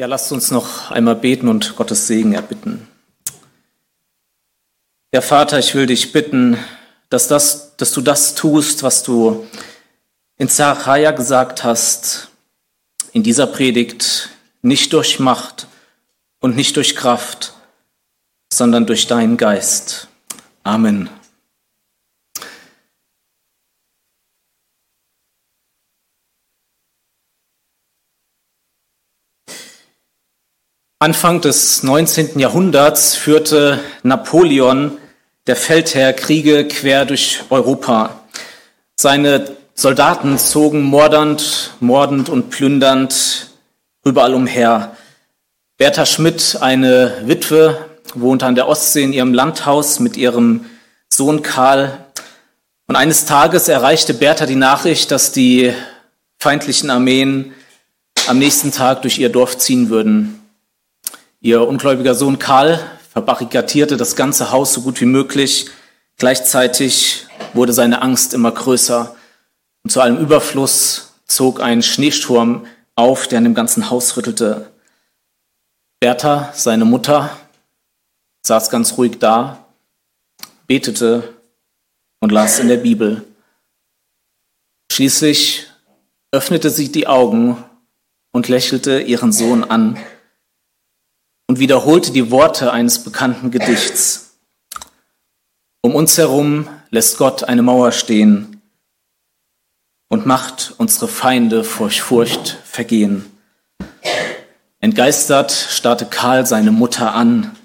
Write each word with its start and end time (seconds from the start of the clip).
Ja, 0.00 0.06
lasst 0.06 0.30
uns 0.30 0.52
noch 0.52 0.92
einmal 0.92 1.16
beten 1.16 1.48
und 1.48 1.74
Gottes 1.74 2.06
Segen 2.06 2.32
erbitten. 2.32 2.86
Ja, 5.12 5.20
Vater, 5.20 5.58
ich 5.58 5.74
will 5.74 5.86
dich 5.86 6.12
bitten, 6.12 6.56
dass, 7.10 7.26
das, 7.26 7.76
dass 7.76 7.92
du 7.92 8.00
das 8.00 8.36
tust, 8.36 8.84
was 8.84 9.02
du 9.02 9.44
in 10.36 10.48
Zachariah 10.48 11.10
gesagt 11.10 11.64
hast, 11.64 12.28
in 13.12 13.24
dieser 13.24 13.48
Predigt, 13.48 14.28
nicht 14.62 14.92
durch 14.92 15.18
Macht 15.18 15.66
und 16.38 16.54
nicht 16.54 16.76
durch 16.76 16.94
Kraft, 16.94 17.54
sondern 18.52 18.86
durch 18.86 19.08
deinen 19.08 19.36
Geist. 19.36 20.06
Amen. 20.62 21.10
Anfang 31.00 31.40
des 31.40 31.84
19. 31.84 32.40
Jahrhunderts 32.40 33.14
führte 33.14 33.78
Napoleon, 34.02 34.98
der 35.46 35.54
Feldherr, 35.54 36.12
Kriege 36.12 36.66
quer 36.66 37.04
durch 37.04 37.44
Europa. 37.50 38.24
Seine 38.96 39.56
Soldaten 39.74 40.38
zogen 40.38 40.82
mordernd, 40.82 41.74
mordend 41.78 42.28
und 42.28 42.50
plündernd 42.50 43.50
überall 44.04 44.34
umher. 44.34 44.96
Bertha 45.76 46.04
Schmidt, 46.04 46.58
eine 46.60 47.22
Witwe, 47.26 47.78
wohnte 48.14 48.46
an 48.46 48.56
der 48.56 48.66
Ostsee 48.66 49.04
in 49.04 49.12
ihrem 49.12 49.32
Landhaus 49.32 50.00
mit 50.00 50.16
ihrem 50.16 50.64
Sohn 51.08 51.42
Karl. 51.42 52.06
Und 52.88 52.96
eines 52.96 53.24
Tages 53.24 53.68
erreichte 53.68 54.14
Bertha 54.14 54.46
die 54.46 54.56
Nachricht, 54.56 55.12
dass 55.12 55.30
die 55.30 55.72
feindlichen 56.40 56.90
Armeen 56.90 57.52
am 58.26 58.40
nächsten 58.40 58.72
Tag 58.72 59.02
durch 59.02 59.20
ihr 59.20 59.28
Dorf 59.28 59.58
ziehen 59.58 59.90
würden. 59.90 60.37
Ihr 61.40 61.68
ungläubiger 61.68 62.16
Sohn 62.16 62.40
Karl 62.40 62.80
verbarrikadierte 63.10 63.96
das 63.96 64.16
ganze 64.16 64.50
Haus 64.50 64.74
so 64.74 64.82
gut 64.82 65.00
wie 65.00 65.06
möglich. 65.06 65.70
Gleichzeitig 66.16 67.26
wurde 67.54 67.72
seine 67.72 68.02
Angst 68.02 68.34
immer 68.34 68.50
größer. 68.50 69.14
Und 69.84 69.90
zu 69.90 70.00
allem 70.00 70.18
Überfluss 70.18 71.14
zog 71.26 71.60
ein 71.60 71.82
Schneesturm 71.82 72.66
auf, 72.96 73.28
der 73.28 73.38
an 73.38 73.44
dem 73.44 73.54
ganzen 73.54 73.88
Haus 73.88 74.16
rüttelte. 74.16 74.72
Bertha, 76.00 76.52
seine 76.54 76.84
Mutter, 76.84 77.30
saß 78.42 78.68
ganz 78.70 78.98
ruhig 78.98 79.20
da, 79.20 79.64
betete 80.66 81.34
und 82.18 82.32
las 82.32 82.58
in 82.58 82.66
der 82.66 82.78
Bibel. 82.78 83.24
Schließlich 84.90 85.66
öffnete 86.32 86.70
sie 86.70 86.90
die 86.90 87.06
Augen 87.06 87.62
und 88.32 88.48
lächelte 88.48 89.00
ihren 89.00 89.30
Sohn 89.30 89.62
an 89.62 89.96
und 91.48 91.58
wiederholte 91.58 92.12
die 92.12 92.30
Worte 92.30 92.72
eines 92.72 93.02
bekannten 93.02 93.50
Gedichts. 93.50 94.36
Um 95.80 95.94
uns 95.94 96.16
herum 96.18 96.68
lässt 96.90 97.18
Gott 97.18 97.44
eine 97.44 97.62
Mauer 97.62 97.92
stehen 97.92 98.60
und 100.08 100.26
macht 100.26 100.74
unsere 100.76 101.08
Feinde 101.08 101.64
vor 101.64 101.90
Furcht 101.90 102.58
vergehen. 102.64 103.24
Entgeistert 104.80 105.50
starrte 105.50 106.06
Karl 106.06 106.46
seine 106.46 106.70
Mutter 106.70 107.14
an. 107.14 107.56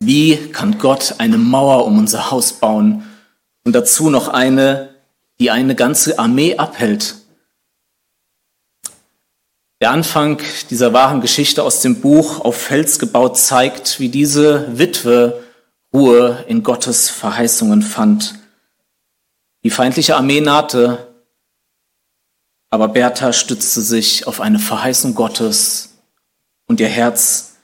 Wie 0.00 0.36
kann 0.52 0.78
Gott 0.78 1.16
eine 1.18 1.38
Mauer 1.38 1.84
um 1.84 1.98
unser 1.98 2.30
Haus 2.30 2.54
bauen 2.54 3.04
und 3.64 3.74
dazu 3.74 4.08
noch 4.08 4.28
eine, 4.28 4.94
die 5.40 5.50
eine 5.50 5.74
ganze 5.74 6.18
Armee 6.18 6.56
abhält? 6.56 7.16
Der 9.80 9.90
Anfang 9.90 10.40
dieser 10.70 10.92
wahren 10.92 11.20
Geschichte 11.20 11.62
aus 11.62 11.80
dem 11.80 12.00
Buch 12.00 12.40
auf 12.40 12.56
Fels 12.56 12.98
gebaut 12.98 13.36
zeigt, 13.36 14.00
wie 14.00 14.08
diese 14.08 14.78
Witwe 14.78 15.42
Ruhe 15.92 16.44
in 16.48 16.62
Gottes 16.62 17.10
Verheißungen 17.10 17.82
fand. 17.82 18.34
Die 19.62 19.70
feindliche 19.70 20.16
Armee 20.16 20.40
nahte, 20.40 21.14
aber 22.70 22.88
Bertha 22.88 23.32
stützte 23.32 23.80
sich 23.80 24.26
auf 24.26 24.40
eine 24.40 24.58
Verheißung 24.58 25.14
Gottes 25.14 25.94
und 26.66 26.80
ihr 26.80 26.88
Herz 26.88 27.56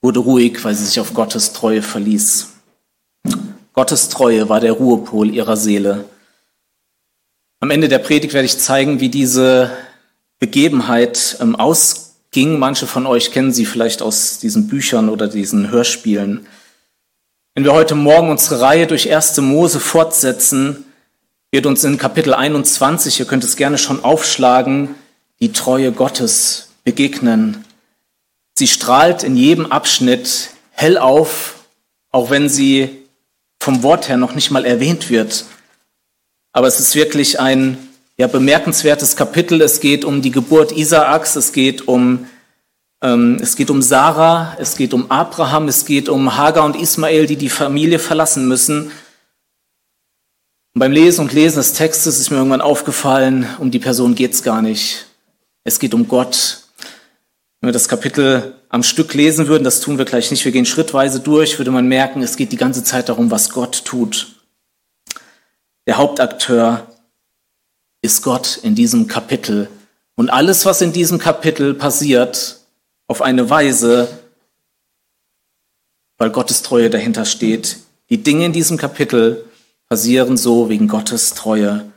wurde 0.00 0.20
ruhig, 0.20 0.62
weil 0.64 0.74
sie 0.74 0.84
sich 0.84 1.00
auf 1.00 1.14
Gottes 1.14 1.52
Treue 1.52 1.82
verließ. 1.82 2.52
Gottes 3.72 4.08
Treue 4.08 4.48
war 4.48 4.60
der 4.60 4.72
Ruhepol 4.72 5.34
ihrer 5.34 5.56
Seele. 5.56 6.04
Am 7.60 7.70
Ende 7.70 7.88
der 7.88 7.98
Predigt 7.98 8.34
werde 8.34 8.46
ich 8.46 8.58
zeigen, 8.58 9.00
wie 9.00 9.08
diese 9.08 9.70
Begebenheit 10.38 11.36
ähm, 11.40 11.56
ausging. 11.56 12.58
Manche 12.58 12.86
von 12.86 13.06
euch 13.06 13.32
kennen 13.32 13.52
sie 13.52 13.66
vielleicht 13.66 14.02
aus 14.02 14.38
diesen 14.38 14.68
Büchern 14.68 15.08
oder 15.08 15.28
diesen 15.28 15.70
Hörspielen. 15.70 16.46
Wenn 17.54 17.64
wir 17.64 17.72
heute 17.72 17.94
Morgen 17.94 18.30
unsere 18.30 18.60
Reihe 18.60 18.86
durch 18.86 19.06
erste 19.06 19.40
Mose 19.40 19.78
fortsetzen, 19.78 20.84
wird 21.52 21.66
uns 21.66 21.84
in 21.84 21.98
Kapitel 21.98 22.34
21, 22.34 23.20
ihr 23.20 23.26
könnt 23.26 23.44
es 23.44 23.54
gerne 23.54 23.78
schon 23.78 24.02
aufschlagen, 24.02 24.96
die 25.38 25.52
Treue 25.52 25.92
Gottes 25.92 26.70
begegnen. 26.82 27.64
Sie 28.58 28.66
strahlt 28.66 29.22
in 29.22 29.36
jedem 29.36 29.70
Abschnitt 29.70 30.50
hell 30.70 30.98
auf, 30.98 31.66
auch 32.10 32.30
wenn 32.30 32.48
sie 32.48 33.04
vom 33.60 33.84
Wort 33.84 34.08
her 34.08 34.16
noch 34.16 34.34
nicht 34.34 34.50
mal 34.50 34.64
erwähnt 34.64 35.08
wird. 35.10 35.44
Aber 36.52 36.66
es 36.66 36.80
ist 36.80 36.94
wirklich 36.94 37.38
ein 37.38 37.78
ja, 38.16 38.26
bemerkenswertes 38.26 39.16
Kapitel. 39.16 39.60
Es 39.60 39.80
geht 39.80 40.04
um 40.04 40.22
die 40.22 40.30
Geburt 40.30 40.72
Isaaks, 40.72 41.36
es 41.36 41.52
geht 41.52 41.88
um, 41.88 42.26
ähm, 43.02 43.38
es 43.40 43.56
geht 43.56 43.70
um 43.70 43.82
Sarah, 43.82 44.56
es 44.58 44.76
geht 44.76 44.94
um 44.94 45.10
Abraham, 45.10 45.68
es 45.68 45.84
geht 45.84 46.08
um 46.08 46.36
Hagar 46.36 46.64
und 46.64 46.76
Ismael, 46.76 47.26
die 47.26 47.36
die 47.36 47.48
Familie 47.48 47.98
verlassen 47.98 48.46
müssen. 48.46 48.92
Und 50.74 50.80
beim 50.80 50.92
Lesen 50.92 51.22
und 51.22 51.32
Lesen 51.32 51.58
des 51.58 51.72
Textes 51.72 52.18
ist 52.18 52.30
mir 52.30 52.36
irgendwann 52.36 52.60
aufgefallen, 52.60 53.48
um 53.58 53.70
die 53.70 53.78
Person 53.78 54.14
geht's 54.14 54.42
gar 54.42 54.62
nicht. 54.62 55.06
Es 55.64 55.78
geht 55.78 55.94
um 55.94 56.08
Gott. 56.08 56.60
Wenn 57.60 57.68
wir 57.68 57.72
das 57.72 57.88
Kapitel 57.88 58.54
am 58.68 58.82
Stück 58.82 59.14
lesen 59.14 59.46
würden, 59.46 59.64
das 59.64 59.80
tun 59.80 59.98
wir 59.98 60.04
gleich 60.04 60.30
nicht, 60.30 60.44
wir 60.44 60.52
gehen 60.52 60.66
schrittweise 60.66 61.20
durch, 61.20 61.58
würde 61.58 61.70
man 61.70 61.86
merken, 61.86 62.22
es 62.22 62.36
geht 62.36 62.52
die 62.52 62.56
ganze 62.56 62.84
Zeit 62.84 63.08
darum, 63.08 63.30
was 63.30 63.50
Gott 63.50 63.84
tut. 63.84 64.34
Der 65.86 65.96
Hauptakteur 65.96 66.93
ist 68.04 68.22
Gott 68.22 68.58
in 68.62 68.74
diesem 68.74 69.06
Kapitel. 69.06 69.68
Und 70.14 70.28
alles, 70.28 70.66
was 70.66 70.82
in 70.82 70.92
diesem 70.92 71.18
Kapitel 71.18 71.72
passiert, 71.72 72.60
auf 73.06 73.22
eine 73.22 73.48
Weise, 73.48 74.08
weil 76.18 76.30
Gottes 76.30 76.62
Treue 76.62 76.90
dahinter 76.90 77.24
steht. 77.24 77.78
Die 78.10 78.22
Dinge 78.22 78.44
in 78.44 78.52
diesem 78.52 78.76
Kapitel 78.76 79.44
passieren 79.88 80.36
so 80.36 80.68
wegen 80.68 80.86
Gottes 80.86 81.32
Treue. 81.32 81.90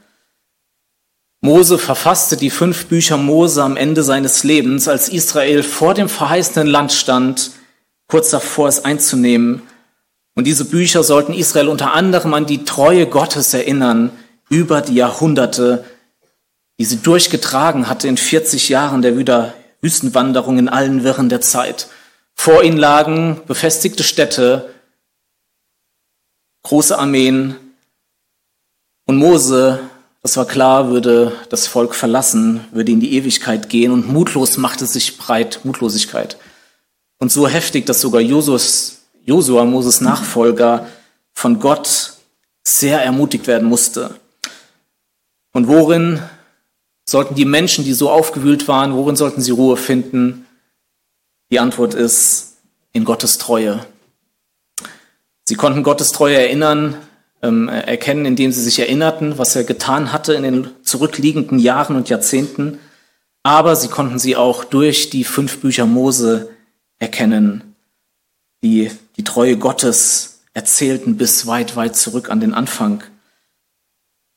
Mose 1.42 1.78
verfasste 1.78 2.38
die 2.38 2.50
fünf 2.50 2.86
Bücher 2.88 3.18
Mose 3.18 3.62
am 3.62 3.76
Ende 3.76 4.02
seines 4.02 4.44
Lebens, 4.44 4.88
als 4.88 5.10
Israel 5.10 5.62
vor 5.62 5.94
dem 5.94 6.08
verheißenen 6.08 6.68
Land 6.68 6.94
stand, 6.94 7.52
kurz 8.08 8.30
davor 8.30 8.70
es 8.70 8.86
einzunehmen. 8.86 9.62
Und 10.36 10.48
diese 10.48 10.66
Bücher 10.66 11.04
sollten 11.04 11.34
Israel 11.34 11.68
unter 11.68 11.94
anderem 11.94 12.34
an 12.34 12.46
die 12.46 12.64
Treue 12.64 13.08
Gottes 13.08 13.54
erinnern 13.54 14.12
über 14.50 14.82
die 14.82 14.96
Jahrhunderte, 14.96 15.84
die 16.80 16.86
sie 16.86 16.98
durchgetragen 16.98 17.88
hatte 17.88 18.08
in 18.08 18.18
40 18.18 18.70
Jahren 18.70 19.02
der 19.02 19.16
Wüstenwanderung 19.82 20.58
in 20.60 20.70
allen 20.70 21.04
Wirren 21.04 21.30
der 21.30 21.42
Zeit. 21.42 21.88
Vor 22.34 22.64
ihnen 22.64 22.78
lagen 22.78 23.42
befestigte 23.48 24.04
Städte, 24.04 24.70
große 26.64 26.98
Armeen 26.98 27.56
und 29.06 29.18
Mose, 29.18 29.80
das 30.22 30.36
war 30.38 30.46
klar, 30.46 30.90
würde 30.90 31.32
das 31.50 31.68
Volk 31.68 31.96
verlassen, 31.96 32.66
würde 32.72 32.92
in 32.92 33.00
die 33.00 33.14
Ewigkeit 33.14 33.70
gehen 33.70 33.92
und 33.92 34.08
mutlos 34.12 34.58
machte 34.58 34.86
sich 34.86 35.18
breit 35.18 35.62
Mutlosigkeit. 35.64 36.38
Und 37.18 37.32
so 37.32 37.48
heftig, 37.48 37.86
dass 37.86 38.02
sogar 38.02 38.22
Josua, 38.22 39.66
Moses 39.66 40.02
Nachfolger, 40.02 40.88
von 41.34 41.60
Gott 41.60 42.14
sehr 42.64 43.02
ermutigt 43.02 43.48
werden 43.48 43.68
musste. 43.68 44.16
Und 45.54 45.68
worin 45.68 46.22
Sollten 47.10 47.36
die 47.36 47.46
Menschen, 47.46 47.86
die 47.86 47.94
so 47.94 48.10
aufgewühlt 48.10 48.68
waren, 48.68 48.94
worin 48.94 49.16
sollten 49.16 49.42
sie 49.42 49.52
Ruhe 49.52 49.78
finden? 49.78 50.46
Die 51.52 51.60
Antwort 51.60 51.94
ist 51.94 52.58
in 52.92 53.06
Gottes 53.06 53.38
Treue. 53.38 53.86
Sie 55.46 55.56
konnten 55.56 55.84
Gottes 55.84 56.12
Treue 56.12 56.36
erinnern, 56.36 56.98
ähm, 57.42 57.70
erkennen, 57.70 58.26
indem 58.26 58.52
sie 58.52 58.62
sich 58.62 58.80
erinnerten, 58.80 59.38
was 59.38 59.56
er 59.56 59.64
getan 59.64 60.12
hatte 60.12 60.34
in 60.34 60.44
den 60.44 60.70
zurückliegenden 60.84 61.60
Jahren 61.60 61.96
und 61.96 62.10
Jahrzehnten. 62.10 62.80
Aber 63.42 63.78
sie 63.78 63.88
konnten 63.88 64.20
sie 64.20 64.36
auch 64.36 64.66
durch 64.66 65.10
die 65.10 65.24
fünf 65.24 65.62
Bücher 65.62 65.86
Mose 65.86 66.50
erkennen, 67.00 67.76
die 68.62 68.92
die 69.16 69.24
Treue 69.24 69.56
Gottes 69.56 70.42
erzählten 70.54 71.16
bis 71.16 71.48
weit, 71.48 71.78
weit 71.78 71.96
zurück 71.96 72.30
an 72.30 72.42
den 72.42 72.54
Anfang. 72.54 73.04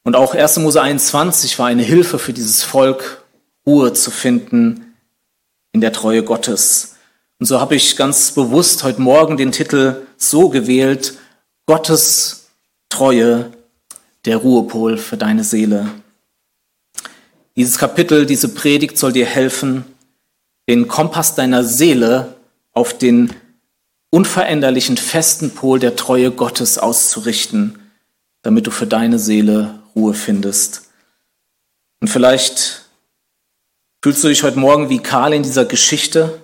Und 0.02 0.16
auch 0.16 0.34
1. 0.34 0.58
Mose 0.58 0.80
21 0.80 1.58
war 1.58 1.66
eine 1.66 1.82
Hilfe 1.82 2.18
für 2.18 2.32
dieses 2.32 2.62
Volk, 2.62 3.22
Ruhe 3.66 3.92
zu 3.92 4.10
finden 4.10 4.94
in 5.72 5.80
der 5.80 5.92
Treue 5.92 6.22
Gottes. 6.22 6.96
Und 7.38 7.46
so 7.46 7.60
habe 7.60 7.74
ich 7.74 7.96
ganz 7.96 8.32
bewusst 8.32 8.82
heute 8.82 9.00
Morgen 9.00 9.36
den 9.36 9.52
Titel 9.52 10.06
so 10.16 10.48
gewählt, 10.48 11.14
Gottes 11.66 12.50
Treue, 12.88 13.52
der 14.24 14.38
Ruhepol 14.38 14.98
für 14.98 15.16
deine 15.16 15.44
Seele. 15.44 15.88
Dieses 17.56 17.78
Kapitel, 17.78 18.26
diese 18.26 18.48
Predigt 18.48 18.98
soll 18.98 19.12
dir 19.12 19.26
helfen, 19.26 19.84
den 20.68 20.88
Kompass 20.88 21.34
deiner 21.34 21.64
Seele 21.64 22.34
auf 22.72 22.96
den 22.96 23.32
unveränderlichen 24.10 24.96
festen 24.96 25.50
Pol 25.50 25.78
der 25.78 25.96
Treue 25.96 26.30
Gottes 26.30 26.78
auszurichten, 26.78 27.78
damit 28.42 28.66
du 28.66 28.70
für 28.70 28.86
deine 28.86 29.18
Seele 29.18 29.79
Ruhe 29.94 30.14
findest. 30.14 30.90
Und 32.00 32.08
vielleicht 32.08 32.86
fühlst 34.02 34.24
du 34.24 34.28
dich 34.28 34.42
heute 34.42 34.58
Morgen 34.58 34.88
wie 34.88 35.00
Karl 35.00 35.34
in 35.34 35.42
dieser 35.42 35.64
Geschichte, 35.64 36.40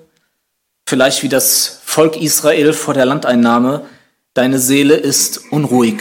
vielleicht 0.87 1.23
wie 1.23 1.29
das 1.29 1.81
Volk 1.85 2.17
Israel 2.17 2.73
vor 2.73 2.95
der 2.95 3.07
Landeinnahme. 3.07 3.87
Deine 4.35 4.59
Seele 4.59 4.95
ist 4.97 5.51
unruhig 5.51 6.01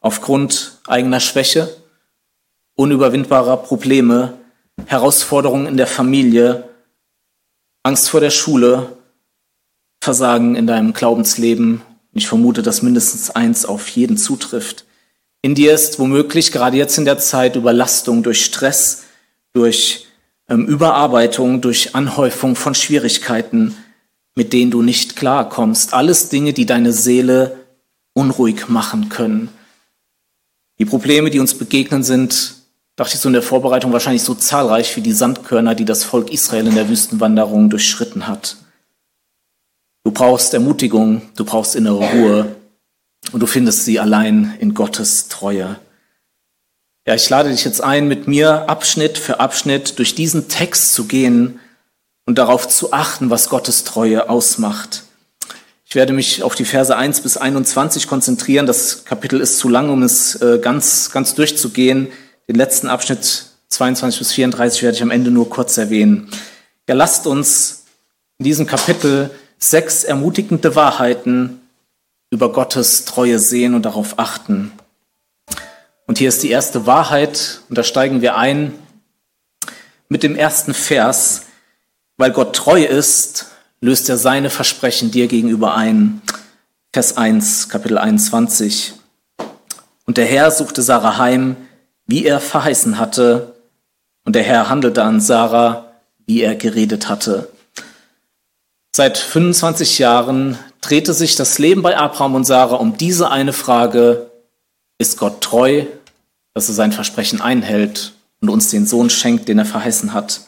aufgrund 0.00 0.80
eigener 0.86 1.20
Schwäche, 1.20 1.74
unüberwindbarer 2.74 3.56
Probleme, 3.56 4.38
Herausforderungen 4.86 5.66
in 5.66 5.76
der 5.76 5.86
Familie, 5.86 6.68
Angst 7.82 8.10
vor 8.10 8.20
der 8.20 8.30
Schule, 8.30 8.96
Versagen 10.00 10.56
in 10.56 10.66
deinem 10.66 10.92
Glaubensleben. 10.92 11.82
Ich 12.12 12.28
vermute, 12.28 12.62
dass 12.62 12.82
mindestens 12.82 13.30
eins 13.30 13.64
auf 13.64 13.88
jeden 13.88 14.16
zutrifft. 14.16 14.84
In 15.42 15.56
dir 15.56 15.74
ist 15.74 15.98
womöglich 15.98 16.52
gerade 16.52 16.76
jetzt 16.76 16.96
in 16.98 17.04
der 17.04 17.18
Zeit 17.18 17.56
Überlastung 17.56 18.22
durch 18.22 18.44
Stress, 18.44 19.02
durch 19.52 20.06
ähm, 20.48 20.66
Überarbeitung, 20.66 21.60
durch 21.60 21.96
Anhäufung 21.96 22.54
von 22.54 22.76
Schwierigkeiten, 22.76 23.76
mit 24.36 24.52
denen 24.52 24.70
du 24.70 24.82
nicht 24.82 25.16
klarkommst. 25.16 25.94
Alles 25.94 26.28
Dinge, 26.28 26.52
die 26.52 26.64
deine 26.64 26.92
Seele 26.92 27.58
unruhig 28.14 28.68
machen 28.68 29.08
können. 29.08 29.48
Die 30.78 30.84
Probleme, 30.84 31.28
die 31.30 31.40
uns 31.40 31.54
begegnen, 31.54 32.04
sind, 32.04 32.54
dachte 32.94 33.14
ich 33.14 33.20
so 33.20 33.28
in 33.28 33.32
der 33.32 33.42
Vorbereitung, 33.42 33.92
wahrscheinlich 33.92 34.22
so 34.22 34.34
zahlreich 34.34 34.96
wie 34.96 35.00
die 35.00 35.12
Sandkörner, 35.12 35.74
die 35.74 35.84
das 35.84 36.04
Volk 36.04 36.32
Israel 36.32 36.68
in 36.68 36.74
der 36.76 36.88
Wüstenwanderung 36.88 37.68
durchschritten 37.68 38.28
hat. 38.28 38.56
Du 40.04 40.12
brauchst 40.12 40.54
Ermutigung, 40.54 41.22
du 41.36 41.44
brauchst 41.44 41.74
innere 41.74 42.04
Ruhe, 42.10 42.56
und 43.30 43.40
du 43.40 43.46
findest 43.46 43.84
sie 43.84 44.00
allein 44.00 44.56
in 44.58 44.74
Gottes 44.74 45.28
Treue. 45.28 45.78
Ja, 47.06 47.14
ich 47.14 47.28
lade 47.28 47.50
dich 47.50 47.64
jetzt 47.64 47.82
ein, 47.82 48.08
mit 48.08 48.28
mir 48.28 48.68
Abschnitt 48.68 49.18
für 49.18 49.40
Abschnitt 49.40 49.98
durch 49.98 50.14
diesen 50.14 50.48
Text 50.48 50.94
zu 50.94 51.04
gehen 51.04 51.60
und 52.26 52.38
darauf 52.38 52.68
zu 52.68 52.92
achten, 52.92 53.30
was 53.30 53.48
Gottes 53.48 53.84
Treue 53.84 54.28
ausmacht. 54.28 55.04
Ich 55.84 55.94
werde 55.94 56.12
mich 56.12 56.42
auf 56.42 56.54
die 56.54 56.64
Verse 56.64 56.96
1 56.96 57.20
bis 57.20 57.36
21 57.36 58.06
konzentrieren. 58.06 58.66
Das 58.66 59.04
Kapitel 59.04 59.40
ist 59.40 59.58
zu 59.58 59.68
lang, 59.68 59.90
um 59.90 60.02
es 60.02 60.40
äh, 60.40 60.58
ganz, 60.58 61.10
ganz 61.10 61.34
durchzugehen. 61.34 62.08
Den 62.48 62.56
letzten 62.56 62.88
Abschnitt 62.88 63.46
22 63.68 64.18
bis 64.18 64.32
34 64.32 64.82
werde 64.82 64.96
ich 64.96 65.02
am 65.02 65.10
Ende 65.10 65.30
nur 65.30 65.50
kurz 65.50 65.76
erwähnen. 65.76 66.28
Ja, 66.88 66.94
lasst 66.94 67.26
uns 67.26 67.84
in 68.38 68.44
diesem 68.44 68.66
Kapitel 68.66 69.30
sechs 69.58 70.04
ermutigende 70.04 70.74
Wahrheiten 70.76 71.61
über 72.32 72.50
Gottes 72.50 73.04
Treue 73.04 73.38
sehen 73.38 73.74
und 73.74 73.82
darauf 73.82 74.18
achten. 74.18 74.72
Und 76.06 76.16
hier 76.16 76.30
ist 76.30 76.42
die 76.42 76.50
erste 76.50 76.86
Wahrheit, 76.86 77.60
und 77.68 77.76
da 77.76 77.84
steigen 77.84 78.22
wir 78.22 78.36
ein 78.36 78.72
mit 80.08 80.22
dem 80.22 80.34
ersten 80.34 80.72
Vers. 80.72 81.42
Weil 82.16 82.32
Gott 82.32 82.56
treu 82.56 82.82
ist, 82.82 83.48
löst 83.82 84.08
er 84.08 84.16
seine 84.16 84.48
Versprechen 84.48 85.10
dir 85.10 85.28
gegenüber 85.28 85.74
ein. 85.74 86.22
Vers 86.94 87.18
1, 87.18 87.68
Kapitel 87.68 87.98
21. 87.98 88.94
Und 90.06 90.16
der 90.16 90.26
Herr 90.26 90.50
suchte 90.50 90.80
Sarah 90.80 91.18
heim, 91.18 91.56
wie 92.06 92.24
er 92.24 92.40
verheißen 92.40 92.98
hatte, 92.98 93.56
und 94.24 94.36
der 94.36 94.42
Herr 94.42 94.70
handelte 94.70 95.02
an 95.02 95.20
Sarah, 95.20 95.92
wie 96.24 96.40
er 96.40 96.54
geredet 96.54 97.10
hatte. 97.10 97.50
Seit 98.94 99.18
25 99.18 99.98
Jahren 99.98 100.58
drehte 100.82 101.14
sich 101.14 101.36
das 101.36 101.58
Leben 101.58 101.80
bei 101.80 101.96
Abraham 101.96 102.34
und 102.34 102.44
Sarah 102.44 102.76
um 102.76 102.98
diese 102.98 103.30
eine 103.30 103.54
Frage, 103.54 104.30
ist 104.98 105.16
Gott 105.16 105.40
treu, 105.40 105.86
dass 106.52 106.68
er 106.68 106.74
sein 106.74 106.92
Versprechen 106.92 107.40
einhält 107.40 108.12
und 108.40 108.50
uns 108.50 108.68
den 108.68 108.86
Sohn 108.86 109.08
schenkt, 109.08 109.48
den 109.48 109.58
er 109.58 109.64
verheißen 109.64 110.12
hat. 110.12 110.42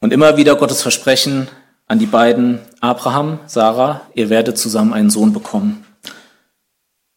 Und 0.00 0.12
immer 0.12 0.36
wieder 0.36 0.54
Gottes 0.56 0.82
Versprechen 0.82 1.48
an 1.86 1.98
die 1.98 2.06
beiden, 2.06 2.60
Abraham, 2.80 3.40
Sarah, 3.46 4.02
ihr 4.14 4.30
werdet 4.30 4.58
zusammen 4.58 4.92
einen 4.92 5.10
Sohn 5.10 5.32
bekommen. 5.32 5.84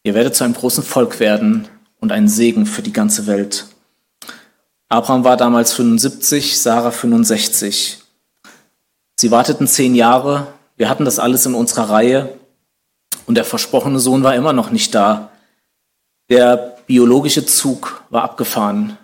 Ihr 0.02 0.14
werdet 0.14 0.34
zu 0.34 0.44
einem 0.44 0.54
großen 0.54 0.84
Volk 0.84 1.20
werden 1.20 1.68
und 2.00 2.12
ein 2.12 2.28
Segen 2.28 2.66
für 2.66 2.82
die 2.82 2.92
ganze 2.92 3.26
Welt. 3.26 3.66
Abraham 4.88 5.24
war 5.24 5.36
damals 5.36 5.72
75, 5.72 6.60
Sarah 6.60 6.92
65. 6.92 7.98
Sie 9.18 9.30
warteten 9.30 9.66
zehn 9.66 9.94
Jahre, 9.94 10.46
wir 10.76 10.88
hatten 10.88 11.04
das 11.04 11.18
alles 11.18 11.46
in 11.46 11.54
unserer 11.54 11.90
Reihe 11.90 12.38
und 13.26 13.36
der 13.36 13.44
versprochene 13.44 13.98
Sohn 13.98 14.22
war 14.22 14.34
immer 14.34 14.52
noch 14.52 14.70
nicht 14.70 14.94
da. 14.94 15.30
Der 16.28 16.76
biologische 16.86 17.46
Zug 17.46 18.02
war 18.10 18.22
abgefahren 18.22 18.96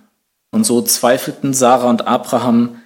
und 0.51 0.65
so 0.65 0.83
zweifelten 0.83 1.55
Sarah 1.55 1.89
und 1.89 2.07
Abraham 2.07 2.77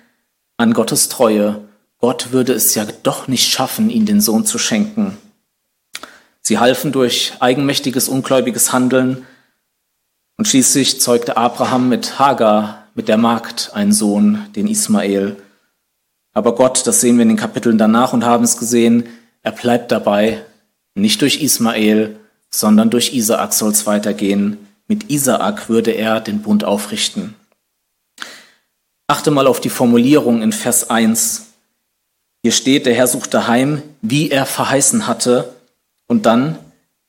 an 0.56 0.72
Gottes 0.72 1.08
Treue. 1.08 1.60
Gott 1.98 2.32
würde 2.32 2.52
es 2.52 2.74
ja 2.74 2.86
doch 3.02 3.28
nicht 3.28 3.48
schaffen, 3.48 3.90
ihnen 3.90 4.06
den 4.06 4.20
Sohn 4.20 4.46
zu 4.46 4.58
schenken. 4.58 5.18
Sie 6.40 6.58
halfen 6.58 6.92
durch 6.92 7.32
eigenmächtiges, 7.40 8.08
ungläubiges 8.08 8.72
Handeln 8.72 9.26
und 10.36 10.46
schließlich 10.46 11.00
zeugte 11.00 11.36
Abraham 11.36 11.88
mit 11.88 12.18
Hagar, 12.18 12.84
mit 12.94 13.08
der 13.08 13.16
Magd, 13.16 13.72
einen 13.74 13.92
Sohn, 13.92 14.46
den 14.54 14.68
Ismael. 14.68 15.36
Aber 16.36 16.54
Gott, 16.54 16.86
das 16.86 17.00
sehen 17.00 17.16
wir 17.16 17.22
in 17.22 17.30
den 17.30 17.38
Kapiteln 17.38 17.78
danach 17.78 18.12
und 18.12 18.26
haben 18.26 18.44
es 18.44 18.58
gesehen, 18.58 19.08
er 19.42 19.52
bleibt 19.52 19.90
dabei, 19.90 20.42
nicht 20.94 21.22
durch 21.22 21.40
Ismael, 21.40 22.20
sondern 22.50 22.90
durch 22.90 23.14
Isaak 23.14 23.54
soll 23.54 23.70
es 23.70 23.86
weitergehen. 23.86 24.58
Mit 24.86 25.10
Isaak 25.10 25.70
würde 25.70 25.92
er 25.92 26.20
den 26.20 26.42
Bund 26.42 26.62
aufrichten. 26.62 27.34
Achte 29.06 29.30
mal 29.30 29.46
auf 29.46 29.60
die 29.60 29.70
Formulierung 29.70 30.42
in 30.42 30.52
Vers 30.52 30.90
1. 30.90 31.46
Hier 32.42 32.52
steht, 32.52 32.84
der 32.84 32.92
Herr 32.92 33.06
suchte 33.06 33.48
heim, 33.48 33.80
wie 34.02 34.30
er 34.30 34.44
verheißen 34.44 35.06
hatte. 35.06 35.54
Und 36.06 36.26
dann, 36.26 36.58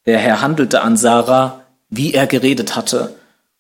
der 0.06 0.20
Herr 0.20 0.42
handelte 0.42 0.84
an 0.84 0.96
Sarah, 0.96 1.66
wie 1.90 2.14
er 2.14 2.28
geredet 2.28 2.78
hatte. 2.78 3.14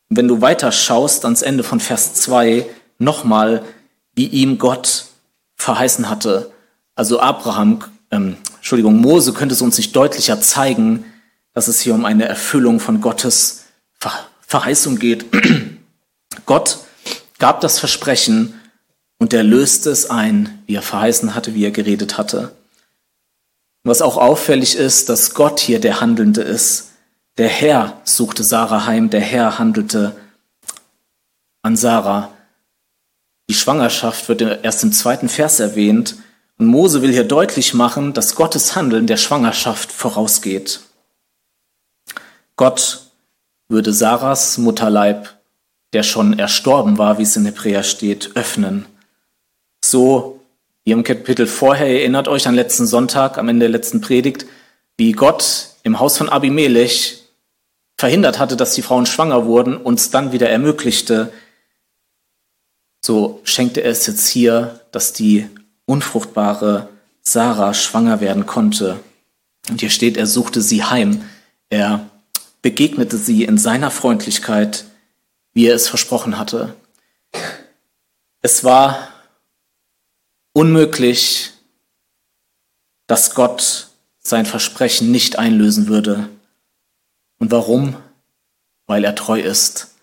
Und 0.09 0.15
wenn 0.15 0.29
du 0.29 0.39
weiter 0.39 0.71
schaust 0.71 1.25
ans 1.25 1.41
Ende 1.41 1.63
von 1.65 1.81
Vers 1.81 2.13
2, 2.13 2.65
nochmal, 2.99 3.65
wie 4.15 4.27
ihm 4.27 4.59
Gott 4.59 5.06
verheißen 5.57 6.09
hatte. 6.09 6.51
Also 6.95 7.19
Abraham, 7.19 7.83
ähm, 8.11 8.37
Entschuldigung, 8.55 8.97
Mose 8.97 9.33
könnte 9.33 9.53
es 9.53 9.61
uns 9.61 9.77
nicht 9.77 9.95
deutlicher 9.95 10.39
zeigen, 10.39 11.05
dass 11.53 11.67
es 11.67 11.81
hier 11.81 11.93
um 11.93 12.05
eine 12.05 12.25
Erfüllung 12.25 12.79
von 12.79 13.01
Gottes 13.01 13.65
Ver 13.99 14.11
Verheißung 14.41 14.97
geht. 14.97 15.25
Gott 16.45 16.79
gab 17.37 17.59
das 17.59 17.79
Versprechen 17.79 18.53
und 19.19 19.33
er 19.33 19.43
löste 19.43 19.89
es 19.89 20.09
ein, 20.09 20.61
wie 20.67 20.75
er 20.75 20.81
verheißen 20.81 21.35
hatte, 21.35 21.53
wie 21.53 21.65
er 21.65 21.71
geredet 21.71 22.17
hatte. 22.17 22.53
Was 23.83 24.01
auch 24.01 24.17
auffällig 24.17 24.75
ist, 24.77 25.09
dass 25.09 25.33
Gott 25.33 25.59
hier 25.59 25.81
der 25.81 25.99
Handelnde 25.99 26.41
ist. 26.41 26.91
Der 27.37 27.49
Herr 27.49 27.99
suchte 28.05 28.43
Sarah 28.43 28.85
heim, 28.85 29.09
der 29.09 29.21
Herr 29.21 29.59
handelte 29.59 30.15
an 31.61 31.75
Sarah. 31.75 32.31
Die 33.49 33.53
Schwangerschaft 33.53 34.27
wird 34.27 34.41
erst 34.41 34.83
im 34.83 34.91
zweiten 34.91 35.29
Vers 35.29 35.59
erwähnt. 35.59 36.15
Und 36.57 36.67
Mose 36.67 37.01
will 37.01 37.11
hier 37.11 37.23
deutlich 37.23 37.73
machen, 37.73 38.13
dass 38.13 38.35
Gottes 38.35 38.75
Handeln 38.75 39.07
der 39.07 39.17
Schwangerschaft 39.17 39.91
vorausgeht. 39.91 40.81
Gott 42.55 43.03
würde 43.69 43.93
Sarahs 43.93 44.57
Mutterleib, 44.57 45.29
der 45.93 46.03
schon 46.03 46.37
erstorben 46.37 46.97
war, 46.97 47.19
wie 47.19 47.23
es 47.23 47.35
in 47.35 47.45
Hebräer 47.45 47.83
steht, 47.83 48.31
öffnen. 48.35 48.85
So, 49.85 50.41
wie 50.83 50.91
im 50.91 51.03
Kapitel 51.03 51.47
vorher, 51.47 51.87
erinnert 51.87 52.27
euch 52.27 52.47
an 52.47 52.55
letzten 52.55 52.87
Sonntag, 52.87 53.37
am 53.37 53.49
Ende 53.49 53.65
der 53.65 53.69
letzten 53.69 54.01
Predigt, 54.01 54.45
wie 54.97 55.11
Gott 55.11 55.69
im 55.83 55.99
Haus 55.99 56.17
von 56.17 56.29
Abimelech 56.29 57.23
verhindert 57.97 58.39
hatte, 58.39 58.57
dass 58.57 58.73
die 58.73 58.81
Frauen 58.81 59.05
schwanger 59.05 59.45
wurden, 59.45 59.77
uns 59.77 60.09
dann 60.09 60.31
wieder 60.31 60.49
ermöglichte, 60.49 61.31
so 63.01 63.41
schenkte 63.43 63.81
er 63.81 63.91
es 63.91 64.05
jetzt 64.07 64.27
hier, 64.27 64.81
dass 64.91 65.13
die 65.13 65.49
unfruchtbare 65.85 66.89
Sarah 67.21 67.73
schwanger 67.73 68.21
werden 68.21 68.45
konnte. 68.45 68.99
Und 69.69 69.81
hier 69.81 69.89
steht, 69.89 70.17
er 70.17 70.27
suchte 70.27 70.61
sie 70.61 70.83
heim. 70.83 71.23
Er 71.69 72.09
begegnete 72.61 73.17
sie 73.17 73.43
in 73.43 73.57
seiner 73.57 73.91
Freundlichkeit, 73.91 74.85
wie 75.53 75.67
er 75.67 75.75
es 75.75 75.87
versprochen 75.89 76.37
hatte. 76.37 76.75
Es 78.41 78.63
war 78.63 79.09
unmöglich, 80.53 81.51
dass 83.07 83.35
Gott 83.35 83.89
sein 84.19 84.45
Versprechen 84.45 85.11
nicht 85.11 85.39
einlösen 85.39 85.87
würde. 85.87 86.29
Und 87.39 87.51
warum? 87.51 87.95
Weil 88.85 89.03
er 89.03 89.15
treu 89.15 89.39
ist. 89.39 89.95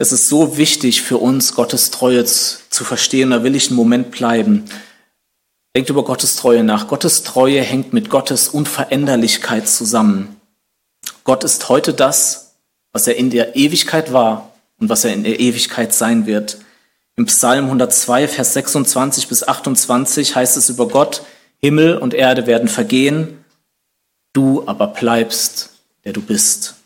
Es 0.00 0.12
ist 0.12 0.28
so 0.28 0.56
wichtig 0.56 1.02
für 1.02 1.18
uns, 1.18 1.56
Gottes 1.56 1.90
Treue 1.90 2.24
zu 2.24 2.84
verstehen. 2.84 3.30
Da 3.30 3.42
will 3.42 3.56
ich 3.56 3.66
einen 3.66 3.76
Moment 3.76 4.12
bleiben. 4.12 4.64
Denkt 5.74 5.90
über 5.90 6.04
Gottes 6.04 6.36
Treue 6.36 6.62
nach. 6.62 6.86
Gottes 6.86 7.24
Treue 7.24 7.60
hängt 7.60 7.92
mit 7.92 8.08
Gottes 8.08 8.48
Unveränderlichkeit 8.48 9.68
zusammen. 9.68 10.40
Gott 11.24 11.42
ist 11.42 11.68
heute 11.68 11.94
das, 11.94 12.54
was 12.92 13.08
er 13.08 13.16
in 13.16 13.30
der 13.30 13.56
Ewigkeit 13.56 14.12
war 14.12 14.52
und 14.78 14.88
was 14.88 15.04
er 15.04 15.12
in 15.12 15.24
der 15.24 15.40
Ewigkeit 15.40 15.92
sein 15.92 16.26
wird. 16.26 16.58
Im 17.16 17.26
Psalm 17.26 17.64
102, 17.64 18.28
Vers 18.28 18.52
26 18.54 19.26
bis 19.26 19.46
28 19.46 20.36
heißt 20.36 20.56
es 20.56 20.68
über 20.68 20.86
Gott, 20.86 21.22
Himmel 21.58 21.98
und 21.98 22.14
Erde 22.14 22.46
werden 22.46 22.68
vergehen, 22.68 23.44
du 24.32 24.62
aber 24.66 24.86
bleibst, 24.86 25.70
der 26.04 26.12
du 26.12 26.22
bist. 26.22 26.77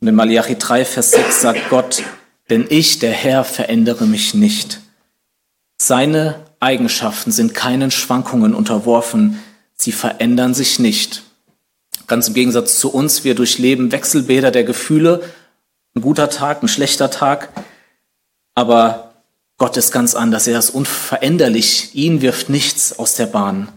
Und 0.00 0.08
in 0.08 0.14
Malachi 0.14 0.56
3, 0.56 0.84
Vers 0.84 1.10
6 1.12 1.40
sagt 1.40 1.68
Gott, 1.68 2.02
denn 2.48 2.66
ich, 2.68 2.98
der 2.98 3.12
Herr, 3.12 3.44
verändere 3.44 4.06
mich 4.06 4.34
nicht. 4.34 4.80
Seine 5.80 6.46
Eigenschaften 6.58 7.32
sind 7.32 7.54
keinen 7.54 7.90
Schwankungen 7.90 8.54
unterworfen, 8.54 9.40
sie 9.74 9.92
verändern 9.92 10.54
sich 10.54 10.78
nicht. 10.78 11.22
Ganz 12.06 12.28
im 12.28 12.34
Gegensatz 12.34 12.78
zu 12.78 12.92
uns, 12.92 13.24
wir 13.24 13.34
durchleben 13.34 13.92
Wechselbäder 13.92 14.50
der 14.50 14.64
Gefühle, 14.64 15.22
ein 15.94 16.02
guter 16.02 16.30
Tag, 16.30 16.62
ein 16.62 16.68
schlechter 16.68 17.10
Tag, 17.10 17.50
aber 18.54 19.10
Gott 19.60 19.76
ist 19.76 19.92
ganz 19.92 20.14
anders. 20.14 20.46
Er 20.46 20.58
ist 20.58 20.70
unveränderlich. 20.70 21.94
Ihn 21.94 22.22
wirft 22.22 22.48
nichts 22.48 22.98
aus 22.98 23.14
der 23.14 23.26
Bahn. 23.26 23.68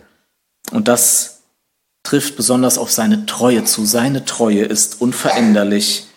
Und 0.72 0.88
das 0.88 1.42
trifft 2.04 2.38
besonders 2.38 2.78
auf 2.78 2.90
seine 2.90 3.26
Treue 3.26 3.66
zu. 3.66 3.86
Seine 3.86 4.24
Treue 4.24 4.64
ist 4.64 5.02
unveränderlich. 5.02 6.08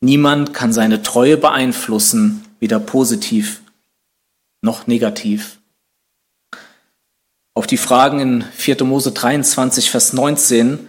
Niemand 0.00 0.54
kann 0.54 0.72
seine 0.72 1.02
Treue 1.02 1.36
beeinflussen, 1.36 2.44
weder 2.60 2.78
positiv 2.78 3.62
noch 4.60 4.86
negativ. 4.86 5.58
Auf 7.54 7.66
die 7.66 7.76
Fragen 7.76 8.20
in 8.20 8.42
4. 8.42 8.84
Mose 8.84 9.12
23, 9.12 9.90
Vers 9.90 10.12
19, 10.12 10.88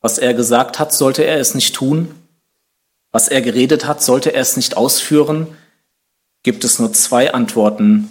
was 0.00 0.18
er 0.18 0.34
gesagt 0.34 0.78
hat, 0.78 0.92
sollte 0.92 1.24
er 1.24 1.38
es 1.38 1.54
nicht 1.54 1.74
tun? 1.74 2.14
Was 3.12 3.28
er 3.28 3.42
geredet 3.42 3.86
hat, 3.86 4.02
sollte 4.02 4.32
er 4.32 4.40
es 4.40 4.56
nicht 4.56 4.76
ausführen? 4.76 5.56
gibt 6.42 6.64
es 6.64 6.78
nur 6.78 6.92
zwei 6.92 7.32
Antworten. 7.32 8.08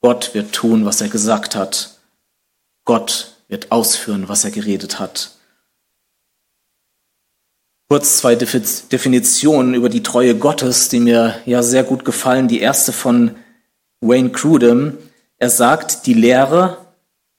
Gott 0.00 0.34
wird 0.34 0.52
tun, 0.52 0.84
was 0.84 1.00
er 1.00 1.08
gesagt 1.08 1.54
hat. 1.54 1.98
Gott 2.84 3.36
wird 3.48 3.72
ausführen, 3.72 4.28
was 4.28 4.44
er 4.44 4.50
geredet 4.50 4.98
hat. 4.98 5.32
Kurz 7.90 8.18
zwei 8.18 8.34
Definitionen 8.34 9.72
über 9.72 9.88
die 9.88 10.02
Treue 10.02 10.34
Gottes, 10.34 10.90
die 10.90 11.00
mir 11.00 11.36
ja 11.46 11.62
sehr 11.62 11.84
gut 11.84 12.04
gefallen. 12.04 12.46
Die 12.46 12.60
erste 12.60 12.92
von 12.92 13.34
Wayne 14.02 14.28
Crudem. 14.28 14.98
Er 15.38 15.48
sagt, 15.48 16.04
die 16.04 16.12
Lehre, 16.12 16.76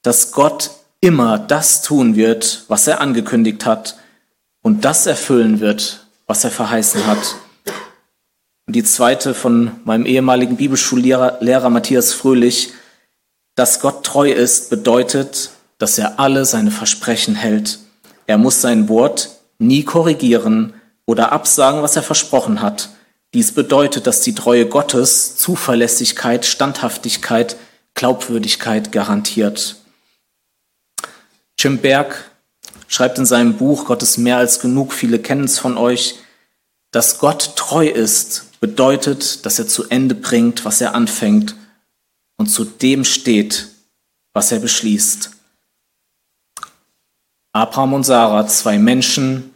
dass 0.02 0.32
Gott 0.32 0.72
immer 1.00 1.38
das 1.38 1.82
tun 1.82 2.16
wird, 2.16 2.64
was 2.66 2.88
er 2.88 3.00
angekündigt 3.00 3.64
hat 3.64 3.96
und 4.60 4.84
das 4.84 5.06
erfüllen 5.06 5.60
wird, 5.60 6.06
was 6.26 6.42
er 6.42 6.50
verheißen 6.50 7.06
hat. 7.06 7.36
Und 8.66 8.74
die 8.74 8.84
zweite 8.84 9.34
von 9.34 9.70
meinem 9.84 10.04
ehemaligen 10.04 10.56
Bibelschullehrer 10.56 11.38
Lehrer 11.40 11.70
Matthias 11.70 12.12
Fröhlich, 12.12 12.72
dass 13.54 13.78
Gott 13.78 14.04
treu 14.04 14.32
ist, 14.32 14.68
bedeutet, 14.68 15.50
dass 15.78 15.96
er 15.96 16.18
alle 16.18 16.44
seine 16.44 16.72
Versprechen 16.72 17.36
hält. 17.36 17.78
Er 18.26 18.36
muss 18.36 18.60
sein 18.60 18.88
Wort 18.88 19.39
nie 19.60 19.84
korrigieren 19.84 20.74
oder 21.06 21.32
absagen, 21.32 21.82
was 21.82 21.96
er 21.96 22.02
versprochen 22.02 22.62
hat. 22.62 22.90
Dies 23.34 23.52
bedeutet, 23.52 24.06
dass 24.06 24.22
die 24.22 24.34
Treue 24.34 24.66
Gottes 24.66 25.36
Zuverlässigkeit, 25.36 26.44
Standhaftigkeit, 26.44 27.56
Glaubwürdigkeit 27.94 28.90
garantiert. 28.90 29.76
Jim 31.58 31.78
Berg 31.78 32.30
schreibt 32.88 33.18
in 33.18 33.26
seinem 33.26 33.56
Buch 33.56 33.84
Gott 33.84 34.02
ist 34.02 34.18
mehr 34.18 34.38
als 34.38 34.60
genug, 34.60 34.92
viele 34.92 35.18
kennen 35.18 35.44
es 35.44 35.58
von 35.58 35.76
euch, 35.76 36.16
dass 36.90 37.18
Gott 37.18 37.54
treu 37.54 37.86
ist, 37.86 38.46
bedeutet, 38.60 39.46
dass 39.46 39.58
er 39.58 39.68
zu 39.68 39.88
Ende 39.88 40.14
bringt, 40.14 40.64
was 40.64 40.80
er 40.80 40.94
anfängt 40.94 41.54
und 42.36 42.46
zu 42.46 42.64
dem 42.64 43.04
steht, 43.04 43.68
was 44.32 44.50
er 44.50 44.58
beschließt. 44.58 45.30
Abraham 47.52 47.94
und 47.94 48.04
Sarah, 48.04 48.46
zwei 48.46 48.78
Menschen, 48.78 49.52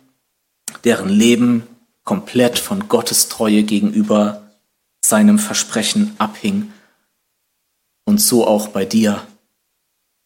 deren 0.82 1.08
Leben 1.08 1.66
komplett 2.02 2.58
von 2.58 2.88
Gottes 2.88 3.28
Treue 3.28 3.62
gegenüber 3.62 4.42
seinem 5.04 5.38
Versprechen 5.38 6.14
abhing. 6.18 6.72
Und 8.04 8.20
so 8.20 8.46
auch 8.46 8.68
bei 8.68 8.84
dir. 8.84 9.22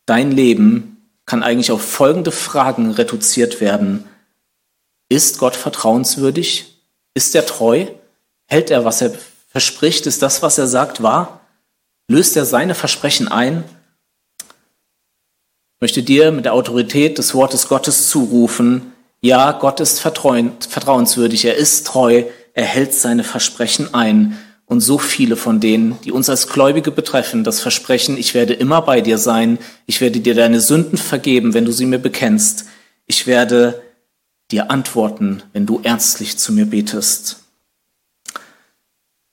Dein 0.07 0.33
Leben 0.33 1.13
kann 1.27 1.43
eigentlich 1.43 1.71
auf 1.71 1.83
folgende 1.83 2.33
Fragen 2.33 2.91
reduziert 2.91 3.61
werden. 3.61 4.05
Ist 5.11 5.39
Gott 5.39 5.55
vertrauenswürdig? 5.55 6.83
Ist 7.15 7.35
er 7.35 7.45
treu? 7.45 7.87
Hält 8.47 8.71
er, 8.71 8.85
was 8.85 9.03
er 9.03 9.13
verspricht? 9.49 10.07
Ist 10.07 10.23
das, 10.23 10.43
was 10.43 10.59
er 10.59 10.67
sagt, 10.67 11.03
wahr? 11.03 11.41
Löst 12.09 12.37
er 12.37 12.47
seine 12.47 12.75
Versprechen 12.75 13.29
ein? 13.29 13.65
Möchte 15.81 16.03
dir 16.03 16.33
mit 16.33 16.45
der 16.45 16.55
Autorität 16.55 17.19
des 17.19 17.35
Wortes 17.35 17.69
Gottes 17.69 18.09
zurufen, 18.09 18.93
ja, 19.21 19.53
Gott 19.53 19.81
ist 19.81 20.01
vertrauenswürdig, 20.01 21.45
er 21.45 21.57
ist 21.57 21.87
treu, 21.87 22.25
er 22.55 22.65
hält 22.65 22.95
seine 22.95 23.25
Versprechen 23.25 23.93
ein. 23.95 24.39
Und 24.67 24.81
so 24.81 24.99
viele 24.99 25.37
von 25.37 25.61
denen, 25.61 25.99
die 26.05 26.13
uns 26.13 26.29
als 26.29 26.47
Gläubige 26.47 26.91
betreffen, 26.91 27.43
das 27.43 27.61
Versprechen, 27.61 28.19
ich 28.19 28.35
werde 28.35 28.53
immer 28.53 28.83
bei 28.83 29.01
dir 29.01 29.17
sein, 29.17 29.59
ich 29.87 30.01
werde 30.01 30.21
dir 30.21 30.35
deine 30.35 30.61
Sünden 30.61 30.99
vergeben, 30.99 31.55
wenn 31.55 31.65
du 31.65 31.73
sie 31.73 31.87
mir 31.87 31.99
bekennst, 31.99 32.67
ich 33.07 33.27
werde 33.27 33.83
dir 34.51 34.71
antworten, 34.71 35.43
wenn 35.53 35.65
du 35.65 35.81
ernstlich 35.83 36.37
zu 36.37 36.53
mir 36.53 36.67
betest. 36.67 37.41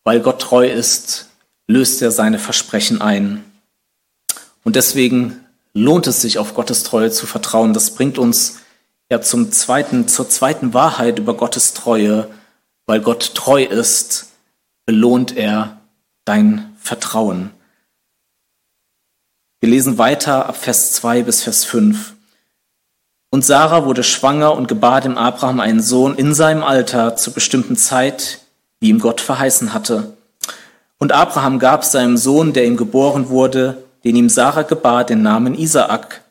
Weil 0.03 0.21
Gott 0.21 0.41
treu 0.41 0.67
ist, 0.67 1.27
löst 1.67 2.01
er 2.01 2.11
seine 2.11 2.39
Versprechen 2.39 3.01
ein. 3.01 3.43
Und 4.63 4.77
deswegen 4.77 5.44
lohnt 5.75 6.07
es 6.07 6.21
sich, 6.21 6.39
auf 6.39 6.55
Gottes 6.55 6.81
Treue 6.81 7.11
zu 7.11 7.27
vertrauen. 7.27 7.73
Das 7.73 7.91
bringt 7.91 8.17
uns 8.17 8.59
ja 9.11 9.21
zum 9.21 9.51
zweiten, 9.51 10.07
zur 10.07 10.27
zweiten 10.27 10.73
Wahrheit 10.73 11.19
über 11.19 11.35
Gottes 11.35 11.73
Treue. 11.73 12.29
Weil 12.87 13.01
Gott 13.01 13.33
treu 13.35 13.63
ist, 13.63 14.27
belohnt 14.85 15.35
er 15.35 15.81
dein 16.23 16.75
Vertrauen. 16.79 17.51
Wir 19.59 19.69
lesen 19.69 19.97
weiter 19.97 20.45
ab 20.47 20.55
Vers 20.55 20.93
2 20.93 21.23
bis 21.23 21.43
Vers 21.43 21.65
5. 21.65 22.13
Und 23.31 23.43
Sarah 23.43 23.85
wurde 23.85 24.03
schwanger 24.03 24.53
und 24.53 24.67
gebar 24.67 25.01
dem 25.01 25.17
Abraham 25.17 25.59
einen 25.59 25.81
Sohn 25.81 26.15
in 26.15 26.33
seinem 26.33 26.63
Alter 26.63 27.15
zur 27.15 27.33
bestimmten 27.33 27.75
Zeit, 27.75 28.41
wie 28.79 28.89
ihm 28.89 28.99
Gott 28.99 29.19
verheißen 29.19 29.73
hatte. 29.73 30.15
Und 30.99 31.11
Abraham 31.11 31.59
gab 31.59 31.83
seinem 31.83 32.17
Sohn, 32.17 32.53
der 32.53 32.65
ihm 32.65 32.77
geboren 32.77 33.29
wurde, 33.29 33.84
den 34.05 34.15
ihm 34.15 34.29
Sarah 34.29 34.61
gebar, 34.61 35.03
den 35.03 35.23
Namen 35.23 35.55
Isaak. 35.55 36.21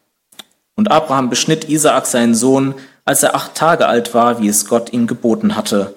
Und 0.76 0.90
Abraham 0.90 1.28
beschnitt 1.28 1.68
Isaak 1.68 2.06
seinen 2.06 2.34
Sohn, 2.34 2.74
als 3.04 3.22
er 3.22 3.34
acht 3.34 3.54
Tage 3.54 3.86
alt 3.86 4.14
war, 4.14 4.40
wie 4.40 4.48
es 4.48 4.66
Gott 4.66 4.92
ihm 4.92 5.06
geboten 5.06 5.56
hatte. 5.56 5.94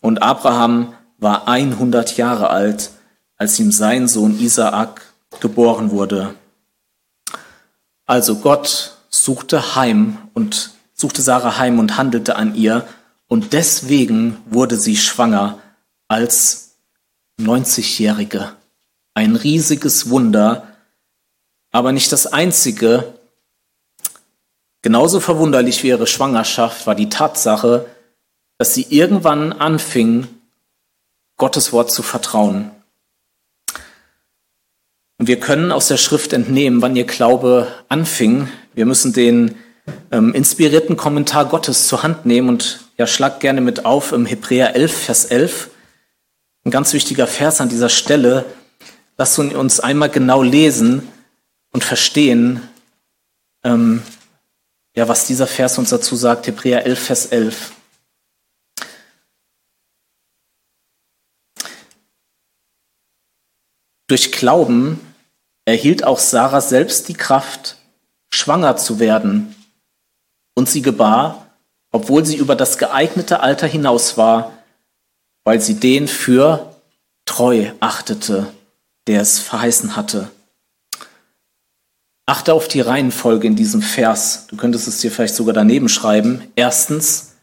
Und 0.00 0.22
Abraham 0.22 0.94
war 1.18 1.46
100 1.46 2.16
Jahre 2.16 2.50
alt, 2.50 2.90
als 3.36 3.60
ihm 3.60 3.70
sein 3.70 4.08
Sohn 4.08 4.40
Isaak 4.40 5.02
geboren 5.40 5.90
wurde. 5.90 6.34
Also 8.06 8.36
Gott 8.36 8.96
suchte 9.08 9.76
heim 9.76 10.18
und 10.32 10.70
suchte 10.94 11.22
Sarah 11.22 11.58
heim 11.58 11.78
und 11.78 11.96
handelte 11.96 12.36
an 12.36 12.54
ihr, 12.54 12.86
und 13.26 13.52
deswegen 13.52 14.36
wurde 14.46 14.76
sie 14.76 14.96
schwanger 14.96 15.58
als 16.08 16.76
90-Jährige. 17.40 18.52
Ein 19.14 19.34
riesiges 19.36 20.10
Wunder, 20.10 20.73
aber 21.74 21.90
nicht 21.90 22.12
das 22.12 22.28
einzige. 22.28 23.14
Genauso 24.80 25.18
verwunderlich 25.18 25.82
wie 25.82 25.88
ihre 25.88 26.06
Schwangerschaft 26.06 26.86
war 26.86 26.94
die 26.94 27.08
Tatsache, 27.08 27.86
dass 28.58 28.74
sie 28.74 28.86
irgendwann 28.90 29.52
anfing, 29.52 30.28
Gottes 31.36 31.72
Wort 31.72 31.90
zu 31.90 32.04
vertrauen. 32.04 32.70
Und 35.18 35.26
wir 35.26 35.40
können 35.40 35.72
aus 35.72 35.88
der 35.88 35.96
Schrift 35.96 36.32
entnehmen, 36.32 36.80
wann 36.80 36.94
ihr 36.94 37.06
Glaube 37.06 37.66
anfing. 37.88 38.46
Wir 38.74 38.86
müssen 38.86 39.12
den 39.12 39.56
ähm, 40.12 40.32
inspirierten 40.32 40.96
Kommentar 40.96 41.46
Gottes 41.46 41.88
zur 41.88 42.04
Hand 42.04 42.24
nehmen 42.24 42.50
und 42.50 42.84
ja, 42.98 43.08
schlag 43.08 43.40
gerne 43.40 43.60
mit 43.60 43.84
auf 43.84 44.12
im 44.12 44.26
Hebräer 44.26 44.76
11, 44.76 44.96
Vers 45.06 45.24
11. 45.24 45.70
Ein 46.64 46.70
ganz 46.70 46.92
wichtiger 46.92 47.26
Vers 47.26 47.60
an 47.60 47.68
dieser 47.68 47.88
Stelle. 47.88 48.44
lasst 49.18 49.40
uns 49.40 49.80
einmal 49.80 50.08
genau 50.08 50.40
lesen 50.40 51.08
und 51.74 51.82
verstehen, 51.82 52.62
ähm, 53.64 54.00
ja, 54.96 55.08
was 55.08 55.26
dieser 55.26 55.48
Vers 55.48 55.76
uns 55.76 55.90
dazu 55.90 56.14
sagt, 56.14 56.46
Hebräer 56.46 56.86
11, 56.86 57.04
Vers 57.04 57.26
11. 57.26 57.72
Durch 64.06 64.30
Glauben 64.30 65.00
erhielt 65.64 66.04
auch 66.04 66.20
Sarah 66.20 66.60
selbst 66.60 67.08
die 67.08 67.14
Kraft, 67.14 67.76
schwanger 68.32 68.76
zu 68.76 69.00
werden. 69.00 69.56
Und 70.54 70.68
sie 70.68 70.82
gebar, 70.82 71.50
obwohl 71.90 72.24
sie 72.24 72.36
über 72.36 72.54
das 72.54 72.78
geeignete 72.78 73.40
Alter 73.40 73.66
hinaus 73.66 74.16
war, 74.16 74.52
weil 75.42 75.60
sie 75.60 75.80
den 75.80 76.06
für 76.06 76.76
treu 77.24 77.72
achtete, 77.80 78.52
der 79.08 79.22
es 79.22 79.40
verheißen 79.40 79.96
hatte. 79.96 80.30
Achte 82.26 82.54
auf 82.54 82.68
die 82.68 82.80
Reihenfolge 82.80 83.46
in 83.46 83.56
diesem 83.56 83.82
Vers. 83.82 84.46
Du 84.48 84.56
könntest 84.56 84.88
es 84.88 84.98
dir 84.98 85.10
vielleicht 85.10 85.34
sogar 85.34 85.52
daneben 85.52 85.88
schreiben. 85.88 86.50
Erstens, 86.56 87.34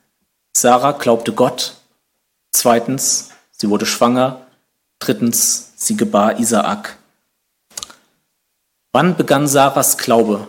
Sarah 0.56 0.94
glaubte 0.94 1.34
Gott. 1.34 1.76
Zweitens, 2.52 3.30
sie 3.52 3.70
wurde 3.70 3.86
schwanger. 3.86 4.48
Drittens, 5.00 5.74
sie 5.76 5.96
gebar 5.96 6.40
Isaak. 6.40 6.98
Wann 8.92 9.16
begann 9.16 9.48
Sarahs 9.48 9.98
Glaube? 9.98 10.48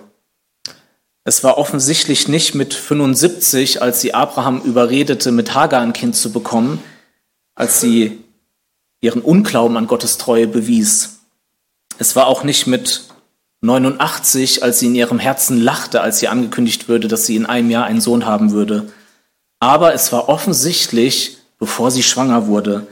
Es 1.24 1.44
war 1.44 1.58
offensichtlich 1.58 2.26
nicht 2.26 2.54
mit 2.54 2.74
75, 2.74 3.80
als 3.80 4.00
sie 4.00 4.14
Abraham 4.14 4.60
überredete, 4.62 5.30
mit 5.30 5.54
Hagar 5.54 5.80
ein 5.80 5.92
Kind 5.92 6.16
zu 6.16 6.32
bekommen, 6.32 6.82
als 7.54 7.80
sie 7.80 8.24
ihren 9.00 9.22
Unglauben 9.22 9.76
an 9.76 9.86
Gottes 9.86 10.18
Treue 10.18 10.48
bewies. 10.48 11.20
Es 11.98 12.16
war 12.16 12.26
auch 12.26 12.42
nicht 12.42 12.66
mit 12.66 13.11
89, 13.62 14.62
als 14.62 14.80
sie 14.80 14.86
in 14.86 14.94
ihrem 14.94 15.18
Herzen 15.18 15.60
lachte, 15.60 16.00
als 16.00 16.18
sie 16.18 16.28
angekündigt 16.28 16.88
würde, 16.88 17.08
dass 17.08 17.26
sie 17.26 17.36
in 17.36 17.46
einem 17.46 17.70
Jahr 17.70 17.84
einen 17.84 18.00
Sohn 18.00 18.26
haben 18.26 18.50
würde. 18.50 18.92
Aber 19.60 19.94
es 19.94 20.12
war 20.12 20.28
offensichtlich, 20.28 21.38
bevor 21.58 21.92
sie 21.92 22.02
schwanger 22.02 22.48
wurde. 22.48 22.86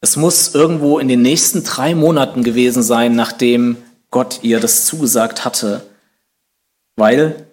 Es 0.00 0.16
muss 0.16 0.54
irgendwo 0.54 0.98
in 0.98 1.08
den 1.08 1.22
nächsten 1.22 1.64
drei 1.64 1.94
Monaten 1.94 2.44
gewesen 2.44 2.82
sein, 2.82 3.16
nachdem 3.16 3.76
Gott 4.10 4.40
ihr 4.42 4.60
das 4.60 4.86
zugesagt 4.86 5.44
hatte. 5.44 5.82
Weil 6.94 7.46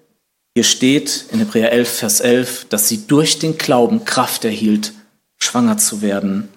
hier 0.53 0.63
steht 0.63 1.25
in 1.31 1.39
Hebräer 1.39 1.71
11, 1.71 1.89
Vers 1.89 2.19
11, 2.19 2.65
dass 2.69 2.87
sie 2.87 3.07
durch 3.07 3.39
den 3.39 3.57
Glauben 3.57 4.05
Kraft 4.05 4.45
erhielt, 4.45 4.93
schwanger 5.37 5.77
zu 5.77 6.03
werden. 6.03 6.49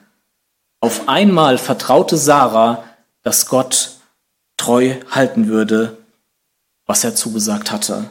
Auf 0.80 1.08
einmal 1.08 1.56
vertraute 1.56 2.18
Sarah, 2.18 2.84
dass 3.22 3.46
Gott 3.46 3.93
treu 4.56 4.94
halten 5.10 5.48
würde, 5.48 5.96
was 6.86 7.04
er 7.04 7.14
zugesagt 7.14 7.70
hatte. 7.70 8.10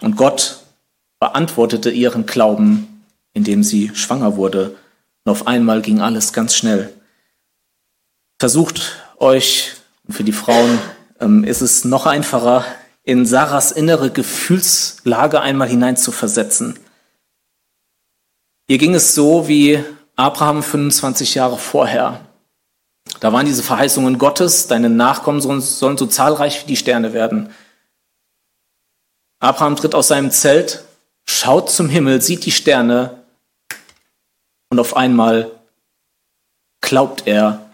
Und 0.00 0.16
Gott 0.16 0.62
beantwortete 1.20 1.90
ihren 1.90 2.26
Glauben, 2.26 3.04
indem 3.32 3.62
sie 3.62 3.90
schwanger 3.94 4.36
wurde. 4.36 4.76
Und 5.24 5.32
auf 5.32 5.46
einmal 5.46 5.82
ging 5.82 6.00
alles 6.00 6.32
ganz 6.32 6.54
schnell. 6.54 6.92
Versucht 8.40 9.02
euch, 9.18 9.74
und 10.04 10.14
für 10.14 10.24
die 10.24 10.32
Frauen 10.32 10.78
ähm, 11.20 11.44
ist 11.44 11.60
es 11.60 11.84
noch 11.84 12.06
einfacher, 12.06 12.64
in 13.04 13.26
Sarahs 13.26 13.70
innere 13.70 14.10
Gefühlslage 14.10 15.40
einmal 15.40 15.68
hineinzuversetzen. 15.68 16.78
Ihr 18.68 18.78
ging 18.78 18.94
es 18.94 19.14
so 19.14 19.48
wie 19.48 19.84
Abraham 20.16 20.62
25 20.62 21.34
Jahre 21.34 21.58
vorher. 21.58 22.20
Da 23.22 23.32
waren 23.32 23.46
diese 23.46 23.62
Verheißungen 23.62 24.18
Gottes, 24.18 24.66
deine 24.66 24.90
Nachkommen 24.90 25.40
sollen, 25.40 25.60
so 25.60 26.06
zahlreich 26.06 26.62
wie 26.62 26.66
die 26.66 26.76
Sterne 26.76 27.12
werden. 27.12 27.50
Abraham 29.38 29.76
tritt 29.76 29.94
aus 29.94 30.08
seinem 30.08 30.32
Zelt, 30.32 30.82
schaut 31.24 31.70
zum 31.70 31.88
Himmel, 31.88 32.20
sieht 32.20 32.44
die 32.44 32.50
Sterne 32.50 33.22
und 34.70 34.80
auf 34.80 34.96
einmal 34.96 35.52
glaubt 36.80 37.28
er 37.28 37.70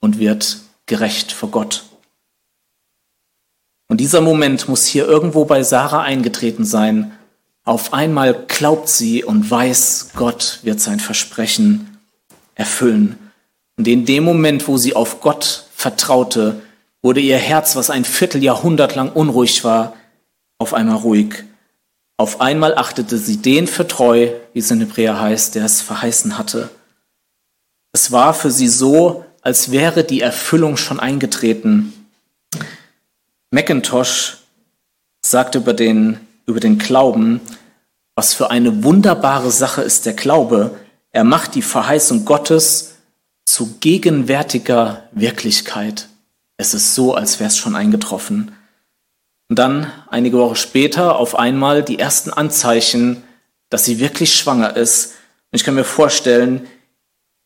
und 0.00 0.18
wird 0.18 0.58
gerecht 0.86 1.30
vor 1.30 1.52
Gott. 1.52 1.84
Und 3.86 3.98
dieser 3.98 4.22
Moment 4.22 4.68
muss 4.68 4.86
hier 4.86 5.06
irgendwo 5.06 5.44
bei 5.44 5.62
Sarah 5.62 6.02
eingetreten 6.02 6.64
sein. 6.64 7.16
Auf 7.62 7.92
einmal 7.92 8.34
glaubt 8.48 8.88
sie 8.88 9.22
und 9.22 9.48
weiß, 9.48 10.14
Gott 10.16 10.58
wird 10.64 10.80
sein 10.80 10.98
Versprechen 10.98 11.96
erfüllen. 12.56 13.23
Und 13.76 13.88
in 13.88 14.04
dem 14.06 14.24
Moment, 14.24 14.68
wo 14.68 14.76
sie 14.76 14.94
auf 14.94 15.20
Gott 15.20 15.66
vertraute, 15.74 16.62
wurde 17.02 17.20
ihr 17.20 17.38
Herz, 17.38 17.76
was 17.76 17.90
ein 17.90 18.04
Vierteljahrhundert 18.04 18.94
lang 18.94 19.10
unruhig 19.12 19.64
war, 19.64 19.94
auf 20.58 20.74
einmal 20.74 20.96
ruhig. 20.96 21.44
Auf 22.16 22.40
einmal 22.40 22.76
achtete 22.76 23.18
sie 23.18 23.38
den 23.38 23.66
für 23.66 23.86
treu, 23.86 24.30
wie 24.52 24.58
es 24.60 24.70
in 24.70 24.80
Hebräer 24.80 25.20
heißt, 25.20 25.56
der 25.56 25.64
es 25.64 25.80
verheißen 25.80 26.38
hatte. 26.38 26.70
Es 27.92 28.12
war 28.12 28.34
für 28.34 28.50
sie 28.50 28.68
so, 28.68 29.24
als 29.42 29.70
wäre 29.70 30.04
die 30.04 30.20
Erfüllung 30.20 30.76
schon 30.76 31.00
eingetreten. 31.00 31.92
McIntosh 33.50 34.38
sagt 35.24 35.56
über 35.56 35.74
den, 35.74 36.20
über 36.46 36.60
den 36.60 36.78
Glauben, 36.78 37.40
was 38.14 38.32
für 38.32 38.50
eine 38.50 38.84
wunderbare 38.84 39.50
Sache 39.50 39.82
ist 39.82 40.06
der 40.06 40.14
Glaube. 40.14 40.78
Er 41.10 41.24
macht 41.24 41.54
die 41.54 41.62
Verheißung 41.62 42.24
Gottes 42.24 42.93
zu 43.44 43.76
gegenwärtiger 43.80 45.08
Wirklichkeit. 45.12 46.08
Es 46.56 46.74
ist 46.74 46.94
so, 46.94 47.14
als 47.14 47.40
wäre 47.40 47.48
es 47.48 47.56
schon 47.56 47.76
eingetroffen. 47.76 48.52
Und 49.48 49.58
dann, 49.58 49.92
einige 50.08 50.38
Wochen 50.38 50.56
später, 50.56 51.16
auf 51.16 51.38
einmal 51.38 51.82
die 51.82 51.98
ersten 51.98 52.30
Anzeichen, 52.30 53.22
dass 53.68 53.84
sie 53.84 53.98
wirklich 53.98 54.34
schwanger 54.34 54.76
ist. 54.76 55.12
Und 55.50 55.56
ich 55.56 55.64
kann 55.64 55.74
mir 55.74 55.84
vorstellen, 55.84 56.66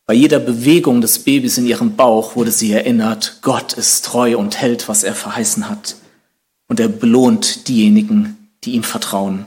bei 0.07 0.15
jeder 0.15 0.39
Bewegung 0.39 1.01
des 1.01 1.19
Babys 1.19 1.59
in 1.59 1.67
ihrem 1.67 1.97
Bauch 1.97 2.35
wurde 2.37 2.51
sie 2.51 2.73
erinnert, 2.73 3.39
Gott 3.43 3.75
ist 3.75 4.07
treu 4.07 4.39
und 4.39 4.59
hält, 4.59 4.89
was 4.89 5.05
er 5.05 5.15
verheißen 5.15 5.69
hat. 5.69 5.97
Und 6.67 6.81
er 6.81 6.89
belohnt 6.89 7.69
diejenigen, 7.69 8.51
die 8.65 8.73
ihm 8.73 8.85
vertrauen. 8.85 9.47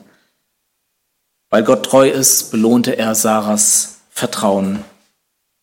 Weil 1.49 1.63
Gott 1.63 1.85
treu 1.85 2.09
ist, 2.09 2.51
belohnte 2.51 2.97
er 2.97 3.15
Sarahs 3.15 4.01
Vertrauen. 4.09 4.83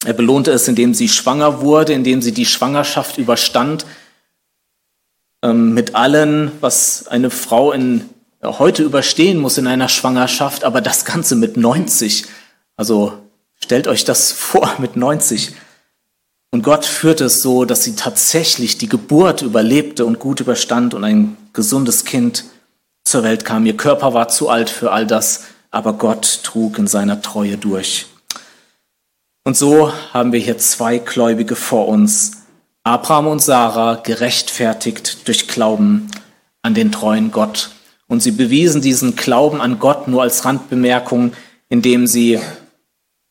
Er 0.05 0.13
belohnte 0.13 0.53
es, 0.53 0.69
indem 0.69 0.95
sie 0.95 1.09
schwanger 1.09 1.61
wurde, 1.61 1.93
indem 1.93 2.23
sie 2.23 2.33
die 2.33 2.47
Schwangerschaft 2.47 3.19
überstand, 3.19 3.85
ähm, 5.43 5.75
mit 5.75 5.95
allen, 5.95 6.53
was 6.61 7.09
eine 7.09 7.31
Frau 7.31 7.73
in, 7.73 8.09
heute 8.43 8.83
überstehen 8.83 9.39
muss 9.39 9.59
in 9.59 9.67
einer 9.67 9.89
Schwangerschaft, 9.89 10.65
aber 10.65 10.81
das 10.81 11.05
Ganze 11.05 11.37
mit 11.37 11.57
90. 11.57 12.27
Also 12.77 13.19
Stellt 13.61 13.89
euch 13.89 14.05
das 14.05 14.33
vor 14.33 14.77
mit 14.79 14.97
90. 14.97 15.55
Und 16.51 16.63
Gott 16.63 16.87
führte 16.87 17.25
es 17.25 17.43
so, 17.43 17.67
dass 17.67 17.85
sie 17.85 17.95
tatsächlich 17.95 18.79
die 18.79 18.89
Geburt 18.89 19.43
überlebte 19.43 20.07
und 20.07 20.19
gut 20.19 20.41
überstand 20.41 20.95
und 20.95 21.05
ein 21.05 21.37
gesundes 21.53 22.05
Kind 22.05 22.45
zur 23.05 23.23
Welt 23.23 23.45
kam. 23.45 23.67
Ihr 23.67 23.77
Körper 23.77 24.15
war 24.15 24.29
zu 24.29 24.49
alt 24.49 24.71
für 24.71 24.91
all 24.91 25.07
das, 25.07 25.45
aber 25.71 25.93
Gott 25.93 26.41
trug 26.45 26.79
in 26.79 26.87
seiner 26.87 27.21
Treue 27.21 27.59
durch. 27.59 28.07
Und 29.49 29.57
so 29.57 29.91
haben 30.13 30.33
wir 30.33 30.41
hier 30.41 30.59
zwei 30.59 30.99
Gläubige 30.99 31.57
vor 31.57 31.89
uns, 31.89 32.33
Abraham 32.83 33.29
und 33.29 33.39
Sarah, 33.43 33.95
gerechtfertigt 33.95 35.27
durch 35.27 35.49
Glauben 35.49 36.11
an 36.61 36.75
den 36.75 36.93
treuen 36.93 37.31
Gott. 37.31 37.71
Und 38.09 38.23
sie 38.23 38.33
bewiesen 38.33 38.83
diesen 38.83 39.17
Glauben 39.17 39.63
an 39.63 39.79
Gott 39.79 40.07
nur 40.07 40.21
als 40.21 40.45
Randbemerkung, 40.45 41.33
indem 41.71 42.07
sie 42.07 42.39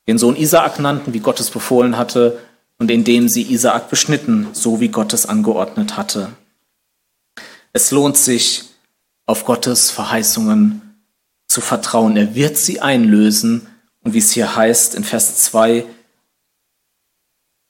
den 0.07 0.17
Sohn 0.17 0.35
Isaak 0.35 0.79
nannten, 0.79 1.13
wie 1.13 1.19
Gott 1.19 1.39
es 1.39 1.51
befohlen 1.51 1.99
hatte, 1.99 2.39
und 2.79 2.89
indem 2.89 3.29
sie 3.29 3.43
Isaak 3.53 3.91
beschnitten, 3.91 4.47
so 4.53 4.79
wie 4.79 4.89
Gott 4.89 5.13
es 5.13 5.27
angeordnet 5.27 5.97
hatte. 5.97 6.29
Es 7.73 7.91
lohnt 7.91 8.17
sich, 8.17 8.63
auf 9.27 9.45
Gottes 9.45 9.91
Verheißungen 9.91 10.81
zu 11.47 11.61
vertrauen. 11.61 12.17
Er 12.17 12.33
wird 12.33 12.57
sie 12.57 12.81
einlösen 12.81 13.67
und 14.01 14.15
wie 14.15 14.17
es 14.17 14.31
hier 14.31 14.55
heißt 14.55 14.95
in 14.95 15.03
Vers 15.03 15.35
2, 15.43 15.85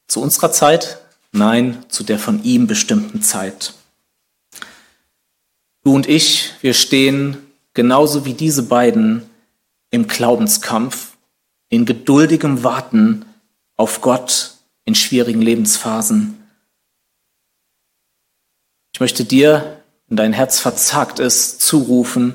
zu 0.08 0.22
unserer 0.22 0.52
Zeit? 0.52 1.00
Nein, 1.32 1.86
zu 1.90 2.04
der 2.04 2.20
von 2.20 2.44
ihm 2.44 2.68
bestimmten 2.68 3.22
Zeit. 3.22 3.74
Du 5.84 5.94
und 5.94 6.08
ich, 6.08 6.54
wir 6.62 6.74
stehen 6.74 7.38
genauso 7.74 8.26
wie 8.26 8.34
diese 8.34 8.64
beiden 8.64 9.30
im 9.92 10.08
Glaubenskampf 10.08 11.16
in 11.70 11.86
geduldigem 11.86 12.64
Warten 12.64 13.26
auf 13.76 14.02
Gott 14.02 14.56
in 14.86 14.96
schwierigen 14.96 15.42
Lebensphasen. 15.42 16.42
Ich 18.94 19.00
möchte 19.00 19.26
dir, 19.26 19.82
wenn 20.08 20.18
dein 20.18 20.34
Herz 20.34 20.60
verzagt 20.60 21.20
ist, 21.20 21.62
zurufen, 21.62 22.34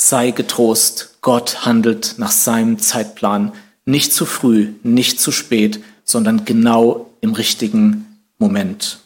sei 0.00 0.30
getrost, 0.30 1.18
Gott 1.20 1.64
handelt 1.64 2.14
nach 2.16 2.32
seinem 2.32 2.78
Zeitplan, 2.78 3.52
nicht 3.84 4.12
zu 4.12 4.26
früh, 4.26 4.72
nicht 4.82 5.20
zu 5.20 5.30
spät, 5.30 5.80
sondern 6.10 6.44
genau 6.44 7.10
im 7.20 7.32
richtigen 7.32 8.20
Moment. 8.38 9.00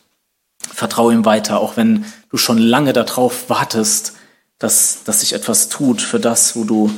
Vertraue 0.59 1.13
ihm 1.13 1.25
weiter, 1.25 1.61
auch 1.61 1.77
wenn 1.77 2.05
du 2.31 2.37
schon 2.37 2.59
lange 2.59 2.93
darauf 2.93 3.51
wartest, 3.51 4.15
dass, 4.59 5.05
dass 5.05 5.21
sich 5.21 5.33
etwas 5.33 5.69
tut 5.69 6.01
für 6.01 6.21
das, 6.21 6.57
wo 6.57 6.65
du, 6.65 6.91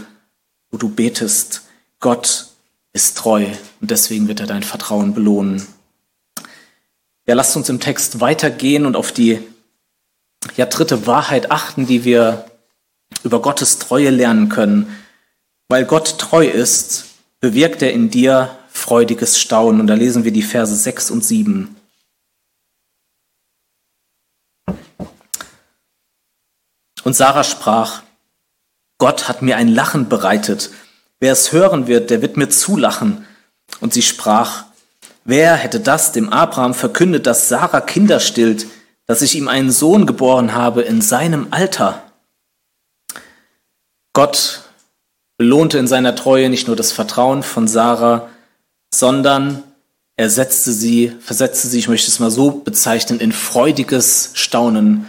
wo 0.70 0.78
du 0.78 0.88
betest. 0.88 1.62
Gott 2.00 2.48
ist 2.92 3.18
treu 3.18 3.46
und 3.80 3.90
deswegen 3.90 4.28
wird 4.28 4.40
er 4.40 4.46
dein 4.46 4.62
Vertrauen 4.62 5.14
belohnen. 5.14 5.66
Ja, 7.26 7.34
lasst 7.34 7.56
uns 7.56 7.68
im 7.68 7.80
Text 7.80 8.20
weitergehen 8.20 8.86
und 8.86 8.96
auf 8.96 9.10
die 9.12 9.40
ja, 10.56 10.66
dritte 10.66 11.06
Wahrheit 11.06 11.50
achten, 11.50 11.86
die 11.86 12.04
wir 12.04 12.46
über 13.24 13.42
Gottes 13.42 13.78
Treue 13.78 14.10
lernen 14.10 14.48
können. 14.48 14.96
Weil 15.68 15.84
Gott 15.84 16.18
treu 16.18 16.46
ist, 16.46 17.06
bewirkt 17.40 17.82
er 17.82 17.92
in 17.92 18.10
dir 18.10 18.56
freudiges 18.86 19.40
Staunen. 19.40 19.80
Und 19.80 19.88
da 19.88 19.94
lesen 19.94 20.22
wir 20.22 20.32
die 20.32 20.42
Verse 20.42 20.74
6 20.74 21.10
und 21.10 21.24
7. 21.24 21.74
Und 27.02 27.14
Sarah 27.14 27.42
sprach, 27.42 28.02
Gott 28.98 29.28
hat 29.28 29.42
mir 29.42 29.56
ein 29.56 29.68
Lachen 29.68 30.08
bereitet. 30.08 30.70
Wer 31.18 31.32
es 31.32 31.50
hören 31.50 31.88
wird, 31.88 32.10
der 32.10 32.22
wird 32.22 32.36
mir 32.36 32.48
zulachen. 32.48 33.26
Und 33.80 33.92
sie 33.92 34.02
sprach, 34.02 34.66
wer 35.24 35.56
hätte 35.56 35.80
das 35.80 36.12
dem 36.12 36.32
Abraham 36.32 36.72
verkündet, 36.72 37.26
dass 37.26 37.48
Sarah 37.48 37.80
Kinder 37.80 38.20
stillt, 38.20 38.66
dass 39.06 39.20
ich 39.20 39.34
ihm 39.34 39.48
einen 39.48 39.72
Sohn 39.72 40.06
geboren 40.06 40.54
habe 40.54 40.82
in 40.82 41.02
seinem 41.02 41.48
Alter? 41.50 42.04
Gott 44.12 44.62
belohnte 45.38 45.78
in 45.78 45.88
seiner 45.88 46.14
Treue 46.14 46.48
nicht 46.48 46.68
nur 46.68 46.76
das 46.76 46.92
Vertrauen 46.92 47.42
von 47.42 47.66
Sarah, 47.66 48.30
sondern 48.92 49.62
er 50.16 50.30
setzte 50.30 50.72
sie, 50.72 51.12
versetzte 51.20 51.68
sie, 51.68 51.78
ich 51.78 51.88
möchte 51.88 52.10
es 52.10 52.18
mal 52.18 52.30
so 52.30 52.50
bezeichnen, 52.50 53.20
in 53.20 53.32
freudiges 53.32 54.30
Staunen. 54.34 55.06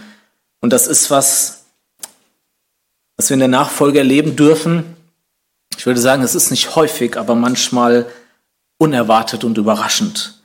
Und 0.60 0.72
das 0.72 0.86
ist 0.86 1.10
was, 1.10 1.64
was 3.16 3.30
wir 3.30 3.34
in 3.34 3.40
der 3.40 3.48
Nachfolge 3.48 3.98
erleben 3.98 4.36
dürfen, 4.36 4.96
ich 5.76 5.86
würde 5.86 6.00
sagen, 6.00 6.22
es 6.22 6.34
ist 6.34 6.50
nicht 6.50 6.74
häufig, 6.74 7.16
aber 7.16 7.36
manchmal 7.36 8.06
unerwartet 8.78 9.44
und 9.44 9.58
überraschend. 9.58 10.42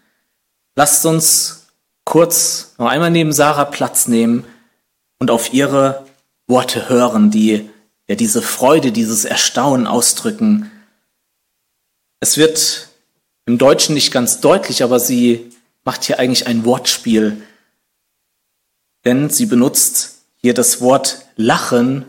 Lasst 0.76 1.06
uns 1.06 1.68
kurz 2.06 2.76
noch 2.78 2.88
einmal 2.88 3.10
neben 3.10 3.34
Sarah 3.34 3.66
Platz 3.66 4.08
nehmen 4.08 4.46
und 5.20 5.32
auf 5.32 5.52
ihre 5.54 6.06
Worte 6.48 6.88
hören, 6.88 7.32
die 7.32 7.70
ja 8.08 8.16
diese 8.16 8.42
Freude, 8.42 8.92
dieses 8.92 9.26
Erstaunen 9.26 9.88
ausdrücken. 9.88 10.72
Es 12.20 12.38
wird 12.38 12.90
im 13.46 13.58
Deutschen 13.58 13.94
nicht 13.94 14.12
ganz 14.12 14.40
deutlich, 14.40 14.84
aber 14.84 15.00
sie 15.00 15.52
macht 15.84 16.04
hier 16.04 16.20
eigentlich 16.20 16.48
ein 16.48 16.66
Wortspiel. 16.66 17.42
Denn 19.06 19.30
sie 19.30 19.46
benutzt 19.46 20.22
hier 20.38 20.54
das 20.54 20.82
Wort 20.82 21.26
lachen 21.36 22.06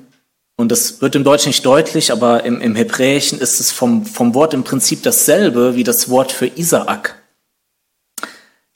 und 0.56 0.70
das 0.70 1.00
wird 1.00 1.16
im 1.16 1.24
Deutschen 1.24 1.48
nicht 1.48 1.66
deutlich, 1.66 2.12
aber 2.12 2.44
im, 2.44 2.60
im 2.60 2.76
Hebräischen 2.76 3.40
ist 3.40 3.58
es 3.58 3.72
vom, 3.72 4.06
vom 4.06 4.34
Wort 4.34 4.54
im 4.54 4.62
Prinzip 4.62 5.02
dasselbe 5.02 5.74
wie 5.74 5.82
das 5.82 6.08
Wort 6.08 6.30
für 6.30 6.46
Isaak. 6.46 7.20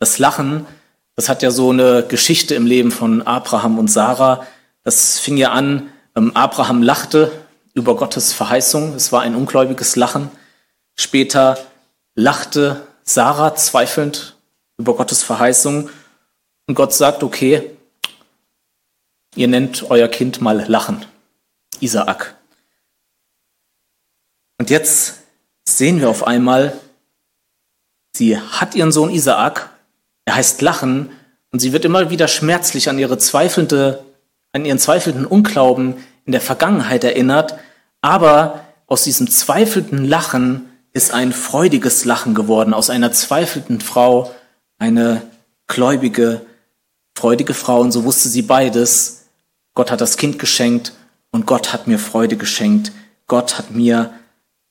Das 0.00 0.18
Lachen, 0.18 0.66
das 1.14 1.28
hat 1.28 1.42
ja 1.42 1.50
so 1.50 1.70
eine 1.70 2.04
Geschichte 2.06 2.54
im 2.56 2.66
Leben 2.66 2.90
von 2.90 3.22
Abraham 3.22 3.78
und 3.78 3.88
Sarah. 3.88 4.46
Das 4.82 5.18
fing 5.20 5.36
ja 5.36 5.52
an, 5.52 5.90
ähm, 6.16 6.32
Abraham 6.34 6.82
lachte 6.82 7.30
über 7.74 7.94
Gottes 7.96 8.32
Verheißung. 8.32 8.94
Es 8.94 9.12
war 9.12 9.22
ein 9.22 9.36
ungläubiges 9.36 9.94
Lachen. 9.94 10.30
Später 10.96 11.58
lachte 12.18 12.84
Sarah 13.04 13.54
zweifelnd 13.54 14.36
über 14.76 14.96
Gottes 14.96 15.22
Verheißung. 15.22 15.88
Und 16.66 16.74
Gott 16.74 16.92
sagt, 16.92 17.22
okay, 17.22 17.70
ihr 19.36 19.46
nennt 19.46 19.88
euer 19.88 20.08
Kind 20.08 20.40
mal 20.40 20.68
Lachen. 20.68 21.06
Isaak. 21.80 22.34
Und 24.58 24.68
jetzt 24.68 25.20
sehen 25.64 26.00
wir 26.00 26.10
auf 26.10 26.26
einmal, 26.26 26.76
sie 28.16 28.36
hat 28.36 28.74
ihren 28.74 28.90
Sohn 28.90 29.10
Isaak, 29.10 29.70
er 30.24 30.34
heißt 30.34 30.60
Lachen, 30.60 31.10
und 31.52 31.60
sie 31.60 31.72
wird 31.72 31.84
immer 31.84 32.10
wieder 32.10 32.26
schmerzlich 32.26 32.88
an 32.88 32.98
ihre 32.98 33.16
zweifelnde, 33.18 34.04
an 34.52 34.64
ihren 34.64 34.80
zweifelnden 34.80 35.24
Unglauben 35.24 36.04
in 36.26 36.32
der 36.32 36.40
Vergangenheit 36.40 37.04
erinnert, 37.04 37.58
aber 38.00 38.66
aus 38.88 39.04
diesem 39.04 39.30
zweifelnden 39.30 40.04
Lachen 40.04 40.67
ist 40.98 41.14
ein 41.14 41.32
freudiges 41.32 42.04
Lachen 42.04 42.34
geworden, 42.34 42.74
aus 42.74 42.90
einer 42.90 43.12
zweifelnden 43.12 43.80
Frau 43.80 44.34
eine 44.78 45.22
gläubige, 45.68 46.44
freudige 47.16 47.54
Frau, 47.54 47.80
und 47.82 47.92
so 47.92 48.02
wusste 48.02 48.28
sie 48.28 48.42
beides. 48.42 49.26
Gott 49.74 49.92
hat 49.92 50.00
das 50.00 50.16
Kind 50.16 50.40
geschenkt 50.40 50.92
und 51.30 51.46
Gott 51.46 51.72
hat 51.72 51.86
mir 51.86 52.00
Freude 52.00 52.36
geschenkt. 52.36 52.90
Gott 53.28 53.58
hat 53.58 53.70
mir 53.70 54.12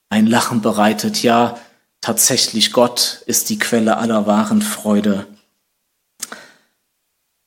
ein 0.09 0.27
Lachen 0.27 0.61
bereitet. 0.61 1.23
Ja, 1.23 1.57
tatsächlich, 2.01 2.73
Gott 2.73 3.23
ist 3.25 3.49
die 3.49 3.57
Quelle 3.57 3.95
aller 3.95 4.27
wahren 4.27 4.61
Freude. 4.61 5.27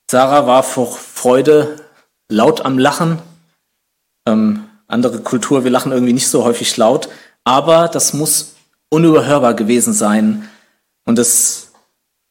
Sarah 0.09 0.47
war 0.47 0.63
vor 0.63 0.91
Freude 0.91 1.85
laut 2.29 2.65
am 2.65 2.79
Lachen. 2.79 3.19
Ähm, 4.27 4.67
andere 4.87 5.19
Kultur, 5.19 5.63
wir 5.63 5.71
lachen 5.71 5.91
irgendwie 5.91 6.13
nicht 6.13 6.29
so 6.29 6.43
häufig 6.43 6.75
laut, 6.77 7.09
aber 7.43 7.87
das 7.87 8.13
muss 8.13 8.55
unüberhörbar 8.91 9.55
gewesen 9.55 9.93
sein. 9.93 10.47
Und 11.05 11.17
es 11.17 11.71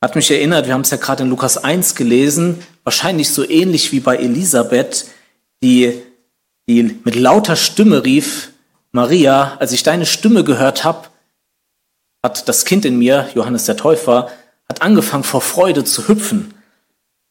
hat 0.00 0.14
mich 0.14 0.30
erinnert, 0.30 0.66
wir 0.66 0.74
haben 0.74 0.82
es 0.82 0.90
ja 0.90 0.96
gerade 0.96 1.24
in 1.24 1.30
Lukas 1.30 1.58
1 1.58 1.96
gelesen, 1.96 2.62
wahrscheinlich 2.84 3.30
so 3.30 3.48
ähnlich 3.48 3.90
wie 3.90 4.00
bei 4.00 4.16
Elisabeth, 4.16 5.06
die 5.62 6.02
die 6.70 7.00
mit 7.04 7.16
lauter 7.16 7.56
Stimme 7.56 8.04
rief, 8.04 8.50
Maria, 8.92 9.56
als 9.58 9.72
ich 9.72 9.82
deine 9.82 10.06
Stimme 10.06 10.44
gehört 10.44 10.84
habe, 10.84 11.08
hat 12.22 12.48
das 12.48 12.64
Kind 12.64 12.84
in 12.84 12.96
mir, 12.96 13.28
Johannes 13.34 13.64
der 13.64 13.76
Täufer, 13.76 14.30
hat 14.68 14.80
angefangen 14.80 15.24
vor 15.24 15.40
Freude 15.40 15.82
zu 15.82 16.06
hüpfen. 16.06 16.54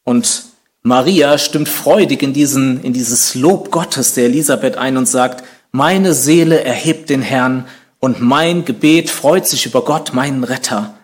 Und 0.04 0.44
Maria 0.82 1.38
stimmt 1.38 1.70
freudig 1.70 2.22
in, 2.22 2.34
diesen, 2.34 2.84
in 2.84 2.92
dieses 2.92 3.34
Lob 3.34 3.72
Gottes 3.72 4.13
der 4.13 4.26
Elisabeth 4.26 4.76
ein 4.76 4.98
und 4.98 5.06
sagt, 5.06 5.46
meine 5.72 6.13
Seele 6.13 6.62
erhebt 6.62 7.10
den 7.10 7.22
Herrn 7.22 7.65
und 8.00 8.22
mein 8.22 8.66
Gebet 8.66 9.10
freut 9.10 9.48
sich 9.48 9.66
über 9.66 9.84
Gott, 9.84 10.14
meinen 10.14 10.44
Retter. 10.44 10.98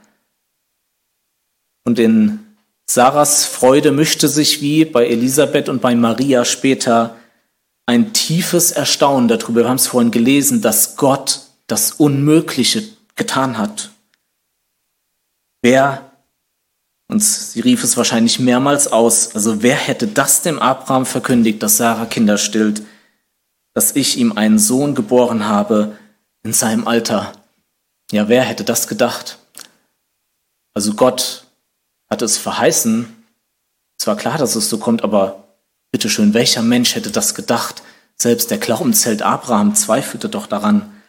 Und 1.84 1.99
in 1.99 2.39
Sarahs 2.89 3.45
Freude 3.45 3.91
mischte 3.91 4.27
sich 4.27 4.62
wie 4.62 4.86
bei 4.86 5.08
Elisabeth 5.08 5.69
und 5.69 5.81
bei 5.81 5.95
Maria 5.95 6.45
später 6.45 7.17
ein 7.86 8.13
tiefes 8.13 8.71
Erstaunen 8.71 9.27
darüber. 9.27 9.62
Wir 9.62 9.69
haben 9.69 9.75
es 9.75 9.88
vorhin 9.88 10.12
gelesen, 10.12 10.62
dass 10.62 10.95
Gott 10.95 11.41
das 11.67 11.91
Unmögliche 11.91 12.84
getan 13.15 13.58
hat. 13.58 13.91
Wer, 15.62 16.12
und 17.08 17.23
sie 17.23 17.60
rief 17.60 17.84
es 17.84 17.97
wahrscheinlich 17.97 18.39
mehrmals 18.39 18.88
aus, 18.91 19.36
also 19.36 19.62
wer 19.62 19.75
hätte 19.75 20.08
das 20.08 20.41
dem 20.41 20.60
Abraham 20.60 21.05
verkündigt, 21.05 21.62
dass 21.62 21.77
Sarah 21.77 22.05
Kinder 22.05 22.38
stillt, 22.38 22.84
dass 23.73 23.95
ich 23.95 24.17
ihm 24.17 24.34
einen 24.34 24.60
Sohn 24.60 24.95
geboren 24.95 25.47
habe 25.47 25.97
in 26.45 26.53
seinem 26.53 26.88
Alter? 26.88 27.34
Ja, 28.12 28.29
wer 28.29 28.43
hätte 28.43 28.63
das 28.63 28.88
gedacht? 28.88 29.39
Also 30.75 30.93
Gott 30.93 31.47
hat 32.08 32.21
es 32.21 32.38
verheißen. 32.38 33.25
Es 33.99 34.05
war 34.05 34.15
klar, 34.15 34.38
dass 34.38 34.55
es 34.55 34.69
so 34.69 34.77
kommt, 34.77 35.03
aber 35.03 35.43
Bitteschön, 35.91 36.36
welcher 36.36 36.62
Mensch 36.62 36.93
hätte 36.93 37.10
das 37.10 37.34
gedacht? 37.34 37.81
Selbst 38.15 38.51
der 38.51 38.60
Glaubensheld 38.60 39.23
Abraham 39.23 39.73
zweifelte 39.73 40.29
doch 40.29 40.45
daran. 40.45 41.01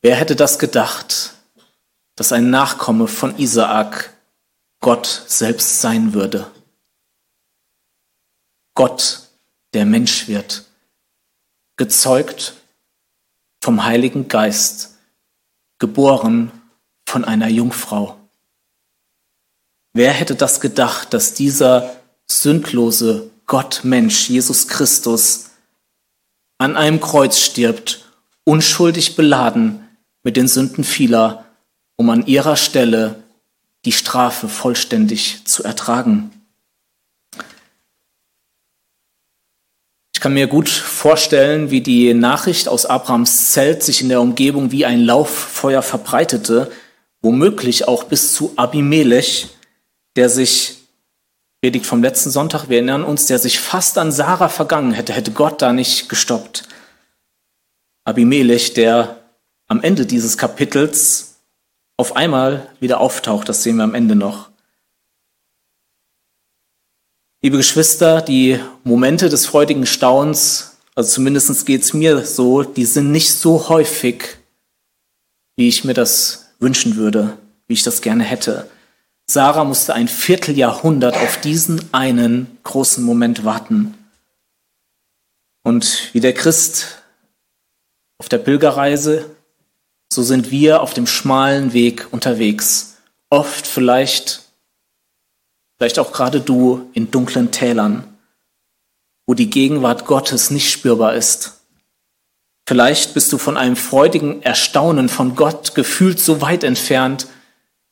Wer 0.00 0.14
hätte 0.14 0.36
das 0.36 0.60
gedacht, 0.60 1.34
dass 2.14 2.32
ein 2.32 2.50
Nachkomme 2.50 3.08
von 3.08 3.36
Isaak 3.38 4.14
Gott 4.80 5.24
selbst 5.26 5.80
sein 5.80 6.14
würde? 6.14 6.48
Gott, 8.74 9.22
der 9.74 9.84
Mensch 9.84 10.28
wird, 10.28 10.64
gezeugt 11.76 12.54
vom 13.62 13.84
Heiligen 13.84 14.28
Geist, 14.28 14.96
geboren 15.78 16.52
von 17.08 17.24
einer 17.24 17.48
Jungfrau. 17.48 18.16
Wer 19.92 20.12
hätte 20.12 20.34
das 20.34 20.60
gedacht, 20.60 21.12
dass 21.14 21.34
dieser 21.34 21.96
sündlose 22.26 23.30
Gott 23.46 23.80
Mensch, 23.84 24.28
Jesus 24.28 24.68
Christus, 24.68 25.50
an 26.58 26.76
einem 26.76 27.00
Kreuz 27.00 27.38
stirbt, 27.38 28.04
unschuldig 28.44 29.16
beladen 29.16 29.88
mit 30.22 30.36
den 30.36 30.48
Sünden 30.48 30.84
vieler, 30.84 31.44
um 31.96 32.10
an 32.10 32.26
ihrer 32.26 32.56
Stelle 32.56 33.22
die 33.84 33.92
Strafe 33.92 34.48
vollständig 34.48 35.44
zu 35.46 35.64
ertragen. 35.64 36.30
Ich 40.18 40.20
kann 40.20 40.34
mir 40.34 40.48
gut 40.48 40.68
vorstellen, 40.68 41.70
wie 41.70 41.80
die 41.80 42.12
Nachricht 42.12 42.66
aus 42.66 42.86
Abrahams 42.86 43.52
Zelt 43.52 43.84
sich 43.84 44.02
in 44.02 44.08
der 44.08 44.20
Umgebung 44.20 44.72
wie 44.72 44.84
ein 44.84 44.98
Lauffeuer 45.04 45.80
verbreitete 45.80 46.72
womöglich 47.20 47.86
auch 47.86 48.02
bis 48.02 48.32
zu 48.34 48.52
Abimelech, 48.56 49.46
der 50.16 50.28
sich, 50.28 50.78
Predigt 51.62 51.86
vom 51.86 52.02
letzten 52.02 52.30
Sonntag, 52.30 52.68
wir 52.68 52.78
erinnern 52.78 53.04
uns, 53.04 53.26
der 53.26 53.38
sich 53.38 53.60
fast 53.60 53.96
an 53.96 54.10
Sarah 54.10 54.48
vergangen 54.48 54.90
hätte, 54.90 55.12
hätte 55.12 55.30
Gott 55.30 55.62
da 55.62 55.72
nicht 55.72 56.08
gestoppt. 56.08 56.64
Abimelech, 58.04 58.74
der 58.74 59.20
am 59.68 59.80
Ende 59.82 60.04
dieses 60.04 60.36
Kapitels 60.36 61.36
auf 61.96 62.16
einmal 62.16 62.66
wieder 62.80 62.98
auftaucht, 62.98 63.48
das 63.48 63.62
sehen 63.62 63.76
wir 63.76 63.84
am 63.84 63.94
Ende 63.94 64.16
noch. 64.16 64.50
Liebe 67.40 67.56
Geschwister, 67.56 68.20
die 68.20 68.58
Momente 68.82 69.28
des 69.28 69.46
freudigen 69.46 69.86
Staunens, 69.86 70.76
also 70.96 71.08
zumindest 71.08 71.66
geht 71.66 71.82
es 71.82 71.94
mir 71.94 72.26
so, 72.26 72.64
die 72.64 72.84
sind 72.84 73.12
nicht 73.12 73.32
so 73.32 73.68
häufig, 73.68 74.38
wie 75.54 75.68
ich 75.68 75.84
mir 75.84 75.94
das 75.94 76.48
wünschen 76.58 76.96
würde, 76.96 77.38
wie 77.68 77.74
ich 77.74 77.84
das 77.84 78.02
gerne 78.02 78.24
hätte. 78.24 78.68
Sarah 79.30 79.62
musste 79.62 79.94
ein 79.94 80.08
Vierteljahrhundert 80.08 81.16
auf 81.16 81.40
diesen 81.40 81.94
einen 81.94 82.58
großen 82.64 83.04
Moment 83.04 83.44
warten. 83.44 83.94
Und 85.62 86.12
wie 86.12 86.20
der 86.20 86.34
Christ 86.34 87.02
auf 88.18 88.28
der 88.28 88.38
Pilgerreise, 88.38 89.30
so 90.12 90.24
sind 90.24 90.50
wir 90.50 90.82
auf 90.82 90.92
dem 90.92 91.06
schmalen 91.06 91.72
Weg 91.72 92.08
unterwegs. 92.10 92.96
Oft 93.30 93.64
vielleicht, 93.64 94.47
vielleicht 95.78 95.98
auch 95.98 96.12
gerade 96.12 96.40
du 96.40 96.90
in 96.92 97.10
dunklen 97.10 97.50
Tälern, 97.50 98.04
wo 99.26 99.34
die 99.34 99.50
Gegenwart 99.50 100.06
Gottes 100.06 100.50
nicht 100.50 100.70
spürbar 100.70 101.14
ist. 101.14 101.64
Vielleicht 102.68 103.14
bist 103.14 103.32
du 103.32 103.38
von 103.38 103.56
einem 103.56 103.76
freudigen 103.76 104.42
Erstaunen 104.42 105.08
von 105.08 105.34
Gott 105.34 105.74
gefühlt 105.74 106.20
so 106.20 106.42
weit 106.42 106.64
entfernt 106.64 107.28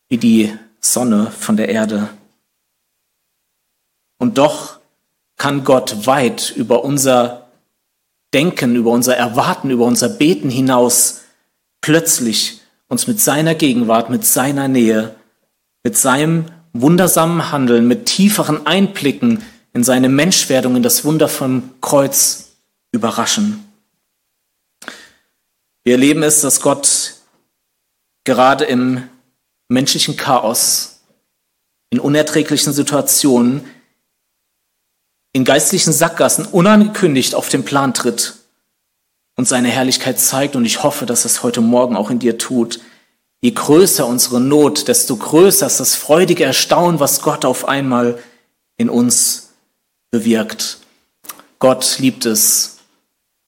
wie 0.09 0.18
die 0.18 0.59
Sonne 0.81 1.31
von 1.31 1.57
der 1.57 1.70
Erde. 1.70 2.11
Und 4.18 4.38
doch 4.38 4.79
kann 5.37 5.64
Gott 5.64 6.07
weit 6.07 6.51
über 6.55 6.85
unser 6.85 7.49
Denken, 8.35 8.77
über 8.77 8.90
unser 8.90 9.16
Erwarten, 9.16 9.70
über 9.70 9.85
unser 9.85 10.09
Beten 10.09 10.51
hinaus 10.51 11.22
plötzlich 11.81 12.61
uns 12.88 13.07
mit 13.07 13.20
seiner 13.20 13.55
Gegenwart, 13.55 14.11
mit 14.11 14.25
seiner 14.25 14.68
Nähe, 14.68 15.14
mit 15.83 15.96
seinem 15.96 16.46
wundersamen 16.80 17.52
Handeln, 17.52 17.86
mit 17.86 18.06
tieferen 18.06 18.66
Einblicken 18.66 19.42
in 19.72 19.84
seine 19.84 20.08
Menschwerdung, 20.08 20.76
in 20.76 20.82
das 20.82 21.04
Wunder 21.04 21.28
vom 21.28 21.74
Kreuz 21.80 22.56
überraschen. 22.92 23.64
Wir 25.84 25.92
erleben 25.92 26.22
es, 26.22 26.40
dass 26.40 26.60
Gott 26.60 27.14
gerade 28.24 28.64
im 28.64 29.08
menschlichen 29.68 30.16
Chaos, 30.16 31.00
in 31.90 32.00
unerträglichen 32.00 32.72
Situationen, 32.72 33.64
in 35.32 35.44
geistlichen 35.44 35.92
Sackgassen 35.92 36.46
unangekündigt 36.46 37.34
auf 37.34 37.48
den 37.48 37.64
Plan 37.64 37.94
tritt 37.94 38.34
und 39.36 39.46
seine 39.46 39.68
Herrlichkeit 39.68 40.18
zeigt. 40.18 40.56
Und 40.56 40.64
ich 40.64 40.82
hoffe, 40.82 41.06
dass 41.06 41.24
es 41.24 41.42
heute 41.42 41.60
Morgen 41.60 41.96
auch 41.96 42.10
in 42.10 42.18
dir 42.18 42.38
tut. 42.38 42.80
Je 43.46 43.52
größer 43.52 44.04
unsere 44.04 44.40
Not, 44.40 44.88
desto 44.88 45.14
größer 45.14 45.68
ist 45.68 45.78
das 45.78 45.94
freudige 45.94 46.42
Erstaunen, 46.42 46.98
was 46.98 47.22
Gott 47.22 47.44
auf 47.44 47.68
einmal 47.68 48.18
in 48.76 48.90
uns 48.90 49.50
bewirkt. 50.11 50.80
Gott 51.61 52.00
liebt 52.00 52.26
es, 52.26 52.78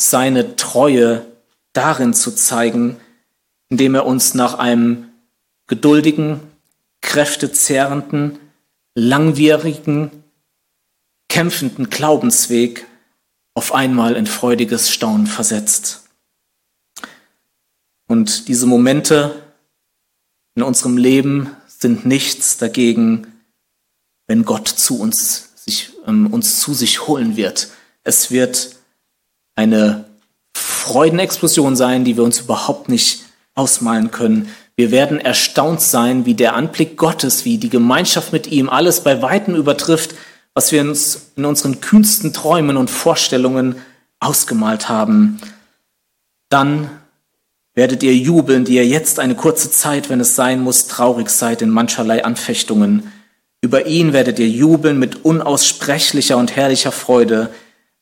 seine 0.00 0.54
Treue 0.54 1.26
darin 1.72 2.14
zu 2.14 2.30
zeigen, 2.30 3.00
indem 3.70 3.96
er 3.96 4.06
uns 4.06 4.34
nach 4.34 4.54
einem 4.60 5.08
geduldigen, 5.66 6.42
kräftezehrenden, 7.00 8.38
langwierigen, 8.94 10.22
kämpfenden 11.28 11.90
Glaubensweg 11.90 12.86
auf 13.54 13.74
einmal 13.74 14.14
in 14.14 14.28
freudiges 14.28 14.92
Staunen 14.92 15.26
versetzt. 15.26 16.04
Und 18.06 18.46
diese 18.46 18.66
Momente 18.66 19.42
in 20.58 20.64
unserem 20.64 20.96
Leben 20.96 21.50
sind 21.68 22.04
nichts 22.04 22.58
dagegen, 22.58 23.28
wenn 24.26 24.44
Gott 24.44 24.66
zu 24.66 24.98
uns, 24.98 25.50
sich, 25.54 25.92
ähm, 26.04 26.26
uns 26.26 26.58
zu 26.58 26.74
sich 26.74 27.06
holen 27.06 27.36
wird. 27.36 27.68
Es 28.02 28.32
wird 28.32 28.74
eine 29.54 30.06
Freudenexplosion 30.56 31.76
sein, 31.76 32.04
die 32.04 32.16
wir 32.16 32.24
uns 32.24 32.40
überhaupt 32.40 32.88
nicht 32.88 33.20
ausmalen 33.54 34.10
können. 34.10 34.48
Wir 34.74 34.90
werden 34.90 35.20
erstaunt 35.20 35.80
sein, 35.80 36.26
wie 36.26 36.34
der 36.34 36.56
Anblick 36.56 36.96
Gottes, 36.96 37.44
wie 37.44 37.58
die 37.58 37.70
Gemeinschaft 37.70 38.32
mit 38.32 38.48
ihm 38.48 38.68
alles 38.68 39.04
bei 39.04 39.22
weitem 39.22 39.54
übertrifft, 39.54 40.16
was 40.54 40.72
wir 40.72 40.80
uns 40.80 41.30
in 41.36 41.44
unseren 41.44 41.80
kühnsten 41.80 42.32
Träumen 42.32 42.76
und 42.76 42.90
Vorstellungen 42.90 43.76
ausgemalt 44.18 44.88
haben. 44.88 45.38
Dann 46.48 46.90
werdet 47.78 48.02
ihr 48.02 48.16
jubeln, 48.16 48.64
die 48.64 48.74
ihr 48.74 48.84
jetzt 48.88 49.20
eine 49.20 49.36
kurze 49.36 49.70
Zeit, 49.70 50.10
wenn 50.10 50.18
es 50.18 50.34
sein 50.34 50.58
muss, 50.58 50.88
traurig 50.88 51.30
seid 51.30 51.62
in 51.62 51.70
mancherlei 51.70 52.24
Anfechtungen. 52.24 53.12
Über 53.60 53.86
ihn 53.86 54.12
werdet 54.12 54.40
ihr 54.40 54.48
jubeln 54.48 54.98
mit 54.98 55.24
unaussprechlicher 55.24 56.38
und 56.38 56.56
herrlicher 56.56 56.90
Freude, 56.90 57.54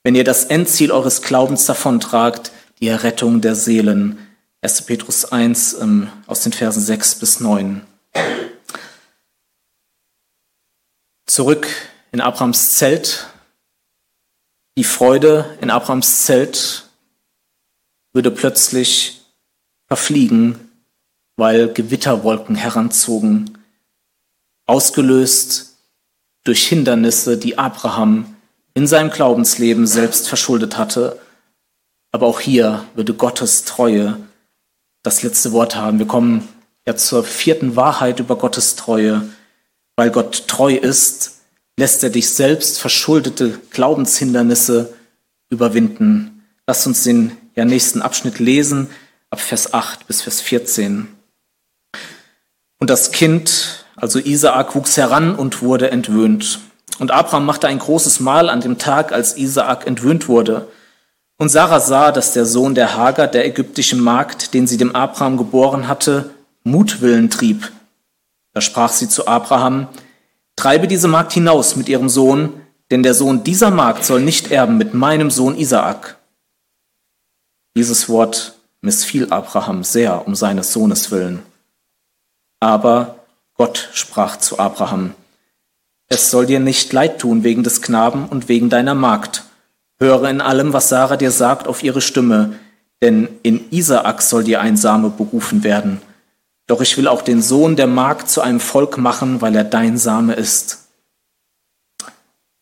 wenn 0.02 0.14
ihr 0.14 0.24
das 0.24 0.44
Endziel 0.44 0.90
eures 0.90 1.20
Glaubens 1.20 1.66
davontragt, 1.66 2.52
die 2.80 2.88
Errettung 2.88 3.42
der 3.42 3.54
Seelen. 3.54 4.16
1. 4.62 4.80
Petrus 4.86 5.26
1 5.26 5.76
ähm, 5.82 6.08
aus 6.26 6.40
den 6.40 6.54
Versen 6.54 6.80
6 6.80 7.16
bis 7.16 7.40
9. 7.40 7.82
Zurück 11.26 11.68
in 12.12 12.22
Abrahams 12.22 12.78
Zelt. 12.78 13.26
Die 14.78 14.84
Freude 14.84 15.54
in 15.60 15.68
Abrahams 15.68 16.24
Zelt 16.24 16.88
würde 18.14 18.30
plötzlich 18.30 19.15
verfliegen, 19.86 20.58
weil 21.36 21.72
Gewitterwolken 21.72 22.56
heranzogen, 22.56 23.58
ausgelöst 24.66 25.76
durch 26.44 26.66
Hindernisse, 26.66 27.38
die 27.38 27.58
Abraham 27.58 28.36
in 28.74 28.86
seinem 28.86 29.10
Glaubensleben 29.10 29.86
selbst 29.86 30.28
verschuldet 30.28 30.76
hatte 30.76 31.20
aber 32.16 32.28
auch 32.28 32.40
hier 32.40 32.82
würde 32.94 33.12
Gottes 33.12 33.64
Treue 33.64 34.16
das 35.02 35.22
letzte 35.22 35.52
Wort 35.52 35.76
haben. 35.76 35.98
Wir 35.98 36.06
kommen 36.06 36.48
ja 36.86 36.96
zur 36.96 37.24
vierten 37.24 37.76
Wahrheit 37.76 38.20
über 38.20 38.36
Gottes 38.36 38.74
Treue. 38.74 39.28
Weil 39.96 40.10
Gott 40.10 40.48
treu 40.48 40.74
ist, 40.74 41.40
lässt 41.78 42.02
er 42.02 42.08
dich 42.08 42.30
selbst 42.30 42.80
verschuldete 42.80 43.60
Glaubenshindernisse 43.70 44.94
überwinden. 45.50 46.42
Lass 46.66 46.86
uns 46.86 47.02
den 47.02 47.32
ja, 47.54 47.66
nächsten 47.66 48.00
Abschnitt 48.00 48.38
lesen, 48.38 48.88
ab 49.30 49.40
Vers 49.40 49.74
8 49.74 50.06
bis 50.06 50.22
Vers 50.22 50.40
14. 50.40 51.08
Und 52.78 52.90
das 52.90 53.12
Kind, 53.12 53.84
also 53.96 54.18
Isaak, 54.18 54.74
wuchs 54.74 54.96
heran 54.96 55.34
und 55.34 55.62
wurde 55.62 55.90
entwöhnt. 55.90 56.60
Und 56.98 57.10
Abraham 57.10 57.44
machte 57.44 57.68
ein 57.68 57.78
großes 57.78 58.20
Mahl 58.20 58.48
an 58.48 58.60
dem 58.60 58.78
Tag, 58.78 59.12
als 59.12 59.36
Isaak 59.36 59.86
entwöhnt 59.86 60.28
wurde. 60.28 60.68
Und 61.38 61.50
Sarah 61.50 61.80
sah, 61.80 62.12
dass 62.12 62.32
der 62.32 62.46
Sohn 62.46 62.74
der 62.74 62.96
Hagar, 62.96 63.26
der 63.26 63.46
ägyptischen 63.46 64.00
Magd, 64.00 64.54
den 64.54 64.66
sie 64.66 64.78
dem 64.78 64.94
Abraham 64.94 65.36
geboren 65.36 65.88
hatte, 65.88 66.30
Mutwillen 66.64 67.30
trieb. 67.30 67.70
Da 68.54 68.60
sprach 68.60 68.92
sie 68.92 69.08
zu 69.08 69.26
Abraham, 69.26 69.88
treibe 70.56 70.88
diese 70.88 71.08
Magd 71.08 71.32
hinaus 71.34 71.76
mit 71.76 71.88
ihrem 71.88 72.08
Sohn, 72.08 72.54
denn 72.90 73.02
der 73.02 73.14
Sohn 73.14 73.44
dieser 73.44 73.70
Magd 73.70 74.04
soll 74.04 74.22
nicht 74.22 74.50
erben 74.50 74.78
mit 74.78 74.94
meinem 74.94 75.30
Sohn 75.30 75.56
Isaak. 75.56 76.16
Dieses 77.76 78.08
Wort 78.08 78.55
missfiel 78.86 79.30
Abraham 79.30 79.84
sehr 79.84 80.26
um 80.26 80.34
seines 80.34 80.72
Sohnes 80.72 81.10
willen. 81.10 81.42
Aber 82.60 83.16
Gott 83.58 83.90
sprach 83.92 84.38
zu 84.38 84.58
Abraham, 84.58 85.12
es 86.08 86.30
soll 86.30 86.46
dir 86.46 86.60
nicht 86.60 86.92
leid 86.92 87.18
tun 87.18 87.44
wegen 87.44 87.62
des 87.62 87.82
Knaben 87.82 88.26
und 88.28 88.48
wegen 88.48 88.70
deiner 88.70 88.94
Magd, 88.94 89.44
Höre 89.98 90.28
in 90.28 90.42
allem, 90.42 90.74
was 90.74 90.90
Sarah 90.90 91.16
dir 91.16 91.30
sagt, 91.30 91.66
auf 91.66 91.82
ihre 91.82 92.02
Stimme, 92.02 92.58
denn 93.00 93.28
in 93.42 93.70
Isaak 93.70 94.20
soll 94.20 94.44
dir 94.44 94.60
ein 94.60 94.76
Same 94.76 95.08
berufen 95.08 95.64
werden. 95.64 96.02
Doch 96.66 96.82
ich 96.82 96.98
will 96.98 97.08
auch 97.08 97.22
den 97.22 97.40
Sohn 97.40 97.76
der 97.76 97.86
Magd 97.86 98.28
zu 98.28 98.42
einem 98.42 98.60
Volk 98.60 98.98
machen, 98.98 99.40
weil 99.40 99.56
er 99.56 99.64
dein 99.64 99.96
Same 99.96 100.34
ist. 100.34 100.88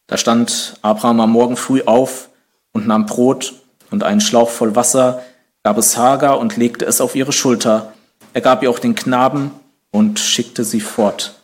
Da 0.07 0.17
stand 0.17 0.77
Abraham 0.83 1.21
am 1.21 1.33
Morgen 1.33 1.57
früh 1.57 1.83
auf 1.83 2.29
und 2.73 2.87
nahm 2.87 3.07
Brot 3.07 3.55
und 3.91 4.05
einen 4.05 4.21
Schlauch 4.21 4.51
voll 4.51 4.77
Wasser, 4.77 5.23
gab 5.65 5.79
es 5.79 5.97
Hagar 5.97 6.39
und 6.39 6.57
legte 6.57 6.85
es 6.85 7.01
auf 7.01 7.17
ihre 7.17 7.33
Schulter. 7.33 7.95
Er 8.35 8.43
gab 8.43 8.63
ihr 8.63 8.71
auch 8.71 8.79
den 8.79 8.95
Knaben 8.95 9.51
und 9.91 10.21
schickte 10.21 10.63
sie 10.63 10.81
fort. 10.81 11.41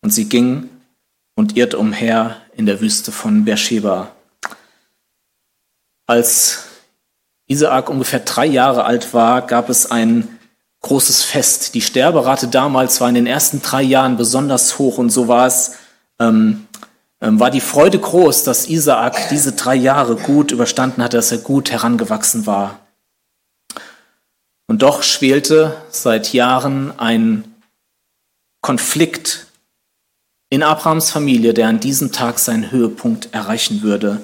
Und 0.00 0.10
sie 0.10 0.28
ging 0.28 0.70
und 1.36 1.56
irrte 1.56 1.78
umher 1.78 2.36
in 2.56 2.66
der 2.66 2.80
Wüste 2.80 3.12
von 3.12 3.44
Beersheba. 3.44 4.10
Als 6.06 6.64
Isaak 7.46 7.90
ungefähr 7.90 8.20
drei 8.20 8.46
Jahre 8.46 8.84
alt 8.84 9.12
war, 9.12 9.42
gab 9.46 9.68
es 9.68 9.90
einen 9.90 10.38
großes 10.80 11.24
Fest. 11.24 11.74
Die 11.74 11.82
Sterberate 11.82 12.48
damals 12.48 13.00
war 13.00 13.08
in 13.10 13.14
den 13.14 13.26
ersten 13.26 13.60
drei 13.60 13.82
Jahren 13.82 14.16
besonders 14.16 14.78
hoch 14.78 14.96
und 14.96 15.10
so 15.10 15.28
war 15.28 15.46
es, 15.46 15.72
ähm, 16.18 16.66
ähm, 17.20 17.38
war 17.38 17.50
die 17.50 17.60
Freude 17.60 17.98
groß, 17.98 18.44
dass 18.44 18.68
Isaak 18.68 19.28
diese 19.28 19.52
drei 19.52 19.74
Jahre 19.74 20.16
gut 20.16 20.50
überstanden 20.50 21.02
hatte, 21.02 21.18
dass 21.18 21.32
er 21.32 21.38
gut 21.38 21.70
herangewachsen 21.70 22.46
war. 22.46 22.78
Und 24.68 24.82
doch 24.82 25.02
schwelte 25.02 25.82
seit 25.90 26.32
Jahren 26.32 26.96
ein 26.98 27.54
Konflikt 28.60 29.46
in 30.50 30.62
Abrahams 30.62 31.10
Familie, 31.10 31.54
der 31.54 31.68
an 31.68 31.80
diesem 31.80 32.12
Tag 32.12 32.38
seinen 32.38 32.70
Höhepunkt 32.70 33.32
erreichen 33.32 33.82
würde. 33.82 34.20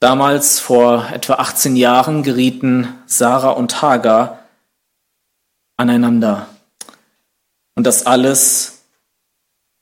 Damals, 0.00 0.58
vor 0.58 1.08
etwa 1.12 1.34
18 1.34 1.76
Jahren, 1.76 2.22
gerieten 2.22 2.88
Sarah 3.06 3.50
und 3.50 3.82
Hagar 3.82 4.40
aneinander. 5.76 6.48
Und 7.76 7.86
das 7.86 8.06
alles, 8.06 8.82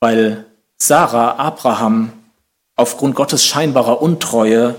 weil 0.01 0.45
Sarah 0.77 1.37
Abraham 1.37 2.13
aufgrund 2.77 3.15
Gottes 3.15 3.45
scheinbarer 3.45 4.03
Untreue 4.03 4.77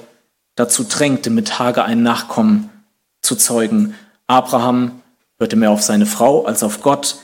dazu 0.55 0.84
drängte, 0.84 1.29
mit 1.29 1.58
Hagar 1.58 1.86
einen 1.86 2.03
Nachkommen 2.03 2.69
zu 3.21 3.36
zeugen. 3.36 3.95
Abraham 4.29 5.01
hörte 5.39 5.55
mehr 5.55 5.71
auf 5.71 5.81
seine 5.81 6.05
Frau 6.05 6.45
als 6.45 6.61
auf 6.61 6.81
Gott. 6.81 7.17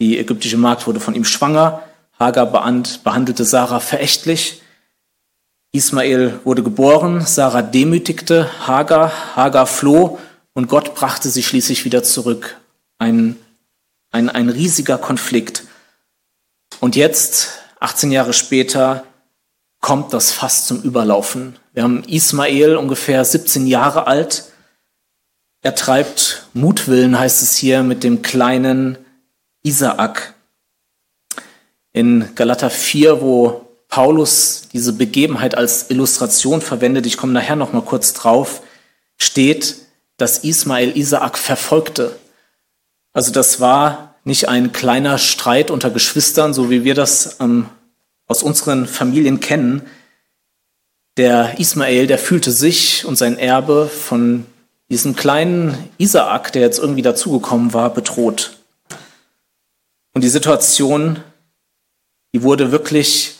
Die 0.00 0.18
ägyptische 0.18 0.56
Magd 0.56 0.86
wurde 0.86 1.00
von 1.00 1.14
ihm 1.14 1.24
schwanger. 1.24 1.82
Hagar 2.18 2.46
behandelte 2.46 3.44
Sarah 3.44 3.80
verächtlich. 3.80 4.62
Ismael 5.72 6.38
wurde 6.44 6.62
geboren, 6.62 7.26
Sarah 7.26 7.62
demütigte 7.62 8.66
Hagar, 8.66 9.36
Hagar 9.36 9.66
floh 9.66 10.18
und 10.54 10.68
Gott 10.68 10.94
brachte 10.94 11.28
sie 11.28 11.42
schließlich 11.42 11.84
wieder 11.84 12.02
zurück. 12.02 12.56
Ein, 12.98 13.36
ein, 14.12 14.30
ein 14.30 14.48
riesiger 14.48 14.96
Konflikt. 14.96 15.64
Und 16.80 16.96
jetzt, 16.96 17.58
18 17.80 18.12
Jahre 18.12 18.32
später, 18.32 19.04
kommt 19.80 20.12
das 20.12 20.32
fast 20.32 20.68
zum 20.68 20.80
Überlaufen. 20.80 21.56
Wir 21.74 21.82
haben 21.82 22.04
Ismael 22.04 22.76
ungefähr 22.76 23.24
17 23.24 23.66
Jahre 23.66 24.06
alt. 24.06 24.44
Er 25.66 25.74
treibt 25.74 26.46
Mutwillen, 26.54 27.18
heißt 27.18 27.42
es 27.42 27.56
hier, 27.56 27.82
mit 27.82 28.04
dem 28.04 28.22
kleinen 28.22 28.98
Isaak. 29.64 30.34
In 31.92 32.36
Galater 32.36 32.70
4, 32.70 33.20
wo 33.20 33.66
Paulus 33.88 34.68
diese 34.72 34.92
Begebenheit 34.92 35.56
als 35.56 35.90
Illustration 35.90 36.60
verwendet, 36.60 37.04
ich 37.04 37.16
komme 37.16 37.32
nachher 37.32 37.56
noch 37.56 37.72
mal 37.72 37.82
kurz 37.82 38.12
drauf, 38.12 38.62
steht, 39.16 39.74
dass 40.18 40.44
Ismael 40.44 40.96
Isaak 40.96 41.36
verfolgte. 41.36 42.14
Also 43.12 43.32
das 43.32 43.58
war 43.58 44.14
nicht 44.22 44.48
ein 44.48 44.70
kleiner 44.70 45.18
Streit 45.18 45.72
unter 45.72 45.90
Geschwistern, 45.90 46.54
so 46.54 46.70
wie 46.70 46.84
wir 46.84 46.94
das 46.94 47.38
ähm, 47.40 47.68
aus 48.28 48.44
unseren 48.44 48.86
Familien 48.86 49.40
kennen. 49.40 49.82
Der 51.16 51.58
Ismael, 51.58 52.06
der 52.06 52.20
fühlte 52.20 52.52
sich 52.52 53.04
und 53.04 53.18
sein 53.18 53.36
Erbe 53.36 53.88
von 53.88 54.46
diesem 54.90 55.16
kleinen 55.16 55.76
Isaak, 55.98 56.52
der 56.52 56.62
jetzt 56.62 56.78
irgendwie 56.78 57.02
dazugekommen 57.02 57.72
war, 57.72 57.92
bedroht. 57.92 58.56
Und 60.14 60.22
die 60.22 60.28
Situation, 60.28 61.20
die 62.32 62.42
wurde 62.42 62.72
wirklich 62.72 63.38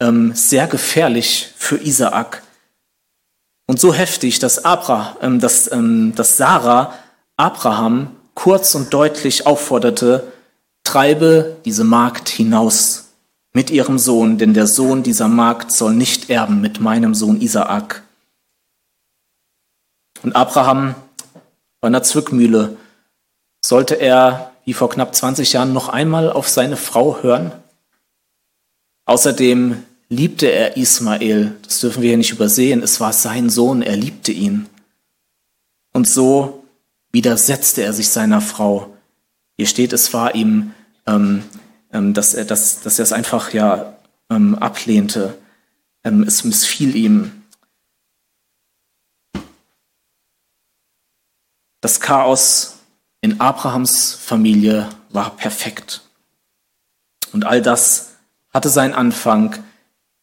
ähm, 0.00 0.34
sehr 0.34 0.66
gefährlich 0.66 1.52
für 1.56 1.76
Isaak. 1.76 2.42
Und 3.66 3.80
so 3.80 3.94
heftig, 3.94 4.38
dass, 4.38 4.64
Abra, 4.64 5.16
ähm, 5.22 5.40
dass, 5.40 5.70
ähm, 5.70 6.12
dass 6.16 6.36
Sarah 6.36 6.94
Abraham 7.36 8.14
kurz 8.34 8.74
und 8.74 8.92
deutlich 8.92 9.46
aufforderte, 9.46 10.32
treibe 10.84 11.56
diese 11.64 11.84
Magd 11.84 12.28
hinaus 12.28 13.06
mit 13.52 13.70
ihrem 13.70 13.98
Sohn, 13.98 14.38
denn 14.38 14.54
der 14.54 14.66
Sohn 14.66 15.02
dieser 15.02 15.28
Magd 15.28 15.70
soll 15.70 15.94
nicht 15.94 16.30
erben 16.30 16.60
mit 16.60 16.80
meinem 16.80 17.14
Sohn 17.14 17.40
Isaak. 17.40 18.02
Und 20.22 20.36
Abraham 20.36 20.94
in 21.82 21.92
der 21.92 22.02
Zwickmühle. 22.02 22.76
Sollte 23.60 23.94
er, 23.94 24.52
wie 24.64 24.72
vor 24.72 24.90
knapp 24.90 25.14
20 25.14 25.52
Jahren, 25.52 25.72
noch 25.72 25.88
einmal 25.88 26.30
auf 26.30 26.48
seine 26.48 26.76
Frau 26.76 27.22
hören? 27.22 27.52
Außerdem 29.04 29.82
liebte 30.08 30.46
er 30.46 30.76
Ismael. 30.76 31.56
Das 31.62 31.80
dürfen 31.80 32.02
wir 32.02 32.10
hier 32.10 32.18
nicht 32.18 32.32
übersehen. 32.32 32.82
Es 32.82 33.00
war 33.00 33.12
sein 33.12 33.50
Sohn, 33.50 33.82
er 33.82 33.96
liebte 33.96 34.32
ihn. 34.32 34.68
Und 35.92 36.08
so 36.08 36.64
widersetzte 37.10 37.82
er 37.82 37.92
sich 37.92 38.08
seiner 38.08 38.40
Frau. 38.40 38.94
Hier 39.56 39.66
steht, 39.66 39.92
es 39.92 40.14
war 40.14 40.34
ihm, 40.34 40.72
ähm, 41.06 41.42
ähm, 41.92 42.14
dass, 42.14 42.34
er, 42.34 42.44
dass, 42.44 42.80
dass 42.80 42.98
er 42.98 43.02
es 43.02 43.12
einfach 43.12 43.52
ja 43.52 43.96
ähm, 44.30 44.54
ablehnte. 44.54 45.34
Ähm, 46.04 46.22
es 46.22 46.44
missfiel 46.44 46.96
ihm. 46.96 47.41
Das 51.82 52.00
Chaos 52.00 52.78
in 53.20 53.40
Abrahams 53.40 54.14
Familie 54.14 54.88
war 55.10 55.36
perfekt. 55.36 56.02
Und 57.32 57.44
all 57.44 57.60
das 57.60 58.12
hatte 58.54 58.68
seinen 58.68 58.94
Anfang 58.94 59.56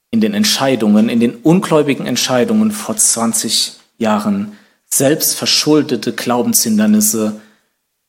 in 0.09 0.21
den 0.21 0.33
Entscheidungen, 0.33 1.09
in 1.09 1.19
den 1.19 1.35
ungläubigen 1.35 2.07
Entscheidungen 2.07 2.71
vor 2.71 2.95
20 2.95 3.73
Jahren 3.97 4.57
selbstverschuldete 4.85 6.13
Glaubenshindernisse 6.13 7.41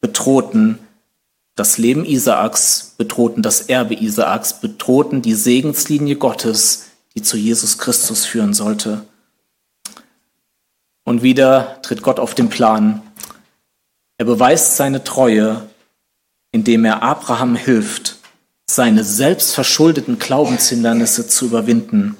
bedrohten 0.00 0.78
das 1.56 1.76
Leben 1.76 2.04
Isaaks, 2.04 2.94
bedrohten 2.96 3.42
das 3.42 3.62
Erbe 3.62 3.94
Isaaks, 3.94 4.60
bedrohten 4.60 5.22
die 5.22 5.34
Segenslinie 5.34 6.14
Gottes, 6.14 6.86
die 7.16 7.22
zu 7.22 7.36
Jesus 7.36 7.78
Christus 7.78 8.24
führen 8.24 8.54
sollte. 8.54 9.04
Und 11.04 11.24
wieder 11.24 11.82
tritt 11.82 12.02
Gott 12.02 12.20
auf 12.20 12.34
den 12.34 12.48
Plan. 12.48 13.02
Er 14.20 14.26
beweist 14.26 14.76
seine 14.76 15.02
Treue, 15.02 15.66
indem 16.52 16.84
er 16.84 17.02
Abraham 17.02 17.56
hilft, 17.56 18.16
seine 18.70 19.02
selbstverschuldeten 19.02 20.18
Glaubenshindernisse 20.18 21.26
zu 21.26 21.46
überwinden. 21.46 22.18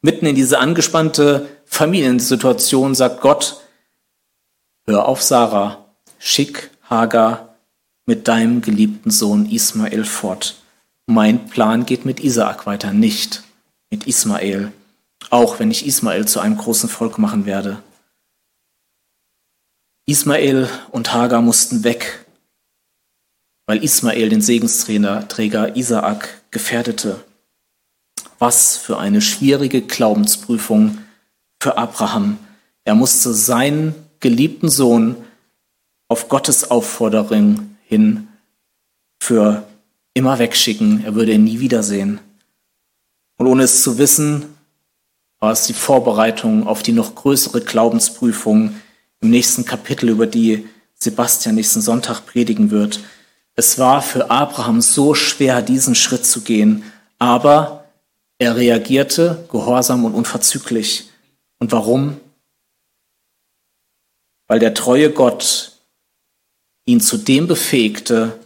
Mitten 0.00 0.24
in 0.24 0.34
diese 0.34 0.60
angespannte 0.60 1.46
Familiensituation 1.66 2.94
sagt 2.94 3.20
Gott, 3.20 3.60
hör 4.86 5.06
auf 5.06 5.20
Sarah, 5.20 5.84
schick 6.18 6.70
Hagar 6.84 7.56
mit 8.06 8.26
deinem 8.26 8.62
geliebten 8.62 9.10
Sohn 9.10 9.44
Ismael 9.44 10.06
fort. 10.06 10.56
Mein 11.04 11.50
Plan 11.50 11.84
geht 11.84 12.06
mit 12.06 12.18
Isaak 12.20 12.64
weiter, 12.64 12.94
nicht 12.94 13.42
mit 13.90 14.06
Ismael, 14.06 14.72
auch 15.28 15.58
wenn 15.58 15.70
ich 15.70 15.86
Ismael 15.86 16.26
zu 16.26 16.40
einem 16.40 16.56
großen 16.56 16.88
Volk 16.88 17.18
machen 17.18 17.44
werde. 17.44 17.82
Ismael 20.08 20.70
und 20.90 21.12
Hagar 21.12 21.42
mussten 21.42 21.84
weg, 21.84 22.24
weil 23.66 23.84
Ismael 23.84 24.30
den 24.30 24.40
Segensträger 24.40 25.76
Isaak 25.76 26.42
gefährdete. 26.50 27.22
Was 28.38 28.78
für 28.78 28.96
eine 28.96 29.20
schwierige 29.20 29.82
Glaubensprüfung 29.82 30.96
für 31.60 31.76
Abraham. 31.76 32.38
Er 32.84 32.94
musste 32.94 33.34
seinen 33.34 33.94
geliebten 34.20 34.70
Sohn 34.70 35.14
auf 36.08 36.30
Gottes 36.30 36.70
Aufforderung 36.70 37.76
hin 37.84 38.28
für 39.22 39.68
immer 40.14 40.38
wegschicken. 40.38 41.04
Er 41.04 41.16
würde 41.16 41.32
ihn 41.32 41.44
nie 41.44 41.60
wiedersehen. 41.60 42.18
Und 43.36 43.46
ohne 43.46 43.64
es 43.64 43.82
zu 43.82 43.98
wissen, 43.98 44.46
war 45.38 45.52
es 45.52 45.64
die 45.64 45.74
Vorbereitung 45.74 46.66
auf 46.66 46.82
die 46.82 46.92
noch 46.92 47.14
größere 47.14 47.60
Glaubensprüfung 47.60 48.74
im 49.20 49.30
nächsten 49.30 49.64
Kapitel, 49.64 50.08
über 50.08 50.26
die 50.26 50.68
Sebastian 50.94 51.54
nächsten 51.54 51.80
Sonntag 51.80 52.26
predigen 52.26 52.70
wird. 52.70 53.00
Es 53.54 53.78
war 53.78 54.02
für 54.02 54.30
Abraham 54.30 54.80
so 54.80 55.14
schwer, 55.14 55.62
diesen 55.62 55.94
Schritt 55.94 56.26
zu 56.26 56.42
gehen, 56.42 56.84
aber 57.18 57.84
er 58.38 58.56
reagierte 58.56 59.46
gehorsam 59.50 60.04
und 60.04 60.14
unverzüglich. 60.14 61.10
Und 61.58 61.72
warum? 61.72 62.20
Weil 64.46 64.60
der 64.60 64.74
treue 64.74 65.10
Gott 65.10 65.72
ihn 66.84 67.00
zu 67.00 67.18
dem 67.18 67.46
befähigte, 67.46 68.38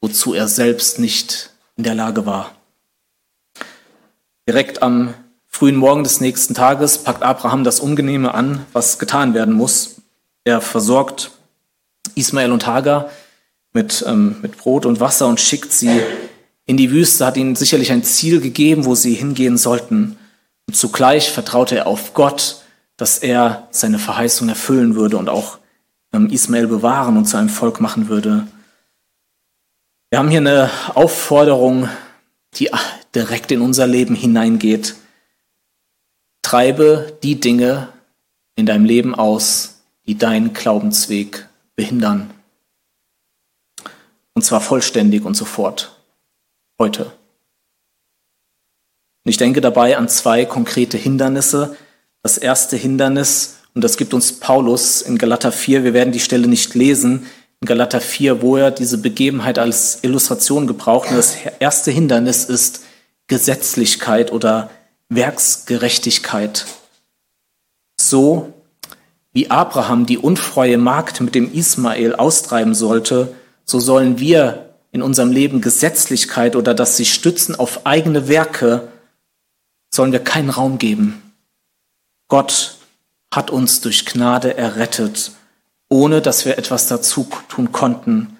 wozu 0.00 0.34
er 0.34 0.48
selbst 0.48 0.98
nicht 0.98 1.50
in 1.76 1.84
der 1.84 1.94
Lage 1.94 2.26
war. 2.26 2.56
Direkt 4.48 4.82
am 4.82 5.14
frühen 5.54 5.76
Morgen 5.76 6.02
des 6.02 6.20
nächsten 6.20 6.52
Tages 6.52 6.98
packt 6.98 7.22
Abraham 7.22 7.62
das 7.62 7.78
Ungenehme 7.78 8.34
an, 8.34 8.66
was 8.72 8.98
getan 8.98 9.34
werden 9.34 9.54
muss. 9.54 9.94
Er 10.42 10.60
versorgt 10.60 11.30
Ismael 12.16 12.50
und 12.50 12.66
Hagar 12.66 13.08
mit, 13.72 14.04
ähm, 14.04 14.34
mit 14.42 14.58
Brot 14.58 14.84
und 14.84 14.98
Wasser 14.98 15.28
und 15.28 15.38
schickt 15.38 15.72
sie 15.72 16.00
in 16.66 16.76
die 16.76 16.90
Wüste, 16.90 17.24
hat 17.24 17.36
ihnen 17.36 17.54
sicherlich 17.54 17.92
ein 17.92 18.02
Ziel 18.02 18.40
gegeben, 18.40 18.84
wo 18.84 18.96
sie 18.96 19.14
hingehen 19.14 19.56
sollten. 19.56 20.16
Und 20.66 20.74
zugleich 20.74 21.30
vertraute 21.30 21.76
er 21.76 21.86
auf 21.86 22.14
Gott, 22.14 22.62
dass 22.96 23.18
er 23.18 23.68
seine 23.70 24.00
Verheißung 24.00 24.48
erfüllen 24.48 24.96
würde 24.96 25.18
und 25.18 25.28
auch 25.28 25.58
ähm, 26.12 26.30
Ismael 26.30 26.66
bewahren 26.66 27.16
und 27.16 27.26
zu 27.26 27.36
einem 27.36 27.48
Volk 27.48 27.80
machen 27.80 28.08
würde. 28.08 28.44
Wir 30.10 30.18
haben 30.18 30.30
hier 30.30 30.40
eine 30.40 30.68
Aufforderung, 30.94 31.88
die 32.54 32.70
direkt 33.14 33.52
in 33.52 33.60
unser 33.60 33.86
Leben 33.86 34.16
hineingeht. 34.16 34.96
Treibe 36.44 37.18
die 37.22 37.40
Dinge 37.40 37.88
in 38.54 38.66
deinem 38.66 38.84
Leben 38.84 39.14
aus, 39.14 39.80
die 40.06 40.16
deinen 40.16 40.52
Glaubensweg 40.52 41.48
behindern. 41.74 42.30
Und 44.34 44.44
zwar 44.44 44.60
vollständig 44.60 45.24
und 45.24 45.34
sofort. 45.34 45.98
Heute. 46.78 47.04
Und 49.24 49.30
ich 49.30 49.38
denke 49.38 49.60
dabei 49.60 49.96
an 49.96 50.08
zwei 50.08 50.44
konkrete 50.44 50.98
Hindernisse. 50.98 51.76
Das 52.22 52.36
erste 52.36 52.76
Hindernis, 52.76 53.56
und 53.74 53.82
das 53.82 53.96
gibt 53.96 54.12
uns 54.12 54.34
Paulus 54.34 55.02
in 55.02 55.18
Galater 55.18 55.50
4, 55.50 55.82
wir 55.82 55.94
werden 55.94 56.12
die 56.12 56.20
Stelle 56.20 56.46
nicht 56.46 56.74
lesen, 56.74 57.26
in 57.60 57.66
Galater 57.66 58.00
4, 58.00 58.42
wo 58.42 58.56
er 58.56 58.70
diese 58.70 58.98
Begebenheit 58.98 59.58
als 59.58 60.00
Illustration 60.02 60.66
gebraucht. 60.66 61.08
Und 61.08 61.16
das 61.16 61.36
erste 61.58 61.90
Hindernis 61.90 62.44
ist 62.44 62.82
Gesetzlichkeit 63.28 64.30
oder 64.30 64.70
Werksgerechtigkeit. 65.08 66.66
So 68.00 68.52
wie 69.32 69.50
Abraham 69.50 70.06
die 70.06 70.18
unfreie 70.18 70.78
Magd 70.78 71.20
mit 71.20 71.34
dem 71.34 71.52
Ismael 71.52 72.14
austreiben 72.14 72.74
sollte, 72.74 73.34
so 73.64 73.80
sollen 73.80 74.20
wir 74.20 74.74
in 74.92 75.02
unserem 75.02 75.32
Leben 75.32 75.60
Gesetzlichkeit 75.60 76.54
oder 76.54 76.72
das 76.72 76.96
sich 76.96 77.12
stützen 77.12 77.56
auf 77.56 77.84
eigene 77.84 78.28
Werke, 78.28 78.88
sollen 79.92 80.12
wir 80.12 80.22
keinen 80.22 80.50
Raum 80.50 80.78
geben. 80.78 81.20
Gott 82.28 82.78
hat 83.34 83.50
uns 83.50 83.80
durch 83.80 84.06
Gnade 84.06 84.56
errettet, 84.56 85.32
ohne 85.88 86.22
dass 86.22 86.44
wir 86.44 86.58
etwas 86.58 86.86
dazu 86.86 87.28
tun 87.48 87.72
konnten. 87.72 88.38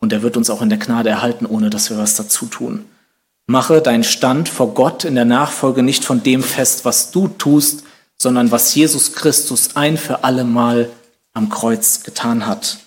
Und 0.00 0.12
er 0.12 0.22
wird 0.22 0.36
uns 0.36 0.50
auch 0.50 0.60
in 0.60 0.68
der 0.68 0.78
Gnade 0.78 1.08
erhalten, 1.08 1.46
ohne 1.46 1.70
dass 1.70 1.88
wir 1.88 1.96
was 1.96 2.14
dazu 2.14 2.44
tun. 2.46 2.84
Mache 3.46 3.82
deinen 3.82 4.04
Stand 4.04 4.48
vor 4.48 4.74
Gott 4.74 5.04
in 5.04 5.14
der 5.14 5.26
Nachfolge 5.26 5.82
nicht 5.82 6.04
von 6.04 6.22
dem 6.22 6.42
fest, 6.42 6.84
was 6.84 7.10
du 7.10 7.28
tust, 7.28 7.84
sondern 8.16 8.50
was 8.50 8.74
Jesus 8.74 9.12
Christus 9.12 9.76
ein 9.76 9.98
für 9.98 10.24
alle 10.24 10.44
Mal 10.44 10.90
am 11.34 11.50
Kreuz 11.50 12.02
getan 12.02 12.46
hat. 12.46 12.78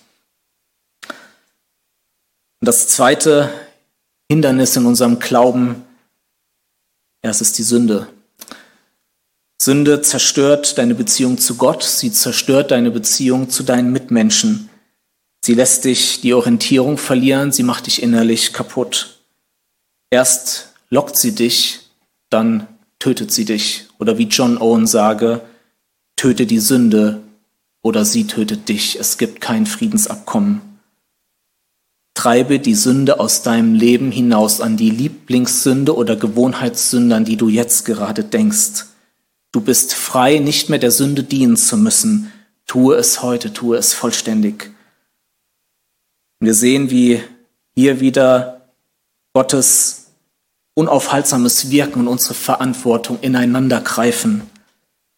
Und 2.60 2.66
das 2.66 2.88
zweite 2.88 3.52
Hindernis 4.28 4.74
in 4.76 4.86
unserem 4.86 5.20
Glauben, 5.20 5.84
es 7.22 7.40
ist 7.40 7.58
die 7.58 7.62
Sünde. 7.62 8.08
Sünde 9.60 10.02
zerstört 10.02 10.78
deine 10.78 10.94
Beziehung 10.94 11.38
zu 11.38 11.56
Gott, 11.56 11.82
sie 11.82 12.12
zerstört 12.12 12.70
deine 12.70 12.90
Beziehung 12.90 13.50
zu 13.50 13.62
deinen 13.62 13.92
Mitmenschen. 13.92 14.70
Sie 15.44 15.54
lässt 15.54 15.84
dich 15.84 16.20
die 16.20 16.34
Orientierung 16.34 16.98
verlieren, 16.98 17.52
sie 17.52 17.62
macht 17.62 17.86
dich 17.86 18.02
innerlich 18.02 18.52
kaputt. 18.52 19.17
Erst 20.10 20.74
lockt 20.90 21.16
sie 21.16 21.34
dich, 21.34 21.80
dann 22.30 22.66
tötet 22.98 23.32
sie 23.32 23.44
dich. 23.44 23.86
Oder 23.98 24.18
wie 24.18 24.24
John 24.24 24.58
Owen 24.58 24.86
sage, 24.86 25.42
töte 26.16 26.46
die 26.46 26.58
Sünde 26.58 27.22
oder 27.82 28.04
sie 28.04 28.26
tötet 28.26 28.68
dich. 28.68 28.98
Es 28.98 29.18
gibt 29.18 29.40
kein 29.40 29.66
Friedensabkommen. 29.66 30.62
Treibe 32.14 32.58
die 32.58 32.74
Sünde 32.74 33.20
aus 33.20 33.42
deinem 33.42 33.74
Leben 33.74 34.10
hinaus 34.10 34.60
an 34.60 34.76
die 34.76 34.90
Lieblingssünde 34.90 35.94
oder 35.94 36.16
Gewohnheitssünde, 36.16 37.14
an 37.14 37.24
die 37.24 37.36
du 37.36 37.48
jetzt 37.48 37.84
gerade 37.84 38.24
denkst. 38.24 38.86
Du 39.52 39.60
bist 39.60 39.94
frei, 39.94 40.38
nicht 40.38 40.68
mehr 40.68 40.80
der 40.80 40.90
Sünde 40.90 41.22
dienen 41.22 41.56
zu 41.56 41.76
müssen. 41.76 42.32
Tue 42.66 42.96
es 42.96 43.22
heute, 43.22 43.52
tue 43.52 43.76
es 43.76 43.94
vollständig. 43.94 44.70
Wir 46.40 46.54
sehen, 46.54 46.90
wie 46.90 47.22
hier 47.74 48.00
wieder 48.00 48.68
Gottes 49.32 49.97
unaufhaltsames 50.78 51.72
Wirken 51.72 52.02
und 52.02 52.06
unsere 52.08 52.34
Verantwortung 52.34 53.18
ineinander 53.20 53.80
greifen. 53.80 54.42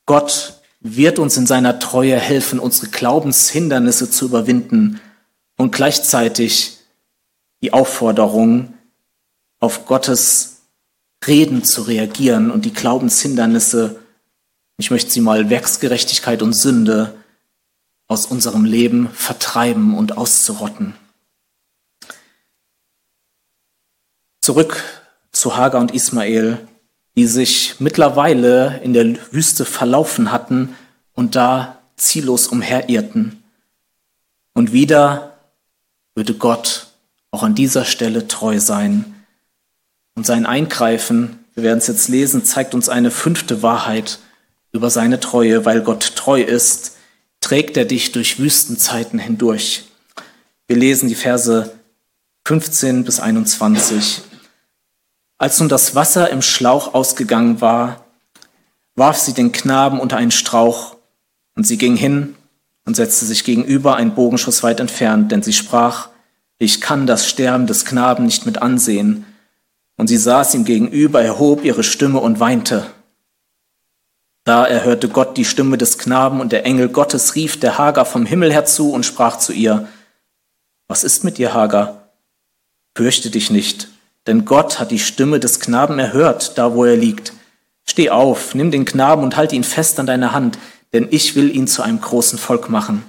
Gott 0.07 0.55
wird 0.81 1.19
uns 1.19 1.37
in 1.37 1.47
seiner 1.47 1.79
Treue 1.79 2.19
helfen, 2.19 2.59
unsere 2.59 2.87
Glaubenshindernisse 2.89 4.11
zu 4.11 4.25
überwinden 4.25 5.03
und 5.59 5.73
gleichzeitig 5.73 6.79
die 7.63 7.75
Aufforderung, 7.75 8.73
auf 9.59 9.85
Gottes 9.85 10.63
Reden 11.27 11.63
zu 11.63 11.83
reagieren 11.83 12.51
und 12.51 12.65
die 12.65 12.73
Glaubenshindernisse, 12.73 14.01
ich 14.79 14.91
möchte 14.91 15.11
sie 15.11 15.21
mal 15.21 15.51
Werksgerechtigkeit 15.51 16.41
und 16.41 16.55
Sünde 16.55 17.15
aus 18.09 18.25
unserem 18.25 18.65
Leben 18.65 19.11
vertreiben 19.11 19.95
und 19.95 20.17
auszurotten. 20.17 20.95
Zurück 24.41 24.83
zu 25.33 25.57
Hagar 25.57 25.81
und 25.81 25.95
Ismael, 25.95 26.59
die 27.17 27.27
sich 27.27 27.77
mittlerweile 27.79 28.81
in 28.83 28.93
der 28.93 29.17
Wüste 29.33 29.65
verlaufen 29.65 30.33
hatten 30.33 30.75
und 31.15 31.37
da 31.37 31.79
ziellos 31.97 32.49
umherirrten. 32.49 33.43
Und 34.55 34.73
wieder 34.73 35.37
würde 36.15 36.35
Gott 36.35 36.89
auch 37.31 37.43
an 37.43 37.55
dieser 37.55 37.85
Stelle 37.85 38.27
treu 38.29 38.61
sein. 38.61 39.15
Und 40.15 40.27
sein 40.27 40.47
Eingreifen, 40.47 41.45
wir 41.55 41.63
werden 41.63 41.79
es 41.79 41.87
jetzt 41.87 42.09
lesen, 42.09 42.45
zeigt 42.45 42.75
uns 42.75 42.89
eine 42.89 43.11
fünfte 43.11 43.63
Wahrheit 43.63 44.19
über 44.73 44.91
seine 44.91 45.21
Treue. 45.21 45.65
Weil 45.65 45.83
Gott 45.83 46.17
treu 46.17 46.43
ist, 46.43 46.97
trägt 47.41 47.77
er 47.77 47.85
dich 47.85 48.13
durch 48.13 48.39
Wüstenzeiten 48.39 49.19
hindurch. 49.19 49.85
Wir 50.67 50.77
lesen 50.77 51.09
die 51.09 51.15
Verse 51.15 51.73
15 52.47 53.05
bis 53.05 53.21
21. 53.21 54.23
Als 55.41 55.59
nun 55.59 55.71
das 55.71 55.95
Wasser 55.95 56.29
im 56.29 56.43
Schlauch 56.43 56.93
ausgegangen 56.93 57.63
war, 57.63 58.05
warf 58.95 59.17
sie 59.17 59.33
den 59.33 59.53
Knaben 59.53 59.99
unter 59.99 60.19
einen 60.19 60.33
Strauch, 60.33 60.97
und 61.57 61.67
sie 61.67 61.79
ging 61.79 61.97
hin 61.97 62.37
und 62.85 62.95
setzte 62.95 63.25
sich 63.25 63.43
gegenüber 63.45 63.97
einen 63.97 64.15
Bogenschuss 64.15 64.63
weit 64.63 64.81
entfernt, 64.81 65.33
denn 65.33 65.43
sie 65.43 65.55
sprach, 65.55 66.11
ich 66.59 66.83
kann 66.83 67.07
das 67.07 67.27
Sterben 67.27 67.67
des 67.67 67.87
Knaben 67.87 68.27
nicht 68.27 68.45
mit 68.45 68.61
ansehen. 68.61 69.25
Und 69.97 70.09
sie 70.09 70.19
saß 70.19 70.55
ihm 70.55 70.67
gegenüber, 70.67 71.23
erhob 71.23 71.65
ihre 71.65 71.85
Stimme 71.85 72.21
und 72.21 72.39
weinte. 72.39 72.85
Da 74.45 74.67
erhörte 74.67 75.09
Gott 75.09 75.39
die 75.39 75.47
Stimme 75.47 75.79
des 75.79 75.97
Knaben 75.97 76.43
und 76.43 76.53
der 76.53 76.67
Engel 76.67 76.91
Gottes 76.91 77.35
rief 77.35 77.59
der 77.59 77.79
Hagar 77.79 78.05
vom 78.05 78.27
Himmel 78.27 78.53
herzu 78.53 78.93
und 78.93 79.07
sprach 79.07 79.39
zu 79.39 79.55
ihr, 79.55 79.89
Was 80.87 81.03
ist 81.03 81.25
mit 81.25 81.39
dir, 81.39 81.55
Hagar? 81.55 82.11
Fürchte 82.95 83.31
dich 83.31 83.51
nicht, 83.51 83.89
denn 84.27 84.45
Gott 84.45 84.79
hat 84.79 84.91
die 84.91 84.99
Stimme 84.99 85.41
des 85.41 85.61
Knaben 85.61 85.99
erhört, 85.99 86.59
da 86.59 86.75
wo 86.75 86.85
er 86.85 86.97
liegt. 86.97 87.33
Steh 87.85 88.11
auf, 88.11 88.55
nimm 88.55 88.71
den 88.71 88.85
Knaben 88.85 89.23
und 89.23 89.37
halte 89.37 89.57
ihn 89.57 89.65
fest 89.65 89.99
an 89.99 90.07
deiner 90.07 90.33
Hand, 90.33 90.59
denn 90.93 91.09
ich 91.11 91.37
will 91.37 91.55
ihn 91.55 91.67
zu 91.67 91.83
einem 91.83 92.01
großen 92.01 92.39
Volk 92.39 92.69
machen. 92.69 93.03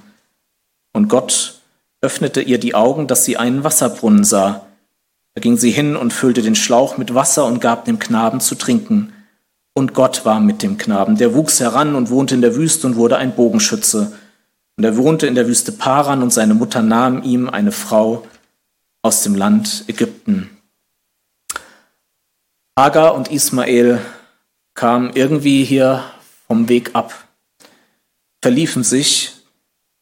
Und 0.92 1.08
Gott 1.08 1.60
öffnete 2.00 2.42
ihr 2.42 2.58
die 2.58 2.74
Augen, 2.74 3.06
dass 3.06 3.24
sie 3.24 3.36
einen 3.36 3.64
Wasserbrunnen 3.64 4.24
sah. 4.24 4.66
Da 5.34 5.40
ging 5.40 5.56
sie 5.56 5.70
hin 5.70 5.96
und 5.96 6.12
füllte 6.12 6.42
den 6.42 6.54
Schlauch 6.54 6.98
mit 6.98 7.14
Wasser 7.14 7.46
und 7.46 7.60
gab 7.60 7.84
dem 7.84 7.98
Knaben 7.98 8.40
zu 8.40 8.54
trinken. 8.54 9.12
Und 9.72 9.94
Gott 9.94 10.24
war 10.24 10.40
mit 10.40 10.62
dem 10.62 10.76
Knaben. 10.76 11.16
Der 11.16 11.34
wuchs 11.34 11.60
heran 11.60 11.94
und 11.94 12.10
wohnte 12.10 12.34
in 12.34 12.42
der 12.42 12.56
Wüste 12.56 12.86
und 12.86 12.96
wurde 12.96 13.16
ein 13.16 13.34
Bogenschütze. 13.34 14.12
Und 14.76 14.84
er 14.84 14.96
wohnte 14.96 15.26
in 15.26 15.34
der 15.34 15.46
Wüste 15.46 15.72
Paran 15.72 16.22
und 16.22 16.32
seine 16.32 16.54
Mutter 16.54 16.82
nahm 16.82 17.22
ihm 17.22 17.48
eine 17.48 17.72
Frau 17.72 18.26
aus 19.00 19.22
dem 19.22 19.34
Land 19.34 19.84
Ägypten. 19.86 20.50
Hagar 22.78 23.14
und 23.14 23.28
Ismael 23.30 24.00
kamen 24.72 25.12
irgendwie 25.14 25.62
hier 25.62 26.04
vom 26.46 26.70
Weg 26.70 26.94
ab, 26.94 27.12
verliefen 28.40 28.82
sich 28.82 29.32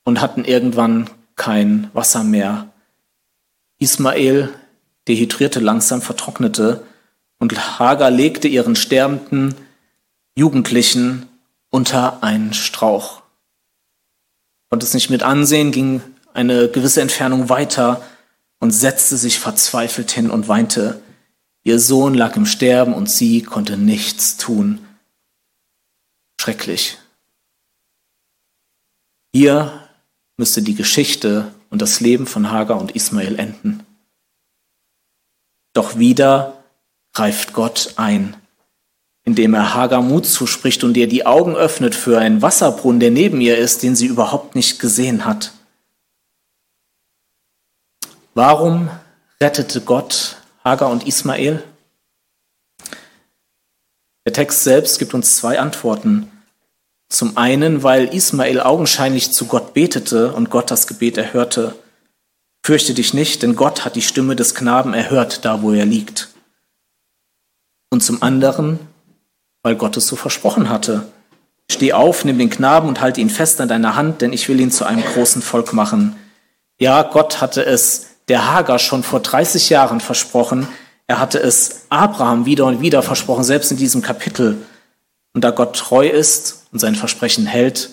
und 0.05 0.21
hatten 0.21 0.45
irgendwann 0.45 1.11
kein 1.35 1.91
Wasser 1.95 2.23
mehr. 2.23 2.69
Ismael 3.81 4.51
dehydrierte 5.09 5.59
langsam, 5.59 6.01
vertrocknete 6.01 6.85
und 7.41 7.81
Hagar 7.81 8.13
legte 8.13 8.47
ihren 8.47 8.77
sterbenden 8.77 9.57
Jugendlichen 10.37 11.29
unter 11.71 12.23
einen 12.23 12.55
Strauch. 12.55 13.23
Konnte 14.69 14.87
es 14.87 14.95
nicht 14.95 15.11
mit 15.11 15.25
ansehen, 15.25 15.73
ging 15.73 16.03
eine 16.35 16.69
gewisse 16.69 17.01
Entfernung 17.01 17.49
weiter 17.49 18.01
und 18.61 18.71
setzte 18.71 19.17
sich 19.17 19.41
verzweifelt 19.41 20.13
hin 20.13 20.31
und 20.31 20.47
weinte. 20.47 21.03
Ihr 21.63 21.79
Sohn 21.79 22.15
lag 22.15 22.37
im 22.37 22.47
Sterben 22.47 22.95
und 22.95 23.11
sie 23.11 23.43
konnte 23.43 23.77
nichts 23.77 24.37
tun. 24.37 24.85
Schrecklich. 26.41 26.99
Hier 29.33 29.89
müsste 30.37 30.63
die 30.63 30.75
Geschichte 30.75 31.53
und 31.69 31.83
das 31.83 32.01
Leben 32.01 32.27
von 32.27 32.51
Hagar 32.51 32.81
und 32.81 32.93
Ismael 32.93 33.39
enden. 33.39 33.85
Doch 35.75 35.99
wieder 35.99 36.65
greift 37.13 37.53
Gott 37.53 37.95
ein, 37.97 38.37
indem 39.25 39.55
er 39.55 39.75
Hagar 39.75 40.03
Mut 40.03 40.27
zuspricht 40.27 40.83
und 40.83 40.97
ihr 40.97 41.09
die 41.09 41.27
Augen 41.27 41.55
öffnet 41.55 41.95
für 41.95 42.19
einen 42.19 42.43
Wasserbrunnen, 42.43 43.01
der 43.01 43.11
neben 43.11 43.41
ihr 43.41 43.59
ist, 43.59 43.83
den 43.83 43.95
sie 43.95 44.07
überhaupt 44.07 44.55
nicht 44.55 44.81
gesehen 44.81 45.27
hat. 45.27 45.53
Warum 48.35 48.89
rettete 49.41 49.83
Gott 49.83 50.40
Hagar 50.65 50.91
und 50.91 51.07
Ismael? 51.07 51.63
Der 54.27 54.33
Text 54.33 54.65
selbst 54.65 54.99
gibt 54.99 55.15
uns 55.15 55.37
zwei 55.37 55.59
Antworten. 55.59 56.31
Zum 57.09 57.37
einen, 57.37 57.83
weil 57.83 58.15
Ismael 58.15 58.61
augenscheinlich 58.61 59.33
zu 59.33 59.47
Gott 59.47 59.75
betete 59.75 60.33
und 60.33 60.51
Gott 60.51 60.71
das 60.71 60.87
Gebet 60.87 61.17
erhörte. 61.17 61.75
Fürchte 62.65 62.95
dich 62.95 63.15
nicht, 63.15 63.43
denn 63.43 63.57
Gott 63.57 63.85
hat 63.85 63.97
die 63.97 64.03
Stimme 64.03 64.37
des 64.37 64.55
Knaben 64.55 64.95
erhört, 64.95 65.45
da 65.45 65.63
wo 65.63 65.73
er 65.73 65.87
liegt. 65.87 66.29
Und 67.91 68.03
zum 68.03 68.23
anderen, 68.23 68.79
weil 69.63 69.77
Gott 69.77 69.97
es 69.97 70.07
so 70.07 70.15
versprochen 70.15 70.69
hatte. 70.69 71.09
Steh 71.71 71.93
auf, 71.95 72.25
nimm 72.25 72.39
den 72.39 72.51
Knaben 72.51 72.89
und 72.89 73.01
halte 73.01 73.21
ihn 73.21 73.31
fest 73.31 73.61
an 73.61 73.69
deiner 73.69 73.97
Hand, 73.97 74.21
denn 74.21 74.33
ich 74.33 74.49
will 74.49 74.61
ihn 74.61 74.71
zu 74.71 74.85
einem 74.85 75.03
großen 75.03 75.41
Volk 75.41 75.73
machen. 75.73 76.17
Ja, 76.79 77.03
Gott 77.03 77.41
hatte 77.41 77.65
es 77.65 78.10
der 78.31 78.49
Hagar 78.49 78.79
schon 78.79 79.03
vor 79.03 79.19
30 79.21 79.71
Jahren 79.71 79.99
versprochen. 79.99 80.69
Er 81.09 81.19
hatte 81.19 81.41
es 81.41 81.87
Abraham 81.89 82.47
wieder 82.47 82.65
und 82.65 82.81
wieder 82.81 83.03
versprochen, 83.03 83.43
selbst 83.43 83.73
in 83.73 83.77
diesem 83.77 84.03
Kapitel. 84.03 84.57
Und 85.35 85.43
da 85.43 85.51
Gott 85.51 85.77
treu 85.77 86.09
ist 86.09 86.69
und 86.71 86.79
sein 86.79 86.95
Versprechen 86.95 87.47
hält, 87.47 87.91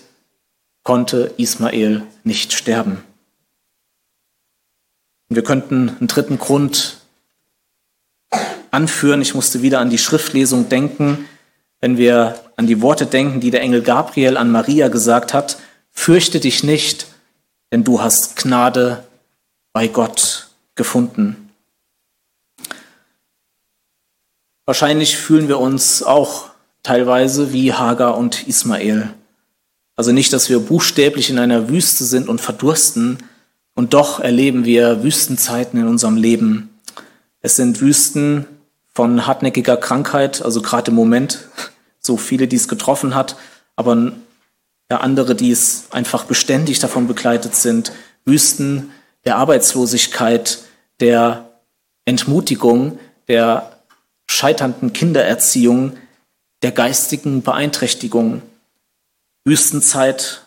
konnte 0.83 1.33
Ismael 1.37 2.03
nicht 2.23 2.53
sterben. 2.53 3.03
Wir 5.29 5.43
könnten 5.43 5.89
einen 5.97 6.07
dritten 6.07 6.37
Grund 6.37 6.99
anführen. 8.69 9.23
Ich 9.23 9.33
musste 9.33 9.63
wieder 9.63 9.79
an 9.79 9.89
die 9.89 9.97
Schriftlesung 9.97 10.69
denken, 10.69 11.27
wenn 11.81 11.97
wir 11.97 12.39
an 12.57 12.67
die 12.67 12.81
Worte 12.81 13.07
denken, 13.07 13.39
die 13.39 13.49
der 13.49 13.61
Engel 13.61 13.81
Gabriel 13.81 14.37
an 14.37 14.51
Maria 14.51 14.89
gesagt 14.89 15.33
hat. 15.33 15.57
Fürchte 15.91 16.39
dich 16.39 16.63
nicht, 16.63 17.07
denn 17.71 17.83
du 17.83 18.01
hast 18.01 18.35
Gnade 18.35 19.06
bei 19.77 19.87
Gott 19.87 20.47
gefunden. 20.73 21.51
Wahrscheinlich 24.65 25.17
fühlen 25.17 25.49
wir 25.49 25.59
uns 25.59 26.01
auch 26.01 26.49
teilweise 26.81 27.53
wie 27.53 27.73
Hagar 27.73 28.17
und 28.17 28.47
Ismael. 28.47 29.13
Also 29.95 30.13
nicht, 30.13 30.33
dass 30.33 30.49
wir 30.49 30.61
buchstäblich 30.61 31.29
in 31.29 31.37
einer 31.37 31.69
Wüste 31.69 32.05
sind 32.05 32.27
und 32.27 32.41
verdursten, 32.41 33.19
und 33.75 33.93
doch 33.93 34.19
erleben 34.19 34.65
wir 34.65 35.03
Wüstenzeiten 35.03 35.79
in 35.79 35.87
unserem 35.87 36.17
Leben. 36.17 36.75
Es 37.41 37.55
sind 37.55 37.79
Wüsten 37.79 38.47
von 38.95 39.27
hartnäckiger 39.27 39.77
Krankheit, 39.77 40.41
also 40.41 40.63
gerade 40.63 40.89
im 40.89 40.95
Moment 40.95 41.49
so 41.99 42.17
viele, 42.17 42.47
die 42.47 42.55
es 42.55 42.67
getroffen 42.67 43.13
hat, 43.13 43.35
aber 43.75 44.13
ja, 44.89 45.01
andere, 45.01 45.35
die 45.35 45.51
es 45.51 45.83
einfach 45.91 46.23
beständig 46.23 46.79
davon 46.79 47.07
begleitet 47.07 47.55
sind. 47.55 47.91
Wüsten 48.25 48.91
der 49.27 49.35
Arbeitslosigkeit, 49.35 50.59
der 51.01 51.51
Entmutigung, 52.05 52.97
der 53.27 53.81
scheiternden 54.25 54.93
Kindererziehung, 54.93 55.97
der 56.61 56.71
geistigen 56.71 57.41
Beeinträchtigung. 57.41 58.41
Wüstenzeit 59.43 60.43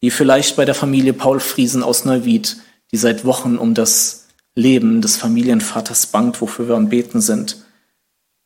wie 0.00 0.10
vielleicht 0.10 0.56
bei 0.56 0.64
der 0.64 0.74
Familie 0.74 1.12
Paul 1.12 1.40
Friesen 1.40 1.82
aus 1.82 2.06
Neuwied, 2.06 2.56
die 2.90 2.96
seit 2.96 3.26
Wochen 3.26 3.58
um 3.58 3.74
das 3.74 4.28
Leben 4.54 5.02
des 5.02 5.16
Familienvaters 5.16 6.06
bangt, 6.06 6.40
wofür 6.40 6.68
wir 6.68 6.76
am 6.76 6.88
Beten 6.88 7.20
sind. 7.20 7.58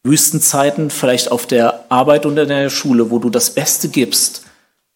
Wüstenzeiten 0.03 0.91
vielleicht 0.91 1.31
auf 1.31 1.47
der 1.47 1.85
Arbeit 1.93 2.27
und 2.27 2.37
in 2.37 2.49
der 2.49 2.71
Schule, 2.71 3.13
wo 3.13 3.21
du 3.21 3.31
das 3.31 3.55
Beste 3.55 3.89
gibst 3.89 4.43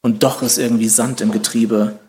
und 0.02 0.24
doch 0.24 0.42
ist 0.42 0.58
irgendwie 0.58 0.88
Sand 0.88 1.20
im 1.20 1.30
Getriebe. 1.30 2.00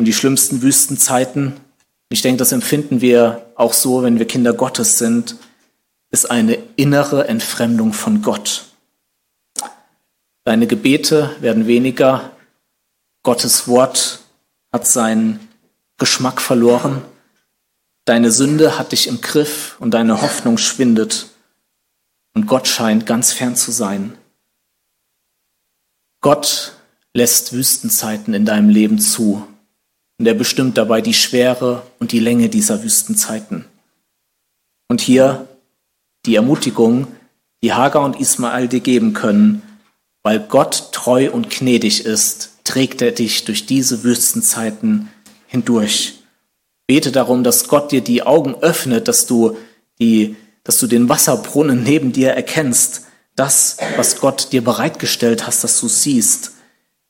Und 0.00 0.06
die 0.06 0.14
schlimmsten 0.14 0.62
Wüstenzeiten, 0.62 1.60
ich 2.08 2.22
denke, 2.22 2.38
das 2.38 2.52
empfinden 2.52 3.02
wir 3.02 3.52
auch 3.54 3.74
so, 3.74 4.02
wenn 4.02 4.18
wir 4.18 4.26
Kinder 4.26 4.54
Gottes 4.54 4.96
sind, 4.96 5.36
ist 6.10 6.30
eine 6.30 6.54
innere 6.76 7.28
Entfremdung 7.28 7.92
von 7.92 8.22
Gott. 8.22 8.64
Deine 10.44 10.66
Gebete 10.66 11.36
werden 11.40 11.66
weniger, 11.66 12.30
Gottes 13.22 13.68
Wort 13.68 14.20
hat 14.72 14.86
seinen 14.86 15.50
Geschmack 15.98 16.40
verloren. 16.40 17.02
Deine 18.06 18.30
Sünde 18.30 18.78
hat 18.78 18.92
dich 18.92 19.06
im 19.06 19.20
Griff 19.20 19.76
und 19.80 19.90
deine 19.90 20.22
Hoffnung 20.22 20.56
schwindet. 20.56 21.28
Und 22.32 22.46
Gott 22.46 22.66
scheint 22.68 23.04
ganz 23.04 23.34
fern 23.34 23.54
zu 23.54 23.70
sein. 23.70 24.16
Gott 26.22 26.72
lässt 27.12 27.52
Wüstenzeiten 27.52 28.32
in 28.32 28.46
deinem 28.46 28.70
Leben 28.70 28.98
zu. 28.98 29.46
Und 30.20 30.26
er 30.26 30.34
bestimmt 30.34 30.76
dabei 30.76 31.00
die 31.00 31.14
Schwere 31.14 31.80
und 31.98 32.12
die 32.12 32.18
Länge 32.18 32.50
dieser 32.50 32.82
Wüstenzeiten. 32.82 33.64
Und 34.86 35.00
hier 35.00 35.48
die 36.26 36.34
Ermutigung, 36.34 37.06
die 37.62 37.72
Hagar 37.72 38.04
und 38.04 38.20
Ismael 38.20 38.68
dir 38.68 38.80
geben 38.80 39.14
können, 39.14 39.62
weil 40.22 40.38
Gott 40.38 40.90
treu 40.92 41.30
und 41.30 41.48
gnädig 41.48 42.04
ist, 42.04 42.50
trägt 42.64 43.00
er 43.00 43.12
dich 43.12 43.46
durch 43.46 43.64
diese 43.64 44.04
Wüstenzeiten 44.04 45.08
hindurch. 45.46 46.18
Bete 46.86 47.12
darum, 47.12 47.42
dass 47.42 47.66
Gott 47.66 47.90
dir 47.90 48.02
die 48.02 48.22
Augen 48.22 48.56
öffnet, 48.56 49.08
dass 49.08 49.24
du, 49.24 49.56
die, 50.00 50.36
dass 50.64 50.76
du 50.76 50.86
den 50.86 51.08
Wasserbrunnen 51.08 51.82
neben 51.82 52.12
dir 52.12 52.32
erkennst, 52.32 53.06
das, 53.36 53.78
was 53.96 54.20
Gott 54.20 54.52
dir 54.52 54.62
bereitgestellt 54.62 55.46
hast, 55.46 55.64
dass 55.64 55.80
du 55.80 55.88
siehst. 55.88 56.52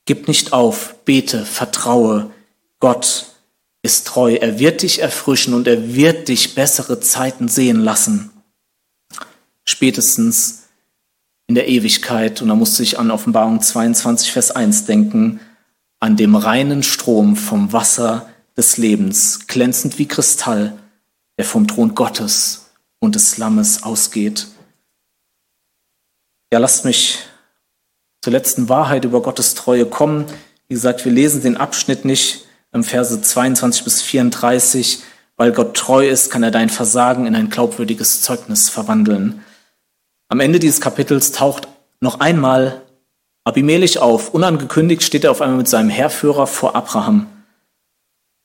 Gib 0.05 0.29
nicht 0.29 0.53
auf, 0.53 0.95
bete, 1.05 1.45
vertraue. 1.45 2.31
Gott 2.81 3.27
ist 3.83 4.07
treu. 4.07 4.35
Er 4.35 4.59
wird 4.59 4.83
dich 4.83 5.01
erfrischen 5.01 5.55
und 5.55 5.67
er 5.67 5.95
wird 5.95 6.29
dich 6.29 6.55
bessere 6.55 7.01
Zeiten 7.01 7.49
sehen 7.49 7.81
lassen. 7.81 8.31
Spätestens 9.65 10.65
in 11.47 11.55
der 11.55 11.69
Ewigkeit. 11.69 12.43
Und 12.43 12.49
da 12.49 12.55
musste 12.55 12.83
ich 12.83 12.99
an 12.99 13.11
Offenbarung 13.11 13.61
22, 13.61 14.33
Vers 14.33 14.51
1 14.51 14.87
denken 14.87 15.41
an 15.99 16.17
dem 16.17 16.35
reinen 16.35 16.83
Strom 16.83 17.37
vom 17.37 17.73
Wasser 17.73 18.31
des 18.57 18.79
Lebens, 18.79 19.47
glänzend 19.47 19.99
wie 19.99 20.09
Kristall, 20.09 20.79
der 21.39 21.45
vom 21.45 21.67
Thron 21.67 21.95
Gottes 21.95 22.71
und 23.01 23.15
des 23.15 23.37
Lammes 23.37 23.83
ausgeht. 23.83 24.47
Ja, 26.53 26.59
lasst 26.59 26.85
mich 26.85 27.19
zur 28.23 28.33
letzten 28.33 28.69
Wahrheit 28.69 29.05
über 29.05 29.21
Gottes 29.21 29.55
Treue 29.55 29.87
kommen. 29.87 30.27
Wie 30.69 30.75
gesagt, 30.75 31.05
wir 31.05 31.13
lesen 31.13 31.43
den 31.43 31.57
Abschnitt 31.57 32.05
nicht 32.05 32.47
Verse 32.73 33.21
22 33.21 33.85
bis 33.85 34.03
34. 34.03 35.03
Weil 35.37 35.53
Gott 35.53 35.77
treu 35.77 36.09
ist, 36.09 36.31
kann 36.31 36.43
er 36.43 36.51
dein 36.51 36.69
Versagen 36.69 37.27
in 37.27 37.35
ein 37.35 37.49
glaubwürdiges 37.49 38.21
Zeugnis 38.21 38.69
verwandeln. 38.69 39.43
Am 40.29 40.41
Ende 40.41 40.59
dieses 40.59 40.81
Kapitels 40.81 41.33
taucht 41.33 41.67
noch 42.01 42.21
einmal 42.21 42.83
Abimelech 43.45 43.99
auf. 43.99 44.35
Unangekündigt 44.35 45.03
steht 45.03 45.25
er 45.25 45.31
auf 45.31 45.41
einmal 45.41 45.59
mit 45.59 45.69
seinem 45.69 45.89
Heerführer 45.89 46.47
vor 46.47 46.77
Abraham. 46.77 47.27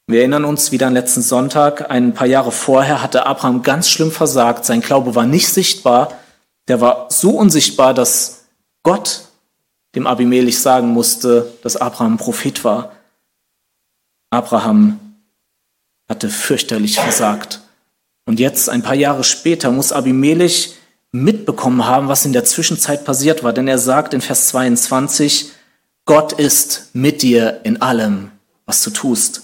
Wir 0.07 0.19
erinnern 0.19 0.45
uns 0.45 0.71
wieder 0.71 0.87
an 0.87 0.93
letzten 0.93 1.21
Sonntag, 1.21 1.89
ein 1.89 2.13
paar 2.13 2.27
Jahre 2.27 2.51
vorher 2.51 3.01
hatte 3.01 3.25
Abraham 3.25 3.63
ganz 3.63 3.89
schlimm 3.89 4.11
versagt. 4.11 4.63
Sein 4.63 4.81
Glaube 4.81 5.15
war 5.15 5.25
nicht 5.25 5.47
sichtbar. 5.47 6.13
Der 6.67 6.79
war 6.79 7.07
so 7.09 7.31
unsichtbar, 7.31 7.93
dass 7.93 8.45
Gott 8.83 9.21
dem 9.95 10.07
Abimelech 10.07 10.59
sagen 10.59 10.89
musste, 10.89 11.51
dass 11.63 11.75
Abraham 11.75 12.17
Prophet 12.17 12.63
war. 12.63 12.91
Abraham 14.29 14.99
hatte 16.09 16.29
fürchterlich 16.29 16.99
versagt. 16.99 17.61
Und 18.25 18.39
jetzt, 18.39 18.69
ein 18.69 18.83
paar 18.83 18.95
Jahre 18.95 19.23
später, 19.23 19.71
muss 19.71 19.91
Abimelech 19.91 20.75
mitbekommen 21.11 21.85
haben, 21.85 22.07
was 22.07 22.25
in 22.25 22.33
der 22.33 22.45
Zwischenzeit 22.45 23.05
passiert 23.05 23.43
war. 23.43 23.53
Denn 23.53 23.67
er 23.67 23.77
sagt 23.77 24.13
in 24.13 24.21
Vers 24.21 24.49
22, 24.49 25.51
Gott 26.05 26.33
ist 26.33 26.89
mit 26.93 27.21
dir 27.21 27.61
in 27.63 27.81
allem, 27.81 28.31
was 28.65 28.83
du 28.83 28.89
tust. 28.91 29.43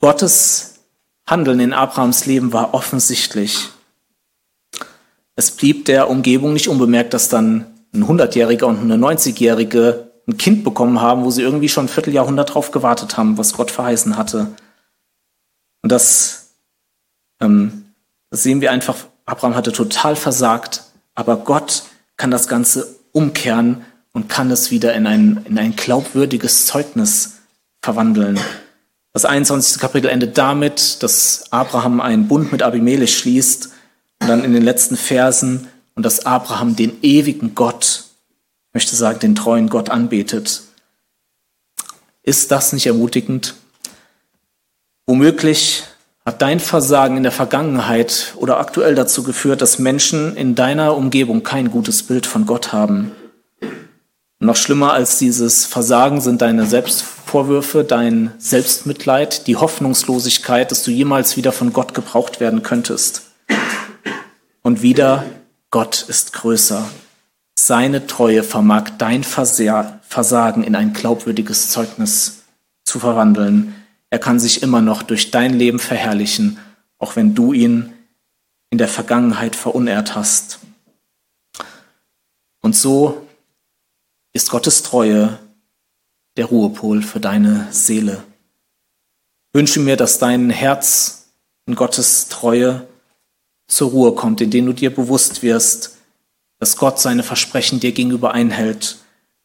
Gottes 0.00 0.74
Handeln 1.26 1.60
in 1.60 1.72
Abrahams 1.72 2.26
Leben 2.26 2.52
war 2.52 2.74
offensichtlich. 2.74 3.68
Es 5.36 5.50
blieb 5.50 5.84
der 5.84 6.10
Umgebung 6.10 6.52
nicht 6.52 6.68
unbemerkt, 6.68 7.14
dass 7.14 7.28
dann 7.28 7.66
ein 7.94 8.04
100-Jähriger 8.04 8.64
und 8.64 8.78
eine 8.80 8.96
90-Jährige 8.96 10.11
ein 10.26 10.38
Kind 10.38 10.64
bekommen 10.64 11.00
haben, 11.00 11.24
wo 11.24 11.30
sie 11.30 11.42
irgendwie 11.42 11.68
schon 11.68 11.86
ein 11.86 11.88
Vierteljahrhundert 11.88 12.54
drauf 12.54 12.70
gewartet 12.70 13.16
haben, 13.16 13.38
was 13.38 13.54
Gott 13.54 13.70
verheißen 13.70 14.16
hatte. 14.16 14.48
Und 15.82 15.90
das, 15.90 16.54
ähm, 17.40 17.86
das 18.30 18.42
sehen 18.42 18.60
wir 18.60 18.70
einfach 18.70 18.96
Abraham 19.24 19.54
hatte 19.54 19.72
total 19.72 20.16
versagt, 20.16 20.84
aber 21.14 21.36
Gott 21.36 21.84
kann 22.16 22.30
das 22.30 22.48
Ganze 22.48 22.96
umkehren 23.12 23.84
und 24.12 24.28
kann 24.28 24.50
es 24.50 24.70
wieder 24.70 24.94
in 24.94 25.06
ein, 25.06 25.44
in 25.48 25.58
ein 25.58 25.76
glaubwürdiges 25.76 26.66
Zeugnis 26.66 27.38
verwandeln. 27.80 28.38
Das 29.12 29.24
21. 29.24 29.80
Kapitel 29.80 30.08
endet 30.08 30.38
damit, 30.38 31.02
dass 31.02 31.44
Abraham 31.50 32.00
einen 32.00 32.28
Bund 32.28 32.52
mit 32.52 32.62
Abimelech 32.62 33.16
schließt 33.16 33.70
und 34.20 34.28
dann 34.28 34.44
in 34.44 34.52
den 34.52 34.62
letzten 34.62 34.96
Versen 34.96 35.68
und 35.94 36.04
dass 36.04 36.26
Abraham 36.26 36.76
den 36.76 37.02
ewigen 37.02 37.54
Gott, 37.54 38.04
möchte 38.72 38.96
sagen, 38.96 39.20
den 39.20 39.34
treuen 39.34 39.68
Gott 39.68 39.90
anbetet. 39.90 40.62
Ist 42.22 42.50
das 42.50 42.72
nicht 42.72 42.86
ermutigend? 42.86 43.54
Womöglich 45.06 45.84
Hat 46.24 46.40
dein 46.40 46.60
Versagen 46.60 47.16
in 47.16 47.24
der 47.24 47.32
Vergangenheit 47.32 48.34
oder 48.36 48.58
aktuell 48.58 48.94
dazu 48.94 49.24
geführt, 49.24 49.60
dass 49.60 49.80
Menschen 49.80 50.36
in 50.36 50.54
deiner 50.54 50.96
Umgebung 50.96 51.42
kein 51.42 51.68
gutes 51.72 52.04
Bild 52.04 52.26
von 52.26 52.46
Gott 52.46 52.72
haben? 52.72 53.10
Noch 54.38 54.54
schlimmer 54.54 54.92
als 54.92 55.18
dieses 55.18 55.66
Versagen 55.66 56.20
sind 56.20 56.40
deine 56.40 56.66
Selbstvorwürfe, 56.66 57.82
dein 57.82 58.32
Selbstmitleid, 58.38 59.48
die 59.48 59.56
Hoffnungslosigkeit, 59.56 60.70
dass 60.70 60.84
du 60.84 60.92
jemals 60.92 61.36
wieder 61.36 61.50
von 61.50 61.72
Gott 61.72 61.92
gebraucht 61.92 62.38
werden 62.38 62.62
könntest. 62.62 63.22
Und 64.62 64.82
wieder, 64.82 65.24
Gott 65.70 66.04
ist 66.06 66.32
größer. 66.34 66.88
Seine 67.58 68.06
Treue 68.06 68.42
vermag 68.42 68.90
dein 68.98 69.24
Versagen 69.24 70.64
in 70.64 70.74
ein 70.74 70.92
glaubwürdiges 70.92 71.70
Zeugnis 71.70 72.42
zu 72.84 72.98
verwandeln. 72.98 73.74
Er 74.10 74.18
kann 74.18 74.40
sich 74.40 74.62
immer 74.62 74.80
noch 74.80 75.02
durch 75.02 75.30
dein 75.30 75.54
Leben 75.54 75.78
verherrlichen, 75.78 76.58
auch 76.98 77.16
wenn 77.16 77.34
du 77.34 77.52
ihn 77.52 77.92
in 78.70 78.78
der 78.78 78.88
Vergangenheit 78.88 79.54
verunehrt 79.54 80.14
hast. 80.14 80.60
Und 82.60 82.74
so 82.74 83.26
ist 84.32 84.50
Gottes 84.50 84.82
Treue 84.82 85.38
der 86.36 86.46
Ruhepol 86.46 87.02
für 87.02 87.20
deine 87.20 87.68
Seele. 87.70 88.22
Wünsche 89.52 89.80
mir, 89.80 89.96
dass 89.96 90.18
dein 90.18 90.48
Herz 90.48 91.26
in 91.66 91.74
Gottes 91.74 92.28
Treue 92.28 92.86
zur 93.68 93.90
Ruhe 93.90 94.14
kommt, 94.14 94.40
indem 94.40 94.66
du 94.66 94.72
dir 94.72 94.94
bewusst 94.94 95.42
wirst, 95.42 95.98
dass 96.62 96.76
Gott 96.76 97.00
seine 97.00 97.24
Versprechen 97.24 97.80
dir 97.80 97.90
gegenüber 97.90 98.34
einhält, 98.34 98.98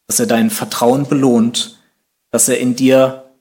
dass 0.06 0.20
er 0.20 0.28
dein 0.28 0.52
Vertrauen 0.52 1.08
belohnt, 1.08 1.80
dass 2.30 2.48
er 2.48 2.60
in 2.60 2.76
dir 2.76 3.32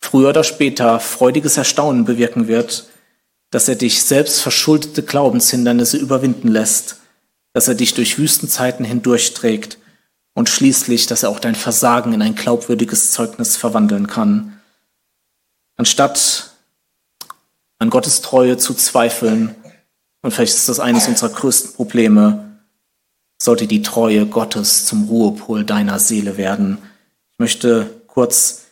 früher 0.00 0.30
oder 0.30 0.42
später 0.42 0.98
freudiges 0.98 1.56
Erstaunen 1.56 2.04
bewirken 2.04 2.48
wird, 2.48 2.88
dass 3.52 3.68
er 3.68 3.76
dich 3.76 4.02
selbst 4.02 4.40
verschuldete 4.40 5.04
Glaubenshindernisse 5.04 5.98
überwinden 5.98 6.48
lässt, 6.48 6.96
dass 7.52 7.68
er 7.68 7.76
dich 7.76 7.94
durch 7.94 8.18
Wüstenzeiten 8.18 8.84
hindurchträgt 8.84 9.78
und 10.34 10.48
schließlich, 10.48 11.06
dass 11.06 11.22
er 11.22 11.28
auch 11.28 11.38
dein 11.38 11.54
Versagen 11.54 12.12
in 12.12 12.22
ein 12.22 12.34
glaubwürdiges 12.34 13.12
Zeugnis 13.12 13.56
verwandeln 13.56 14.08
kann. 14.08 14.60
Anstatt 15.76 16.56
an 17.78 17.88
Gottes 17.88 18.20
Treue 18.20 18.56
zu 18.56 18.74
zweifeln, 18.74 19.54
und 20.22 20.32
vielleicht 20.32 20.56
ist 20.56 20.68
das 20.68 20.80
eines 20.80 21.06
unserer 21.06 21.30
größten 21.30 21.74
Probleme, 21.74 22.45
sollte 23.38 23.66
die 23.66 23.82
Treue 23.82 24.26
Gottes 24.26 24.86
zum 24.86 25.08
Ruhepol 25.08 25.64
deiner 25.64 25.98
Seele 25.98 26.36
werden. 26.36 26.78
Ich 27.32 27.38
möchte 27.38 28.00
kurz 28.06 28.66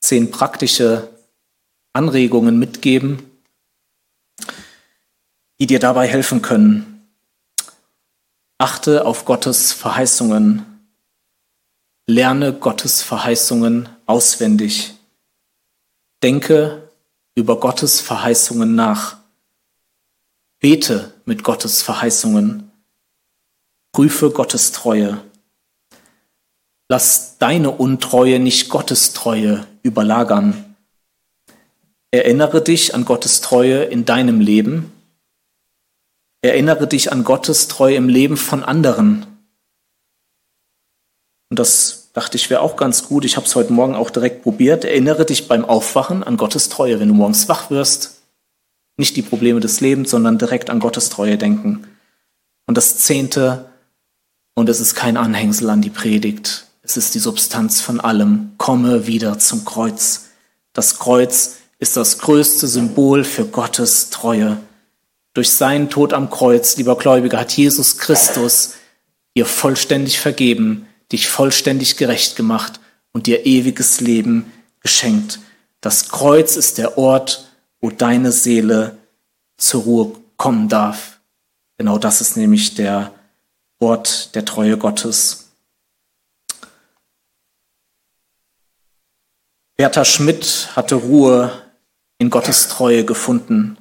zehn 0.00 0.30
praktische 0.30 1.08
Anregungen 1.92 2.58
mitgeben, 2.58 3.22
die 5.58 5.66
dir 5.66 5.78
dabei 5.78 6.08
helfen 6.08 6.40
können. 6.40 7.08
Achte 8.58 9.06
auf 9.06 9.24
Gottes 9.24 9.72
Verheißungen. 9.72 10.66
Lerne 12.06 12.52
Gottes 12.52 13.02
Verheißungen 13.02 13.88
auswendig. 14.06 14.94
Denke 16.22 16.90
über 17.34 17.60
Gottes 17.60 18.00
Verheißungen 18.00 18.74
nach. 18.74 19.18
Bete 20.58 21.14
mit 21.24 21.44
Gottes 21.44 21.82
Verheißungen. 21.82 22.69
Prüfe 23.92 24.30
Gottes 24.30 24.72
Treue. 24.72 25.20
Lass 26.88 27.38
deine 27.38 27.70
Untreue 27.70 28.38
nicht 28.38 28.68
Gottes 28.68 29.12
Treue 29.12 29.66
überlagern. 29.82 30.76
Erinnere 32.10 32.62
dich 32.62 32.94
an 32.94 33.04
Gottes 33.04 33.40
Treue 33.40 33.84
in 33.84 34.04
deinem 34.04 34.40
Leben. 34.40 34.92
Erinnere 36.42 36.88
dich 36.88 37.12
an 37.12 37.22
Gottes 37.22 37.68
Treue 37.68 37.94
im 37.94 38.08
Leben 38.08 38.36
von 38.36 38.64
anderen. 38.64 39.26
Und 41.50 41.58
das 41.58 42.10
dachte 42.12 42.36
ich 42.36 42.50
wäre 42.50 42.60
auch 42.60 42.76
ganz 42.76 43.06
gut. 43.06 43.24
Ich 43.24 43.36
habe 43.36 43.46
es 43.46 43.54
heute 43.54 43.72
Morgen 43.72 43.94
auch 43.94 44.10
direkt 44.10 44.42
probiert. 44.42 44.84
Erinnere 44.84 45.24
dich 45.24 45.48
beim 45.48 45.64
Aufwachen 45.64 46.24
an 46.24 46.36
Gottes 46.36 46.68
Treue, 46.68 46.98
wenn 46.98 47.08
du 47.08 47.14
morgens 47.14 47.48
wach 47.48 47.70
wirst. 47.70 48.22
Nicht 48.96 49.16
die 49.16 49.22
Probleme 49.22 49.60
des 49.60 49.80
Lebens, 49.80 50.10
sondern 50.10 50.38
direkt 50.38 50.70
an 50.70 50.80
Gottes 50.80 51.08
Treue 51.08 51.38
denken. 51.38 51.86
Und 52.66 52.76
das 52.76 52.98
Zehnte, 52.98 53.69
und 54.60 54.68
es 54.68 54.78
ist 54.78 54.94
kein 54.94 55.16
Anhängsel 55.16 55.70
an 55.70 55.80
die 55.80 55.88
Predigt. 55.88 56.66
Es 56.82 56.98
ist 56.98 57.14
die 57.14 57.18
Substanz 57.18 57.80
von 57.80 57.98
allem. 57.98 58.52
Komme 58.58 59.06
wieder 59.06 59.38
zum 59.38 59.64
Kreuz. 59.64 60.26
Das 60.74 60.98
Kreuz 60.98 61.56
ist 61.78 61.96
das 61.96 62.18
größte 62.18 62.68
Symbol 62.68 63.24
für 63.24 63.46
Gottes 63.46 64.10
Treue. 64.10 64.58
Durch 65.32 65.50
seinen 65.50 65.88
Tod 65.88 66.12
am 66.12 66.28
Kreuz, 66.28 66.76
lieber 66.76 66.98
Gläubiger, 66.98 67.40
hat 67.40 67.56
Jesus 67.56 67.96
Christus 67.96 68.74
dir 69.34 69.46
vollständig 69.46 70.20
vergeben, 70.20 70.86
dich 71.10 71.28
vollständig 71.28 71.96
gerecht 71.96 72.36
gemacht 72.36 72.80
und 73.12 73.26
dir 73.26 73.46
ewiges 73.46 74.00
Leben 74.02 74.52
geschenkt. 74.80 75.38
Das 75.80 76.10
Kreuz 76.10 76.56
ist 76.56 76.76
der 76.76 76.98
Ort, 76.98 77.50
wo 77.80 77.90
deine 77.90 78.30
Seele 78.30 78.98
zur 79.56 79.84
Ruhe 79.84 80.12
kommen 80.36 80.68
darf. 80.68 81.18
Genau 81.78 81.96
das 81.96 82.20
ist 82.20 82.36
nämlich 82.36 82.74
der 82.74 83.14
Wort 83.80 84.34
der 84.34 84.44
Treue 84.44 84.76
Gottes. 84.76 85.50
Bertha 89.78 90.04
Schmidt 90.04 90.76
hatte 90.76 90.96
Ruhe 90.96 91.50
in 92.18 92.28
Gottes 92.28 92.68
Treue 92.68 93.06
gefunden 93.06 93.78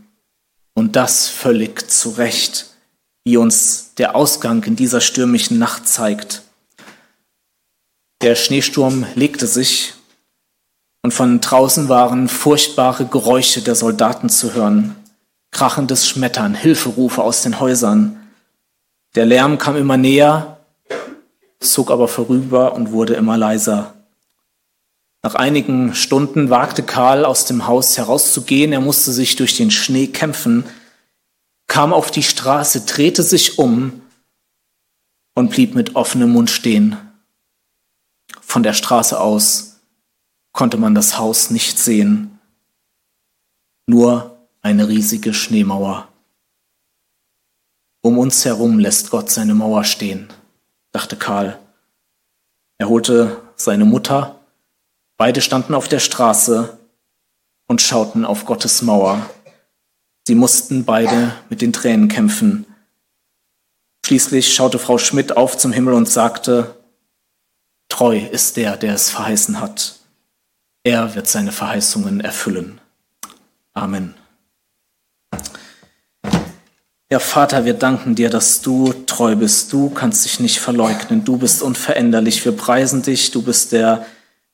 und 0.74 0.96
das 0.96 1.28
völlig 1.28 1.92
zu 1.92 2.12
Recht, 2.12 2.68
wie 3.26 3.36
uns 3.36 3.96
der 3.96 4.16
Ausgang 4.16 4.64
in 4.64 4.78
dieser 4.78 5.02
stürmischen 5.02 5.60
Nacht 5.60 5.90
zeigt. 5.90 6.44
Der 8.22 8.36
Schneesturm 8.36 9.06
legte 9.16 9.46
sich 9.46 9.94
und 11.04 11.14
von 11.14 11.42
draußen 11.42 11.90
waren 11.90 12.30
furchtbare 12.30 13.06
Geräusche 13.06 13.62
der 13.62 13.76
Soldaten 13.76 14.30
zu 14.30 14.54
hören, 14.54 14.96
krachendes 15.52 16.08
Schmettern, 16.08 16.56
Hilferufe 16.56 17.22
aus 17.22 17.42
den 17.42 17.60
Häusern. 17.60 18.19
Der 19.16 19.26
Lärm 19.26 19.58
kam 19.58 19.76
immer 19.76 19.98
näher, 19.98 20.60
zog 21.60 21.92
aber 21.92 22.08
vorüber 22.08 22.74
und 22.74 22.92
wurde 22.92 23.16
immer 23.16 23.38
leiser. 23.38 23.96
Nach 25.22 25.36
einigen 25.36 25.96
Stunden 25.96 26.50
wagte 26.50 26.84
Karl 26.84 27.26
aus 27.26 27.46
dem 27.46 27.68
Haus 27.68 27.98
herauszugehen. 27.98 28.72
Er 28.72 28.82
musste 28.82 29.12
sich 29.12 29.36
durch 29.36 29.58
den 29.58 29.72
Schnee 29.72 30.08
kämpfen, 30.08 30.64
kam 31.68 31.92
auf 31.92 32.12
die 32.12 32.24
Straße, 32.24 32.82
drehte 32.82 33.24
sich 33.24 33.60
um 33.60 34.02
und 35.36 35.50
blieb 35.50 35.76
mit 35.76 35.96
offenem 35.96 36.32
Mund 36.32 36.50
stehen. 36.50 36.98
Von 38.42 38.64
der 38.64 38.74
Straße 38.74 39.20
aus 39.20 39.80
konnte 40.52 40.78
man 40.78 40.96
das 40.96 41.18
Haus 41.18 41.50
nicht 41.50 41.78
sehen, 41.80 42.40
nur 43.88 44.38
eine 44.62 44.88
riesige 44.88 45.34
Schneemauer. 45.34 46.09
Um 48.02 48.18
uns 48.18 48.46
herum 48.46 48.80
lässt 48.80 49.10
Gott 49.10 49.30
seine 49.30 49.54
Mauer 49.54 49.84
stehen, 49.84 50.30
dachte 50.92 51.18
Karl. 51.18 51.60
Er 52.78 52.88
holte 52.88 53.42
seine 53.58 53.84
Mutter, 53.84 54.40
beide 55.18 55.42
standen 55.42 55.74
auf 55.74 55.90
der 55.90 56.00
Straße 56.00 56.78
und 57.68 57.82
schauten 57.82 58.24
auf 58.24 58.46
Gottes 58.46 58.82
Mauer. 58.82 59.30
Sie 60.26 60.36
mussten 60.36 60.86
beide 60.86 61.34
mit 61.50 61.62
den 61.62 61.74
Tränen 61.74 62.08
kämpfen. 62.08 62.66
Schließlich 64.06 64.54
schaute 64.54 64.80
Frau 64.80 64.98
Schmidt 64.98 65.36
auf 65.36 65.58
zum 65.58 65.74
Himmel 65.74 65.94
und 65.94 66.10
sagte, 66.10 66.76
Treu 67.90 68.18
ist 68.18 68.56
der, 68.56 68.78
der 68.78 68.94
es 68.94 69.10
verheißen 69.10 69.60
hat. 69.60 70.00
Er 70.84 71.16
wird 71.16 71.28
seine 71.28 71.52
Verheißungen 71.52 72.22
erfüllen. 72.22 72.80
Amen. 73.74 74.16
Ja, 77.12 77.18
Vater, 77.18 77.66
wir 77.66 77.74
danken 77.74 78.14
dir, 78.14 78.30
dass 78.30 78.62
du 78.62 78.94
treu 79.08 79.36
bist. 79.36 79.74
Du 79.74 79.90
kannst 79.90 80.26
dich 80.26 80.40
nicht 80.40 80.60
verleugnen. 80.60 81.26
Du 81.26 81.38
bist 81.38 81.64
unveränderlich. 81.64 82.46
Wir 82.46 82.52
preisen 82.52 83.02
dich. 83.02 83.32
Du 83.32 83.42
bist 83.42 83.72
der, 83.72 84.06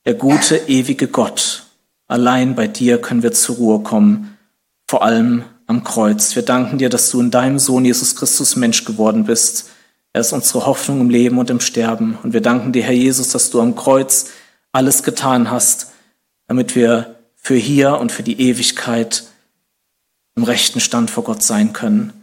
der 0.06 0.14
gute, 0.14 0.56
ewige 0.56 1.06
Gott. 1.06 1.64
Allein 2.08 2.54
bei 2.54 2.66
dir 2.66 2.98
können 2.98 3.22
wir 3.22 3.32
zur 3.32 3.56
Ruhe 3.56 3.80
kommen. 3.80 4.38
Vor 4.88 5.02
allem 5.02 5.44
am 5.66 5.84
Kreuz. 5.84 6.34
Wir 6.34 6.44
danken 6.44 6.78
dir, 6.78 6.88
dass 6.88 7.10
du 7.10 7.20
in 7.20 7.30
deinem 7.30 7.58
Sohn 7.58 7.84
Jesus 7.84 8.16
Christus 8.16 8.56
Mensch 8.56 8.86
geworden 8.86 9.24
bist. 9.24 9.68
Er 10.14 10.22
ist 10.22 10.32
unsere 10.32 10.64
Hoffnung 10.64 11.02
im 11.02 11.10
Leben 11.10 11.36
und 11.36 11.50
im 11.50 11.60
Sterben. 11.60 12.16
Und 12.22 12.32
wir 12.32 12.40
danken 12.40 12.72
dir, 12.72 12.84
Herr 12.84 12.94
Jesus, 12.94 13.28
dass 13.28 13.50
du 13.50 13.60
am 13.60 13.76
Kreuz 13.76 14.30
alles 14.72 15.02
getan 15.02 15.50
hast, 15.50 15.88
damit 16.46 16.74
wir 16.74 17.16
für 17.34 17.56
hier 17.56 17.98
und 17.98 18.12
für 18.12 18.22
die 18.22 18.40
Ewigkeit 18.40 19.24
im 20.36 20.44
rechten 20.44 20.80
Stand 20.80 21.10
vor 21.10 21.24
Gott 21.24 21.42
sein 21.42 21.74
können. 21.74 22.14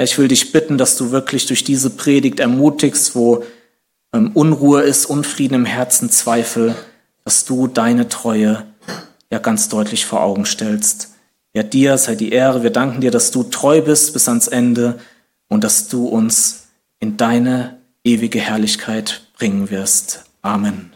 Herr, 0.00 0.04
ich 0.04 0.16
will 0.16 0.28
dich 0.28 0.50
bitten, 0.50 0.78
dass 0.78 0.96
du 0.96 1.10
wirklich 1.10 1.44
durch 1.44 1.62
diese 1.62 1.90
Predigt 1.90 2.40
ermutigst, 2.40 3.14
wo 3.14 3.44
ähm, 4.14 4.30
Unruhe 4.32 4.80
ist, 4.80 5.04
Unfrieden 5.04 5.52
im 5.56 5.64
Herzen, 5.66 6.08
Zweifel, 6.08 6.74
dass 7.26 7.44
du 7.44 7.66
deine 7.66 8.08
Treue 8.08 8.64
ja 9.30 9.38
ganz 9.40 9.68
deutlich 9.68 10.06
vor 10.06 10.22
Augen 10.22 10.46
stellst. 10.46 11.16
Ja, 11.52 11.62
dir 11.62 11.98
sei 11.98 12.14
die 12.14 12.32
Ehre. 12.32 12.62
Wir 12.62 12.70
danken 12.70 13.02
dir, 13.02 13.10
dass 13.10 13.30
du 13.30 13.42
treu 13.42 13.82
bist 13.82 14.14
bis 14.14 14.26
ans 14.26 14.48
Ende 14.48 14.98
und 15.48 15.64
dass 15.64 15.88
du 15.88 16.08
uns 16.08 16.68
in 16.98 17.18
deine 17.18 17.76
ewige 18.02 18.40
Herrlichkeit 18.40 19.26
bringen 19.36 19.68
wirst. 19.68 20.24
Amen. 20.40 20.92